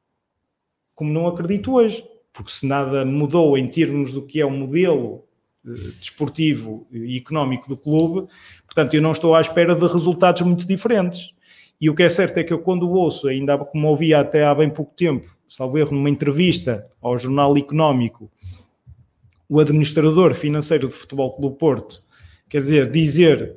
Como 1.02 1.12
não 1.12 1.26
acredito 1.26 1.72
hoje, 1.72 2.00
porque 2.32 2.52
se 2.52 2.64
nada 2.64 3.04
mudou 3.04 3.58
em 3.58 3.66
termos 3.66 4.12
do 4.12 4.22
que 4.22 4.40
é 4.40 4.46
o 4.46 4.50
modelo 4.52 5.24
eh, 5.66 5.72
desportivo 5.72 6.86
e 6.92 7.16
económico 7.16 7.68
do 7.68 7.76
clube, 7.76 8.28
portanto, 8.64 8.94
eu 8.94 9.02
não 9.02 9.10
estou 9.10 9.34
à 9.34 9.40
espera 9.40 9.74
de 9.74 9.84
resultados 9.84 10.42
muito 10.42 10.64
diferentes. 10.64 11.34
E 11.80 11.90
o 11.90 11.94
que 11.96 12.04
é 12.04 12.08
certo 12.08 12.38
é 12.38 12.44
que 12.44 12.52
eu, 12.52 12.60
quando 12.60 12.88
ouço, 12.88 13.26
ainda 13.26 13.58
como 13.58 13.88
ouvi 13.88 14.14
até 14.14 14.44
há 14.44 14.54
bem 14.54 14.70
pouco 14.70 14.94
tempo, 14.94 15.26
salvo 15.48 15.76
erro, 15.76 15.90
numa 15.90 16.08
entrevista 16.08 16.86
ao 17.00 17.18
Jornal 17.18 17.58
Económico, 17.58 18.30
o 19.48 19.58
administrador 19.58 20.34
financeiro 20.34 20.86
do 20.86 20.94
Futebol 20.94 21.34
Clube 21.34 21.58
Porto, 21.58 22.00
quer 22.48 22.60
dizer, 22.60 22.88
dizer 22.92 23.56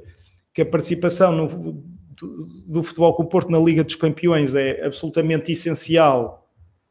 que 0.52 0.64
a 0.64 0.66
participação 0.66 1.32
no, 1.32 1.48
do, 1.48 2.48
do 2.66 2.82
futebol 2.82 3.16
o 3.20 3.26
Porto 3.26 3.52
na 3.52 3.60
Liga 3.60 3.84
dos 3.84 3.94
Campeões 3.94 4.56
é 4.56 4.84
absolutamente 4.84 5.52
essencial 5.52 6.42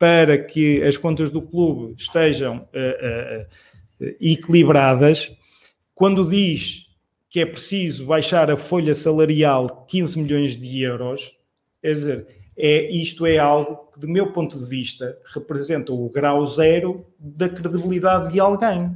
para 0.05 0.37
que 0.37 0.83
as 0.83 0.99
contas 0.99 1.31
do 1.31 1.41
clube 1.41 1.95
estejam 1.97 2.59
uh, 2.59 4.05
uh, 4.05 4.15
equilibradas. 4.21 5.35
Quando 5.95 6.29
diz 6.29 6.91
que 7.31 7.41
é 7.41 7.47
preciso 7.47 8.05
baixar 8.05 8.51
a 8.51 8.57
folha 8.57 8.95
salarial 8.95 9.87
15 9.89 10.19
milhões 10.19 10.61
de 10.61 10.83
euros, 10.83 11.39
dizer, 11.83 12.27
é, 12.55 12.93
isto 12.93 13.25
é 13.25 13.39
algo 13.39 13.91
que, 13.91 13.99
do 13.99 14.07
meu 14.07 14.31
ponto 14.31 14.59
de 14.59 14.69
vista, 14.69 15.17
representa 15.33 15.91
o 15.91 16.11
grau 16.11 16.45
zero 16.45 17.03
da 17.19 17.49
credibilidade 17.49 18.31
de 18.31 18.39
alguém. 18.39 18.95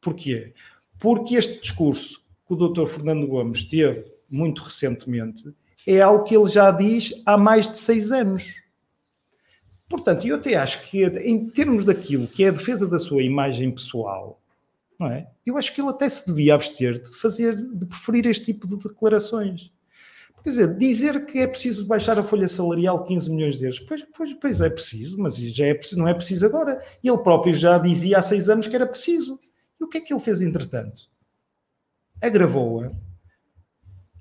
Porquê? 0.00 0.52
Porque 0.98 1.36
este 1.36 1.60
discurso 1.60 2.22
que 2.44 2.54
o 2.54 2.56
Dr. 2.56 2.86
Fernando 2.86 3.28
Gomes 3.28 3.62
teve 3.62 4.02
muito 4.28 4.64
recentemente 4.64 5.44
é 5.86 6.00
algo 6.00 6.24
que 6.24 6.36
ele 6.36 6.50
já 6.50 6.72
diz 6.72 7.14
há 7.24 7.38
mais 7.38 7.68
de 7.68 7.78
seis 7.78 8.10
anos. 8.10 8.59
Portanto, 9.90 10.24
eu 10.24 10.36
até 10.36 10.54
acho 10.54 10.88
que, 10.88 11.04
em 11.04 11.50
termos 11.50 11.84
daquilo 11.84 12.28
que 12.28 12.44
é 12.44 12.48
a 12.48 12.52
defesa 12.52 12.86
da 12.86 13.00
sua 13.00 13.24
imagem 13.24 13.72
pessoal, 13.72 14.40
não 14.96 15.08
é? 15.08 15.26
Eu 15.44 15.58
acho 15.58 15.74
que 15.74 15.80
ele 15.80 15.90
até 15.90 16.08
se 16.08 16.28
devia 16.28 16.54
abster 16.54 17.02
de 17.02 17.08
fazer, 17.08 17.56
de 17.56 17.84
preferir 17.84 18.24
este 18.26 18.44
tipo 18.44 18.68
de 18.68 18.76
declarações. 18.76 19.72
Quer 20.44 20.50
dizer, 20.50 20.76
dizer 20.76 21.26
que 21.26 21.40
é 21.40 21.46
preciso 21.46 21.86
baixar 21.86 22.16
a 22.20 22.22
folha 22.22 22.46
salarial 22.46 23.04
15 23.04 23.30
milhões 23.30 23.56
de 23.56 23.64
euros, 23.64 23.80
pois, 23.80 24.06
pois, 24.16 24.32
pois 24.34 24.60
é 24.60 24.70
preciso, 24.70 25.18
mas 25.18 25.36
já 25.36 25.66
é, 25.66 25.80
não 25.94 26.06
é 26.06 26.14
preciso 26.14 26.46
agora. 26.46 26.80
Ele 27.02 27.18
próprio 27.18 27.52
já 27.52 27.76
dizia 27.76 28.18
há 28.18 28.22
seis 28.22 28.48
anos 28.48 28.68
que 28.68 28.76
era 28.76 28.86
preciso. 28.86 29.40
E 29.80 29.82
o 29.82 29.88
que 29.88 29.98
é 29.98 30.00
que 30.00 30.14
ele 30.14 30.20
fez 30.20 30.40
entretanto? 30.40 31.10
Agravou-a 32.22 32.92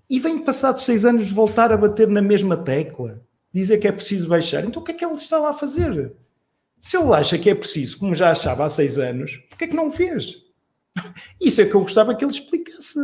e 0.10 0.20
vem 0.20 0.44
passado 0.44 0.80
seis 0.82 1.06
anos 1.06 1.32
voltar 1.32 1.72
a 1.72 1.78
bater 1.78 2.08
na 2.08 2.24
mesma 2.24 2.58
tecla, 2.58 3.22
dizer 3.54 3.78
que 3.78 3.88
é 3.88 3.92
preciso 3.92 4.28
baixar. 4.28 4.64
Então 4.64 4.82
o 4.82 4.86
que 4.86 4.92
é 4.92 4.96
que 4.96 5.06
ele 5.06 5.16
está 5.16 5.40
lá 5.40 5.50
a 5.50 5.54
fazer? 5.54 6.14
Se 6.80 6.98
ele 6.98 7.14
acha 7.14 7.38
que 7.38 7.50
é 7.50 7.56
preciso, 7.56 8.00
como 8.00 8.16
já 8.16 8.32
achava 8.32 8.66
há 8.66 8.70
seis 8.70 8.98
anos, 8.98 9.38
porquê 9.50 9.66
é 9.66 9.68
que 9.68 9.76
não 9.76 9.88
o 9.88 9.92
fez? 9.92 10.44
Isso 11.42 11.62
é 11.62 11.66
que 11.66 11.76
eu 11.76 11.82
gostava 11.82 12.16
que 12.16 12.24
ele 12.24 12.32
explicasse. 12.32 13.00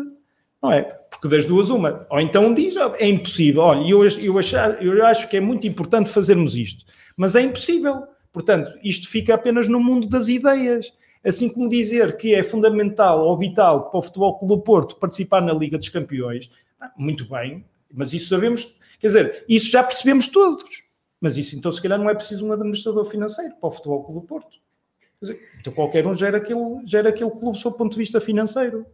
Não 0.61 0.71
é? 0.71 0.83
Porque 0.83 1.27
das 1.27 1.45
duas, 1.45 1.69
uma. 1.69 2.07
Ou 2.09 2.19
então 2.19 2.53
diz, 2.53 2.75
é 2.97 3.07
impossível. 3.07 3.61
Olha, 3.61 3.87
eu, 3.87 4.03
eu, 4.03 4.39
achar, 4.39 4.81
eu 4.81 5.05
acho 5.05 5.29
que 5.29 5.37
é 5.37 5.39
muito 5.39 5.67
importante 5.67 6.09
fazermos 6.09 6.55
isto. 6.55 6.85
Mas 7.17 7.35
é 7.35 7.41
impossível. 7.41 8.03
Portanto, 8.31 8.71
isto 8.83 9.07
fica 9.07 9.33
apenas 9.33 9.67
no 9.67 9.79
mundo 9.79 10.07
das 10.07 10.27
ideias. 10.27 10.91
Assim 11.23 11.49
como 11.49 11.69
dizer 11.69 12.17
que 12.17 12.35
é 12.35 12.43
fundamental 12.43 13.25
ou 13.25 13.37
vital 13.37 13.89
para 13.89 13.97
o 13.97 14.01
Futebol 14.01 14.37
Clube 14.37 14.55
do 14.55 14.61
Porto 14.61 14.95
participar 14.97 15.41
na 15.41 15.53
Liga 15.53 15.77
dos 15.77 15.89
Campeões, 15.89 16.51
ah, 16.79 16.91
muito 16.97 17.27
bem, 17.27 17.65
mas 17.91 18.13
isso 18.13 18.27
sabemos, 18.29 18.79
quer 19.05 19.07
dizer, 19.07 19.45
isso 19.47 19.69
já 19.69 19.83
percebemos 19.83 20.27
todos. 20.27 20.83
Mas 21.21 21.37
isso 21.37 21.55
então, 21.55 21.71
se 21.71 21.81
calhar, 21.81 21.99
não 21.99 22.09
é 22.09 22.15
preciso 22.15 22.45
um 22.45 22.51
administrador 22.51 23.05
financeiro 23.05 23.55
para 23.55 23.69
o 23.69 23.71
Futebol 23.71 24.03
Clube 24.03 24.21
do 24.21 24.27
Porto. 24.27 24.57
Dizer, 25.21 25.39
então 25.59 25.71
qualquer 25.71 26.05
um 26.07 26.15
gera 26.15 26.37
aquele, 26.37 26.81
gera 26.85 27.09
aquele 27.09 27.31
clube 27.31 27.57
sob 27.57 27.75
o 27.75 27.77
ponto 27.77 27.93
de 27.93 27.99
vista 27.99 28.19
financeiro. 28.19 28.85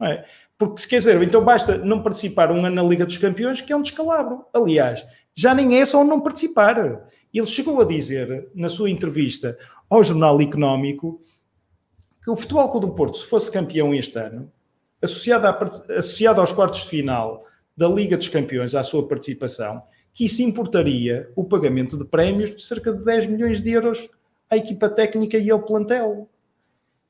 É? 0.00 0.24
Porque, 0.58 0.80
se 0.80 0.88
quer 0.88 0.98
dizer, 0.98 1.22
então 1.22 1.44
basta 1.44 1.78
não 1.78 2.02
participar 2.02 2.50
um 2.50 2.64
ano 2.64 2.74
na 2.74 2.82
Liga 2.82 3.06
dos 3.06 3.16
Campeões, 3.18 3.60
que 3.60 3.72
é 3.72 3.76
um 3.76 3.82
descalabro. 3.82 4.44
Aliás, 4.52 5.06
já 5.34 5.54
nem 5.54 5.80
é 5.80 5.84
só 5.84 6.02
não 6.02 6.20
participar. 6.20 7.06
Ele 7.32 7.46
chegou 7.46 7.80
a 7.80 7.84
dizer 7.84 8.48
na 8.52 8.68
sua 8.68 8.90
entrevista 8.90 9.56
ao 9.88 10.02
Jornal 10.02 10.40
Económico 10.40 11.20
que 12.22 12.30
o 12.30 12.36
Futebol 12.36 12.68
Clube 12.68 12.86
do 12.86 12.94
Porto, 12.94 13.18
se 13.18 13.26
fosse 13.26 13.50
campeão 13.50 13.94
este 13.94 14.18
ano, 14.18 14.50
associado, 15.00 15.46
associado 15.96 16.40
aos 16.40 16.52
quartos 16.52 16.82
de 16.82 16.88
final 16.88 17.44
da 17.76 17.88
Liga 17.88 18.16
dos 18.16 18.28
Campeões 18.28 18.74
à 18.74 18.82
sua 18.82 19.06
participação, 19.06 19.82
que 20.12 20.26
isso 20.26 20.42
importaria 20.42 21.30
o 21.34 21.44
pagamento 21.44 21.96
de 21.96 22.04
prémios 22.04 22.54
de 22.54 22.62
cerca 22.62 22.92
de 22.92 23.04
10 23.04 23.26
milhões 23.26 23.60
de 23.62 23.70
euros 23.70 24.08
à 24.50 24.56
equipa 24.56 24.88
técnica 24.88 25.38
e 25.38 25.50
ao 25.50 25.62
plantel. 25.62 26.28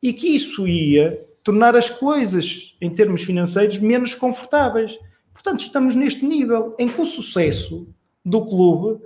E 0.00 0.12
que 0.12 0.28
isso 0.28 0.66
ia 0.66 1.26
tornar 1.42 1.74
as 1.74 1.90
coisas, 1.90 2.76
em 2.80 2.90
termos 2.90 3.22
financeiros, 3.22 3.78
menos 3.78 4.14
confortáveis. 4.14 4.98
Portanto, 5.32 5.60
estamos 5.60 5.94
neste 5.94 6.24
nível 6.24 6.74
em 6.78 6.88
que 6.88 7.00
o 7.00 7.06
sucesso 7.06 7.88
do 8.24 8.46
clube 8.46 9.02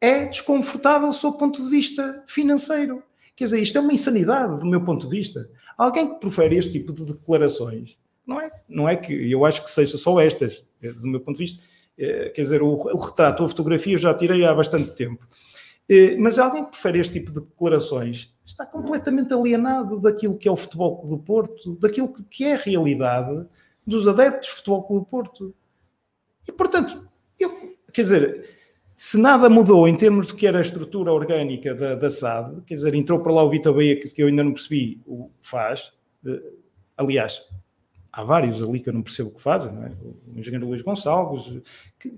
é 0.00 0.26
desconfortável 0.26 1.12
sob 1.12 1.36
o 1.36 1.38
ponto 1.38 1.62
de 1.62 1.70
vista 1.70 2.22
financeiro. 2.26 3.02
Quer 3.34 3.44
dizer, 3.44 3.60
isto 3.60 3.78
é 3.78 3.80
uma 3.80 3.92
insanidade 3.92 4.58
do 4.58 4.66
meu 4.66 4.84
ponto 4.84 5.08
de 5.08 5.16
vista. 5.16 5.48
Alguém 5.76 6.14
que 6.14 6.20
profere 6.20 6.56
este 6.56 6.72
tipo 6.72 6.92
de 6.92 7.04
declarações, 7.04 7.98
não 8.26 8.40
é, 8.40 8.50
não 8.68 8.88
é 8.88 8.96
que 8.96 9.12
eu 9.30 9.44
acho 9.44 9.62
que 9.62 9.70
seja 9.70 9.96
só 9.96 10.18
estas, 10.20 10.64
eh, 10.82 10.92
do 10.92 11.06
meu 11.06 11.20
ponto 11.20 11.36
de 11.36 11.44
vista, 11.44 11.62
eh, 11.96 12.30
quer 12.30 12.42
dizer, 12.42 12.62
o, 12.62 12.74
o 12.74 12.98
retrato, 12.98 13.44
a 13.44 13.48
fotografia 13.48 13.94
eu 13.94 13.98
já 13.98 14.12
tirei 14.12 14.44
há 14.44 14.52
bastante 14.52 14.90
tempo. 14.92 15.26
Eh, 15.88 16.16
mas 16.16 16.38
alguém 16.38 16.64
que 16.64 16.72
prefere 16.72 16.98
este 16.98 17.20
tipo 17.20 17.32
de 17.32 17.40
declarações 17.40 18.34
está 18.44 18.66
completamente 18.66 19.32
alienado 19.32 20.00
daquilo 20.00 20.36
que 20.36 20.48
é 20.48 20.50
o 20.50 20.56
Futebol 20.56 20.98
Clube 20.98 21.16
do 21.16 21.22
Porto, 21.22 21.76
daquilo 21.76 22.12
que 22.12 22.44
é 22.44 22.54
a 22.54 22.58
realidade 22.58 23.46
dos 23.86 24.08
adeptos 24.08 24.50
do 24.50 24.56
Futebol 24.56 24.82
Clube 24.82 25.04
do 25.04 25.08
Porto. 25.08 25.54
E, 26.48 26.52
portanto, 26.52 27.08
eu, 27.38 27.76
quer 27.92 28.02
dizer, 28.02 28.50
se 28.96 29.18
nada 29.18 29.48
mudou 29.48 29.86
em 29.86 29.96
termos 29.96 30.26
do 30.26 30.34
que 30.34 30.46
era 30.48 30.58
a 30.58 30.62
estrutura 30.62 31.12
orgânica 31.12 31.74
da, 31.74 31.94
da 31.94 32.10
SAD, 32.10 32.62
quer 32.66 32.74
dizer, 32.74 32.94
entrou 32.94 33.20
para 33.20 33.32
lá 33.32 33.44
o 33.44 33.50
Vitor 33.50 33.74
Bahia, 33.74 34.00
que, 34.00 34.08
que 34.08 34.22
eu 34.22 34.26
ainda 34.26 34.42
não 34.42 34.52
percebi 34.52 35.00
o 35.06 35.28
que 35.40 35.48
faz, 35.48 35.92
aliás, 36.96 37.42
há 38.16 38.24
vários 38.24 38.62
ali 38.62 38.80
que 38.80 38.88
eu 38.88 38.94
não 38.94 39.02
percebo 39.02 39.28
o 39.28 39.32
que 39.34 39.42
fazem, 39.42 39.70
é? 39.84 39.92
o 40.34 40.38
engenheiro 40.38 40.66
Luís 40.66 40.80
Gonçalves, 40.80 41.60
que, 42.00 42.14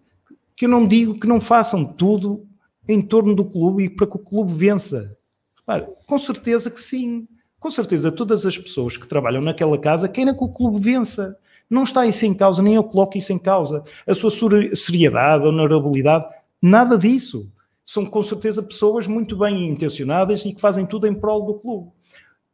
que 0.54 0.64
eu 0.64 0.68
não 0.68 0.86
digo 0.86 1.18
que 1.18 1.26
não 1.26 1.40
façam 1.40 1.84
tudo 1.84 2.46
em 2.88 3.02
torno 3.02 3.34
do 3.34 3.44
clube 3.44 3.84
e 3.84 3.90
para 3.90 4.06
que 4.06 4.16
o 4.16 4.20
clube 4.20 4.52
vença. 4.52 5.16
Repare, 5.56 5.86
com 6.06 6.18
certeza 6.18 6.70
que 6.70 6.80
sim. 6.80 7.26
Com 7.58 7.70
certeza 7.70 8.12
todas 8.12 8.46
as 8.46 8.56
pessoas 8.56 8.96
que 8.96 9.08
trabalham 9.08 9.42
naquela 9.42 9.76
casa 9.76 10.08
querem 10.08 10.36
que 10.36 10.44
o 10.44 10.48
clube 10.48 10.80
vença. 10.80 11.36
Não 11.68 11.82
está 11.82 12.06
isso 12.06 12.24
em 12.24 12.32
causa, 12.32 12.62
nem 12.62 12.76
eu 12.76 12.84
coloco 12.84 13.18
isso 13.18 13.32
em 13.32 13.38
causa. 13.38 13.82
A 14.06 14.14
sua 14.14 14.30
seriedade, 14.74 15.44
honorabilidade, 15.44 16.26
Nada 16.60 16.98
disso. 16.98 17.50
São 17.84 18.04
com 18.04 18.22
certeza 18.22 18.62
pessoas 18.62 19.06
muito 19.06 19.36
bem 19.36 19.68
intencionadas 19.68 20.44
e 20.44 20.52
que 20.52 20.60
fazem 20.60 20.84
tudo 20.84 21.06
em 21.06 21.14
prol 21.14 21.46
do 21.46 21.54
clube. 21.54 21.90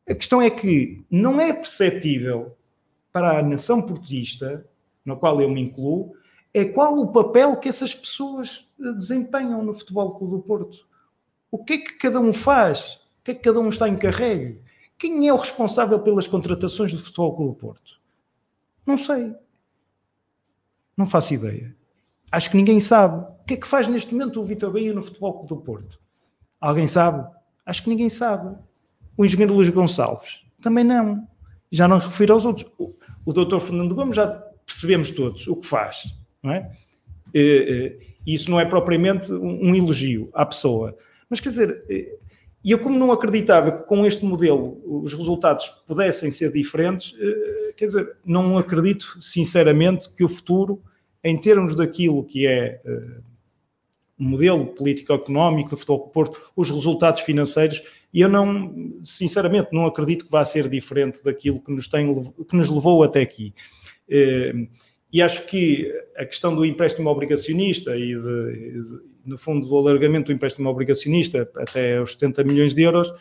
A 0.08 0.14
questão 0.14 0.40
é 0.40 0.48
que 0.48 1.04
não 1.10 1.40
é 1.40 1.52
perceptível 1.52 2.56
para 3.14 3.38
a 3.38 3.42
nação 3.44 3.80
portista, 3.80 4.66
na 5.04 5.14
qual 5.14 5.40
eu 5.40 5.48
me 5.48 5.60
incluo, 5.60 6.16
é 6.52 6.64
qual 6.64 6.98
o 6.98 7.12
papel 7.12 7.56
que 7.56 7.68
essas 7.68 7.94
pessoas 7.94 8.72
eh, 8.80 8.92
desempenham 8.92 9.62
no 9.62 9.72
Futebol 9.72 10.16
Clube 10.16 10.32
do 10.32 10.42
Porto. 10.42 10.88
O 11.48 11.64
que 11.64 11.74
é 11.74 11.78
que 11.78 11.92
cada 11.92 12.18
um 12.18 12.32
faz? 12.32 12.96
O 13.20 13.22
que 13.22 13.30
é 13.30 13.34
que 13.34 13.42
cada 13.42 13.60
um 13.60 13.68
está 13.68 13.88
encarregue? 13.88 14.60
Quem 14.98 15.28
é 15.28 15.32
o 15.32 15.36
responsável 15.36 16.00
pelas 16.00 16.26
contratações 16.26 16.92
do 16.92 16.98
Futebol 16.98 17.36
Clube 17.36 17.52
do 17.52 17.60
Porto? 17.60 18.00
Não 18.84 18.98
sei. 18.98 19.32
Não 20.96 21.06
faço 21.06 21.34
ideia. 21.34 21.72
Acho 22.32 22.50
que 22.50 22.56
ninguém 22.56 22.80
sabe. 22.80 23.32
O 23.42 23.44
que 23.44 23.54
é 23.54 23.56
que 23.56 23.66
faz 23.66 23.86
neste 23.86 24.12
momento 24.12 24.40
o 24.40 24.44
Vitor 24.44 24.72
Bahia 24.72 24.92
no 24.92 25.02
Futebol 25.02 25.34
Clube 25.34 25.48
do 25.50 25.56
Porto? 25.58 26.00
Alguém 26.60 26.88
sabe? 26.88 27.24
Acho 27.64 27.84
que 27.84 27.90
ninguém 27.90 28.08
sabe. 28.08 28.56
O 29.16 29.24
engenheiro 29.24 29.54
Luís 29.54 29.68
Gonçalves? 29.68 30.44
Também 30.60 30.82
não. 30.82 31.28
Já 31.70 31.86
não 31.86 31.98
refiro 31.98 32.34
aos 32.34 32.44
outros. 32.44 32.66
O, 33.24 33.32
doutor 33.32 33.60
Fernando 33.60 33.94
Gomes 33.94 34.16
já 34.16 34.26
percebemos 34.66 35.10
todos 35.10 35.46
o 35.46 35.56
que 35.56 35.66
faz, 35.66 36.14
não 36.42 36.52
é? 36.52 36.70
E, 37.34 37.98
isso 38.26 38.50
não 38.50 38.58
é 38.58 38.64
propriamente 38.64 39.32
um, 39.32 39.74
elogio 39.74 40.30
à 40.32 40.46
pessoa. 40.46 40.96
Mas 41.28 41.40
quer 41.40 41.50
dizer, 41.50 41.84
e 42.64 42.70
eu 42.70 42.78
como 42.78 42.98
não 42.98 43.12
acreditava 43.12 43.70
que 43.72 43.82
com 43.84 44.06
este 44.06 44.24
modelo 44.24 44.80
os 44.84 45.12
resultados 45.12 45.66
pudessem 45.86 46.30
ser 46.30 46.50
diferentes, 46.50 47.14
quer 47.76 47.86
dizer, 47.86 48.16
não 48.24 48.56
acredito 48.56 49.18
sinceramente 49.20 50.08
que 50.14 50.24
o 50.24 50.28
futuro 50.28 50.82
em 51.22 51.38
termos 51.38 51.74
daquilo 51.74 52.24
que 52.24 52.46
é 52.46 52.80
modelo 54.18 54.66
político-económico 54.66 55.70
do 55.70 55.76
Futebol 55.76 56.08
Porto, 56.08 56.40
os 56.54 56.70
resultados 56.70 57.22
financeiros, 57.22 57.82
e 58.12 58.20
eu 58.20 58.28
não, 58.28 58.92
sinceramente, 59.02 59.68
não 59.72 59.86
acredito 59.86 60.24
que 60.24 60.30
vá 60.30 60.44
ser 60.44 60.68
diferente 60.68 61.22
daquilo 61.22 61.60
que 61.60 61.72
nos, 61.72 61.88
tem, 61.88 62.12
que 62.12 62.56
nos 62.56 62.68
levou 62.68 63.02
até 63.02 63.22
aqui. 63.22 63.52
Uh, 64.08 64.68
e 65.12 65.22
acho 65.22 65.46
que 65.46 65.92
a 66.16 66.24
questão 66.24 66.54
do 66.54 66.64
empréstimo 66.64 67.08
obrigacionista 67.08 67.96
e, 67.96 68.14
de, 68.14 69.00
no 69.24 69.38
fundo, 69.38 69.66
do 69.66 69.78
alargamento 69.78 70.26
do 70.26 70.32
empréstimo 70.32 70.68
obrigacionista 70.68 71.48
até 71.56 72.00
os 72.00 72.14
70 72.14 72.42
milhões 72.42 72.74
de 72.74 72.82
euros 72.82 73.12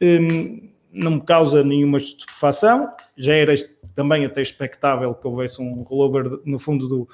um, 0.00 0.70
não 0.94 1.12
me 1.12 1.20
causa 1.20 1.62
nenhuma 1.62 1.98
estupefação. 1.98 2.88
Já 3.16 3.34
era 3.34 3.54
também 3.94 4.24
até 4.24 4.40
expectável 4.40 5.14
que 5.14 5.26
houvesse 5.26 5.60
um 5.60 5.82
rollover, 5.82 6.40
no 6.44 6.58
fundo, 6.58 6.88
do, 6.88 7.08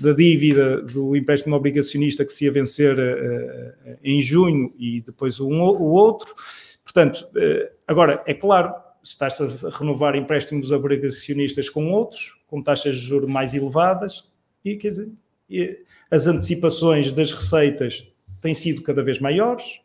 da 0.00 0.12
dívida 0.12 0.80
do 0.82 1.14
empréstimo 1.14 1.54
obrigacionista 1.54 2.24
que 2.24 2.32
se 2.32 2.44
ia 2.44 2.52
vencer 2.52 2.98
uh, 2.98 3.98
em 4.02 4.20
junho 4.20 4.72
e 4.78 5.00
depois 5.00 5.38
um, 5.38 5.60
o 5.60 5.92
outro. 5.92 6.34
Portanto, 6.82 7.28
uh, 7.36 7.68
agora, 7.86 8.22
é 8.26 8.34
claro, 8.34 8.74
estás 9.02 9.40
a 9.40 9.70
renovar 9.70 10.16
empréstimos 10.16 10.70
obrigacionistas 10.70 11.68
com 11.68 11.90
outros, 11.90 12.40
com 12.46 12.62
taxas 12.62 12.96
de 12.96 13.02
juros 13.02 13.28
mais 13.28 13.54
elevadas, 13.54 14.30
e 14.64 14.76
quer 14.76 14.90
dizer, 14.90 15.08
e 15.50 15.78
as 16.10 16.26
antecipações 16.26 17.12
das 17.12 17.32
receitas 17.32 18.06
têm 18.40 18.54
sido 18.54 18.82
cada 18.82 19.02
vez 19.02 19.20
maiores, 19.20 19.82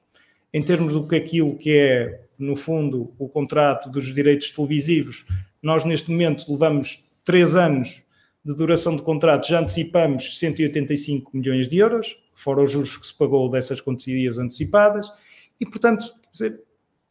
em 0.53 0.63
termos 0.63 0.93
do 0.93 1.05
que 1.05 1.15
aquilo 1.15 1.57
que 1.57 1.71
é, 1.77 2.21
no 2.39 2.55
fundo, 2.55 3.13
o 3.19 3.27
contrato 3.27 3.89
dos 3.89 4.13
direitos 4.13 4.51
televisivos, 4.51 5.25
nós 5.61 5.83
neste 5.83 6.09
momento 6.09 6.49
levamos 6.49 7.09
três 7.25 7.55
anos 7.55 8.01
de 8.47 8.55
duração 8.55 8.95
de 8.95 9.01
contrato 9.01 9.45
já 9.45 9.59
antecipamos 9.59 10.39
185 10.39 11.35
milhões 11.35 11.67
de 11.67 11.79
euros, 11.79 12.17
fora 12.33 12.63
os 12.63 12.71
juros 12.71 12.95
que 12.95 13.05
se 13.05 13.13
pagou 13.13 13.49
dessas 13.49 13.81
quantias 13.81 14.37
antecipadas, 14.37 15.11
e 15.59 15.65
portanto, 15.65 16.13
dizer, 16.31 16.61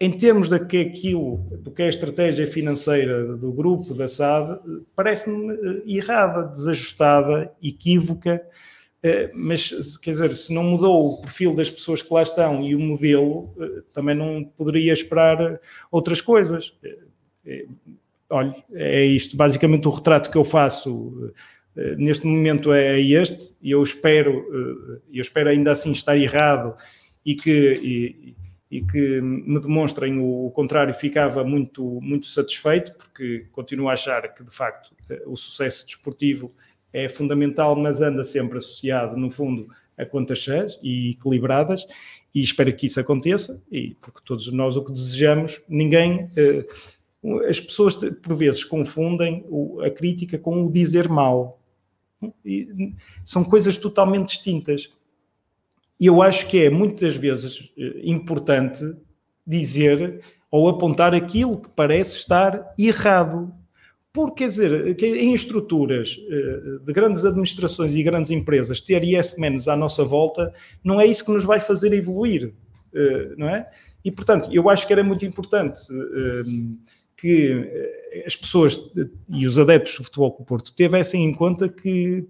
em 0.01 0.17
termos 0.17 0.49
daquilo, 0.49 1.37
do 1.59 1.71
que 1.71 1.83
é 1.83 1.87
a 1.87 1.91
estratégia 1.91 2.47
financeira 2.47 3.37
do 3.37 3.53
grupo, 3.53 3.93
da 3.93 4.09
SAD, 4.09 4.61
parece-me 4.95 5.53
eh, 5.53 5.83
errada, 5.87 6.45
desajustada, 6.45 7.53
equívoca, 7.63 8.43
eh, 9.03 9.31
mas 9.35 9.99
quer 9.99 10.13
dizer, 10.13 10.35
se 10.35 10.55
não 10.55 10.65
mudou 10.65 11.13
o 11.13 11.21
perfil 11.21 11.55
das 11.55 11.71
pessoas 11.71 12.01
que 12.01 12.15
lá 12.15 12.23
estão 12.23 12.63
e 12.67 12.75
o 12.75 12.81
modelo, 12.81 13.55
eh, 13.61 13.83
também 13.93 14.15
não 14.15 14.43
poderia 14.43 14.93
esperar 14.93 15.61
outras 15.91 16.23
coisas 16.23 16.79
olha, 18.31 18.55
é 18.73 19.05
isto. 19.05 19.37
Basicamente, 19.37 19.87
o 19.87 19.91
retrato 19.91 20.31
que 20.31 20.37
eu 20.37 20.45
faço 20.45 20.93
uh, 20.95 21.97
neste 21.97 22.27
momento 22.27 22.73
é 22.73 23.01
este, 23.01 23.57
e 23.63 23.71
eu 23.71 23.83
espero, 23.83 24.39
uh, 24.39 25.03
eu 25.13 25.21
espero 25.21 25.49
ainda 25.49 25.73
assim 25.73 25.93
estar 25.93 26.17
errado 26.17 26.75
e 27.25 27.35
que, 27.35 27.75
e, 27.83 28.37
e 28.71 28.83
que 28.83 29.21
me 29.21 29.61
demonstrem 29.61 30.19
o, 30.19 30.51
contrário. 30.51 30.95
Ficava 30.95 31.45
muito, 31.45 32.01
muito 32.03 32.27
satisfeito, 32.27 32.95
porque 32.95 33.47
continuo 33.53 33.89
a 33.89 33.93
achar 33.93 34.33
que, 34.35 34.43
de 34.43 34.51
facto, 34.51 34.93
uh, 35.11 35.33
o 35.33 35.37
sucesso 35.37 35.87
desportivo 35.87 36.53
é 36.93 37.09
fundamental, 37.09 37.77
mas 37.77 38.01
anda 38.01 38.25
sempre 38.25 38.59
associado, 38.59 39.17
no 39.17 39.31
fundo, 39.31 39.69
a 39.99 40.05
contas 40.05 40.39
cheias 40.39 40.79
e 40.83 41.13
equilibradas, 41.13 41.87
e 42.35 42.41
espero 42.41 42.75
que 42.75 42.87
isso 42.87 43.01
aconteça, 43.01 43.63
e 43.73 43.97
porque 44.01 44.21
todos 44.25 44.53
nós 44.53 44.77
o 44.77 44.85
que 44.85 44.93
desejamos, 44.93 45.63
ninguém 45.69 46.31
as 47.49 47.61
pessoas 47.61 47.95
por 47.95 48.35
vezes 48.35 48.65
confundem 48.65 49.45
a 49.85 49.91
crítica 49.91 50.39
com 50.39 50.65
o 50.65 50.73
dizer 50.73 51.09
mal. 51.09 51.61
E 52.45 52.95
são 53.25 53.45
coisas 53.45 53.77
totalmente 53.77 54.29
distintas. 54.29 54.93
E 55.99 56.07
eu 56.07 56.23
acho 56.23 56.49
que 56.49 56.63
é 56.65 56.71
muitas 56.71 57.17
vezes 57.17 57.71
eh, 57.77 58.01
importante 58.05 58.83
dizer 59.47 60.23
ou 60.51 60.69
apontar 60.69 61.15
aquilo 61.15 61.61
que 61.61 61.71
parece 61.71 62.17
estar 62.17 62.75
errado. 62.79 63.53
Porque, 64.13 64.45
quer 64.45 64.49
dizer, 64.49 65.03
em 65.03 65.35
estruturas 65.35 66.17
eh, 66.31 66.79
de 66.85 66.93
grandes 66.93 67.25
administrações 67.25 67.95
e 67.95 68.03
grandes 68.03 68.31
empresas, 68.31 68.81
ter 68.81 69.05
IS 69.05 69.37
menos 69.39 69.69
à 69.69 69.77
nossa 69.77 70.05
volta 70.05 70.53
não 70.83 71.01
é 71.01 71.07
isso 71.07 71.25
que 71.25 71.33
nos 71.33 71.45
vai 71.45 71.61
fazer 71.61 71.93
evoluir, 71.93 72.55
eh, 72.95 73.35
não 73.37 73.49
é? 73.49 73.67
E, 74.05 74.11
portanto, 74.11 74.49
eu 74.53 74.71
acho 74.71 74.87
que 74.87 74.93
era 74.93 75.03
muito 75.03 75.27
importante 75.27 75.81
que 77.17 77.51
eh, 77.53 78.25
as 78.27 78.37
pessoas 78.37 78.93
e 79.29 79.47
os 79.47 79.59
adeptos 79.59 79.97
do 79.97 80.05
Futebol 80.05 80.33
com 80.33 80.43
o 80.43 80.47
Porto 80.47 80.75
tivessem 80.75 81.25
em 81.25 81.33
conta 81.33 81.69
que, 81.69 82.27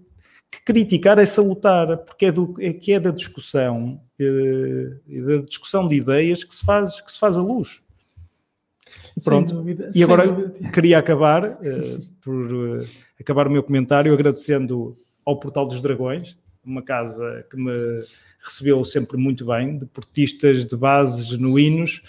que 0.49 0.63
criticar 0.63 1.19
é 1.19 1.25
salutar, 1.25 1.97
porque 1.97 2.27
é, 2.27 2.31
do, 2.31 2.55
é 2.59 2.71
que 2.71 2.93
é 2.93 2.99
da 2.99 3.11
discussão, 3.11 4.01
é, 4.19 5.21
da 5.21 5.37
discussão 5.41 5.87
de 5.87 5.95
ideias 5.95 6.43
que 6.43 6.55
se 6.55 6.65
faz, 6.65 7.01
que 7.01 7.11
se 7.11 7.19
faz 7.19 7.37
a 7.37 7.41
luz. 7.41 7.81
Pronto. 9.23 9.55
Dúvida, 9.55 9.91
e 9.95 10.03
agora 10.03 10.27
dúvida. 10.27 10.71
queria 10.71 10.99
acabar 10.99 11.53
uh, 11.53 12.05
por 12.21 12.53
uh, 12.53 12.87
acabar 13.19 13.47
o 13.47 13.51
meu 13.51 13.63
comentário 13.63 14.13
agradecendo 14.13 14.97
ao 15.25 15.39
Portal 15.39 15.65
dos 15.65 15.81
Dragões, 15.81 16.37
uma 16.63 16.81
casa 16.81 17.45
que 17.49 17.57
me 17.57 18.05
recebeu 18.39 18.83
sempre 18.85 19.17
muito 19.17 19.45
bem, 19.45 19.77
deportistas 19.77 20.65
de 20.65 20.75
base 20.77 21.23
genuínos, 21.23 22.03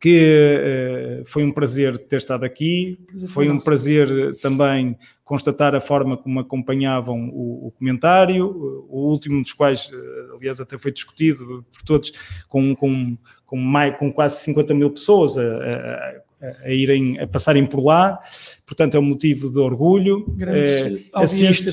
que 0.00 1.20
uh, 1.20 1.24
foi 1.26 1.44
um 1.44 1.52
prazer 1.52 1.98
ter 1.98 2.16
estado 2.16 2.44
aqui, 2.44 2.98
foi 3.28 3.50
um 3.50 3.58
prazer 3.58 4.38
também 4.40 4.96
constatar 5.24 5.74
a 5.74 5.80
forma 5.80 6.16
como 6.16 6.40
acompanhavam 6.40 7.28
o, 7.30 7.66
o 7.66 7.70
comentário, 7.72 8.46
o 8.88 9.10
último 9.10 9.42
dos 9.42 9.52
quais, 9.52 9.90
aliás, 10.34 10.60
até 10.60 10.78
foi 10.78 10.92
discutido 10.92 11.64
por 11.70 11.82
todos, 11.82 12.12
com, 12.48 12.74
com, 12.74 13.18
com, 13.44 13.56
mais, 13.56 13.96
com 13.98 14.12
quase 14.12 14.40
50 14.44 14.72
mil 14.72 14.90
pessoas 14.90 15.36
a, 15.36 15.42
a, 15.42 16.22
a, 16.40 16.70
irem, 16.70 17.18
a 17.18 17.26
passarem 17.26 17.66
por 17.66 17.84
lá, 17.84 18.20
portanto 18.64 18.94
é 18.94 18.98
um 18.98 19.02
motivo 19.02 19.50
de 19.50 19.58
orgulho. 19.58 20.24
Grandes 20.36 20.70
é, 20.70 20.88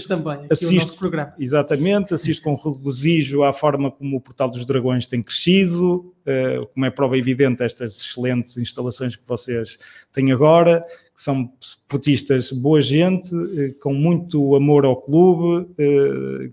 também 0.08 0.34
aqui 0.34 0.48
assisto, 0.52 0.74
no 0.74 0.80
nosso 0.80 0.98
programa. 0.98 1.34
Exatamente, 1.40 2.14
assisto 2.14 2.44
com 2.44 2.56
regozijo 2.56 3.44
à 3.44 3.54
forma 3.54 3.92
como 3.92 4.18
o 4.18 4.22
Portal 4.22 4.50
dos 4.50 4.66
Dragões 4.66 5.06
tem 5.06 5.22
crescido, 5.22 6.14
uh, 6.26 6.66
como 6.74 6.86
é 6.86 6.90
prova 6.90 7.18
evidente 7.18 7.64
estas 7.64 8.02
excelentes 8.02 8.58
instalações 8.58 9.16
que 9.16 9.28
vocês 9.28 9.78
têm 10.12 10.32
agora, 10.32 10.82
que 11.16 11.22
são 11.22 11.52
portistas 11.88 12.52
boa 12.52 12.82
gente, 12.82 13.30
com 13.80 13.94
muito 13.94 14.56
amor 14.56 14.84
ao 14.86 15.02
clube, 15.02 15.70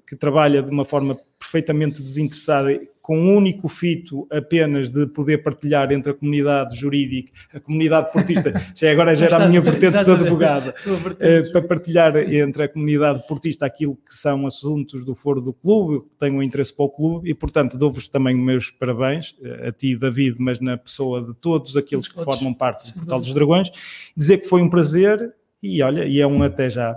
que 0.06 0.14
trabalha 0.14 0.62
de 0.62 0.70
uma 0.70 0.84
forma 0.84 1.18
perfeitamente 1.38 2.00
desinteressada 2.00 2.72
com 3.02 3.18
um 3.18 3.36
único 3.36 3.68
fito 3.68 4.28
apenas 4.30 4.92
de 4.92 5.06
poder 5.08 5.38
partilhar 5.38 5.90
entre 5.90 6.12
a 6.12 6.14
comunidade 6.14 6.78
jurídica, 6.78 7.32
a 7.52 7.58
comunidade 7.58 8.12
portista, 8.12 8.52
já 8.74 8.92
agora 8.92 9.14
já 9.16 9.26
era 9.26 9.44
a 9.44 9.48
minha 9.48 9.60
vertente 9.60 10.04
de 10.04 10.10
advogada, 10.10 10.72
eh, 11.18 11.42
para 11.50 11.62
partilhar 11.62 12.16
entre 12.16 12.62
a 12.62 12.68
comunidade 12.68 13.26
portista 13.26 13.66
aquilo 13.66 13.96
que 13.96 14.14
são 14.14 14.46
assuntos 14.46 15.04
do 15.04 15.16
foro 15.16 15.40
do 15.40 15.52
clube, 15.52 16.04
que 16.08 16.16
tenho 16.16 16.36
um 16.36 16.42
interesse 16.42 16.74
para 16.74 16.84
o 16.84 16.88
clube 16.88 17.28
e, 17.28 17.34
portanto, 17.34 17.76
dou-vos 17.76 18.06
também 18.06 18.36
meus 18.36 18.70
parabéns, 18.70 19.36
eh, 19.42 19.68
a 19.68 19.72
ti, 19.72 19.96
David, 19.96 20.36
mas 20.38 20.60
na 20.60 20.78
pessoa 20.78 21.20
de 21.20 21.34
todos 21.34 21.76
aqueles 21.76 22.06
que 22.06 22.22
formam 22.22 22.54
parte 22.54 22.92
do 22.92 22.98
Portal 23.00 23.20
dos 23.20 23.34
Dragões, 23.34 23.70
dizer 24.16 24.38
que 24.38 24.48
foi 24.48 24.62
um 24.62 24.70
prazer 24.70 25.34
e 25.60 25.82
olha, 25.82 26.04
e 26.04 26.20
é 26.20 26.26
um 26.26 26.42
até 26.42 26.68
já. 26.68 26.96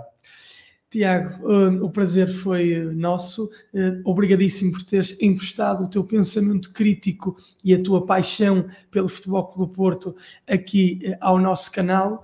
Tiago, 0.88 1.44
o 1.82 1.90
prazer 1.90 2.28
foi 2.28 2.78
nosso. 2.94 3.50
Uh, 3.74 4.00
obrigadíssimo 4.04 4.72
por 4.72 4.82
teres 4.84 5.20
emprestado 5.20 5.84
o 5.84 5.90
teu 5.90 6.04
pensamento 6.04 6.72
crítico 6.72 7.36
e 7.64 7.74
a 7.74 7.82
tua 7.82 8.06
paixão 8.06 8.68
pelo 8.90 9.08
Futebol 9.08 9.52
do 9.56 9.66
Porto 9.66 10.14
aqui 10.46 11.00
uh, 11.04 11.16
ao 11.20 11.38
nosso 11.38 11.72
canal. 11.72 12.22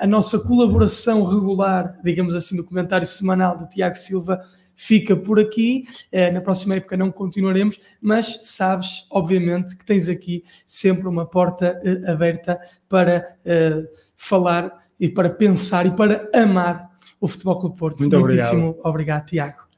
A 0.00 0.06
nossa 0.06 0.38
colaboração 0.40 1.24
regular, 1.24 1.96
digamos 2.02 2.34
assim, 2.34 2.56
no 2.56 2.64
comentário 2.64 3.06
semanal 3.06 3.56
de 3.56 3.70
Tiago 3.70 3.94
Silva 3.94 4.40
fica 4.74 5.14
por 5.14 5.38
aqui. 5.38 5.84
Na 6.32 6.40
próxima 6.40 6.74
época 6.74 6.96
não 6.96 7.12
continuaremos, 7.12 7.78
mas 8.00 8.38
sabes, 8.42 9.06
obviamente, 9.10 9.76
que 9.76 9.84
tens 9.84 10.08
aqui 10.08 10.42
sempre 10.66 11.06
uma 11.06 11.24
porta 11.24 11.80
aberta 12.04 12.58
para 12.88 13.28
falar 14.16 14.72
e 14.98 15.08
para 15.08 15.30
pensar 15.30 15.86
e 15.86 15.92
para 15.92 16.28
amar 16.34 16.89
o 17.20 17.28
Futebol 17.28 17.60
Clube 17.60 17.76
Porto. 17.76 18.00
Muito 18.00 18.18
Muitíssimo 18.18 18.70
obrigado. 18.70 18.88
obrigado, 18.88 19.26
Tiago. 19.26 19.70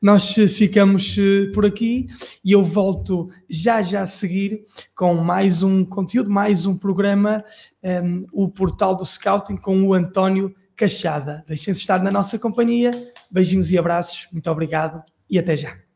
Nós 0.00 0.38
eh, 0.38 0.46
ficamos 0.46 1.16
eh, 1.18 1.50
por 1.52 1.66
aqui 1.66 2.06
e 2.44 2.52
eu 2.52 2.62
volto 2.62 3.28
já 3.48 3.82
já 3.82 4.02
a 4.02 4.06
seguir 4.06 4.64
com 4.94 5.14
mais 5.14 5.62
um 5.62 5.84
conteúdo, 5.84 6.30
mais 6.30 6.66
um 6.66 6.78
programa, 6.78 7.44
um, 7.82 7.88
ehm, 7.88 8.22
o 8.32 8.48
Portal 8.48 8.96
do 8.96 9.04
Scouting 9.04 9.56
com 9.56 9.82
o 9.82 9.94
António 9.94 10.54
Cachada. 10.76 11.44
Deixem-se 11.48 11.80
estar 11.80 12.00
na 12.00 12.12
nossa 12.12 12.38
companhia. 12.38 12.92
Beijinhos 13.28 13.72
e 13.72 13.78
abraços. 13.78 14.28
Muito 14.32 14.48
obrigado 14.48 15.02
e 15.28 15.38
até 15.38 15.56
já. 15.56 15.87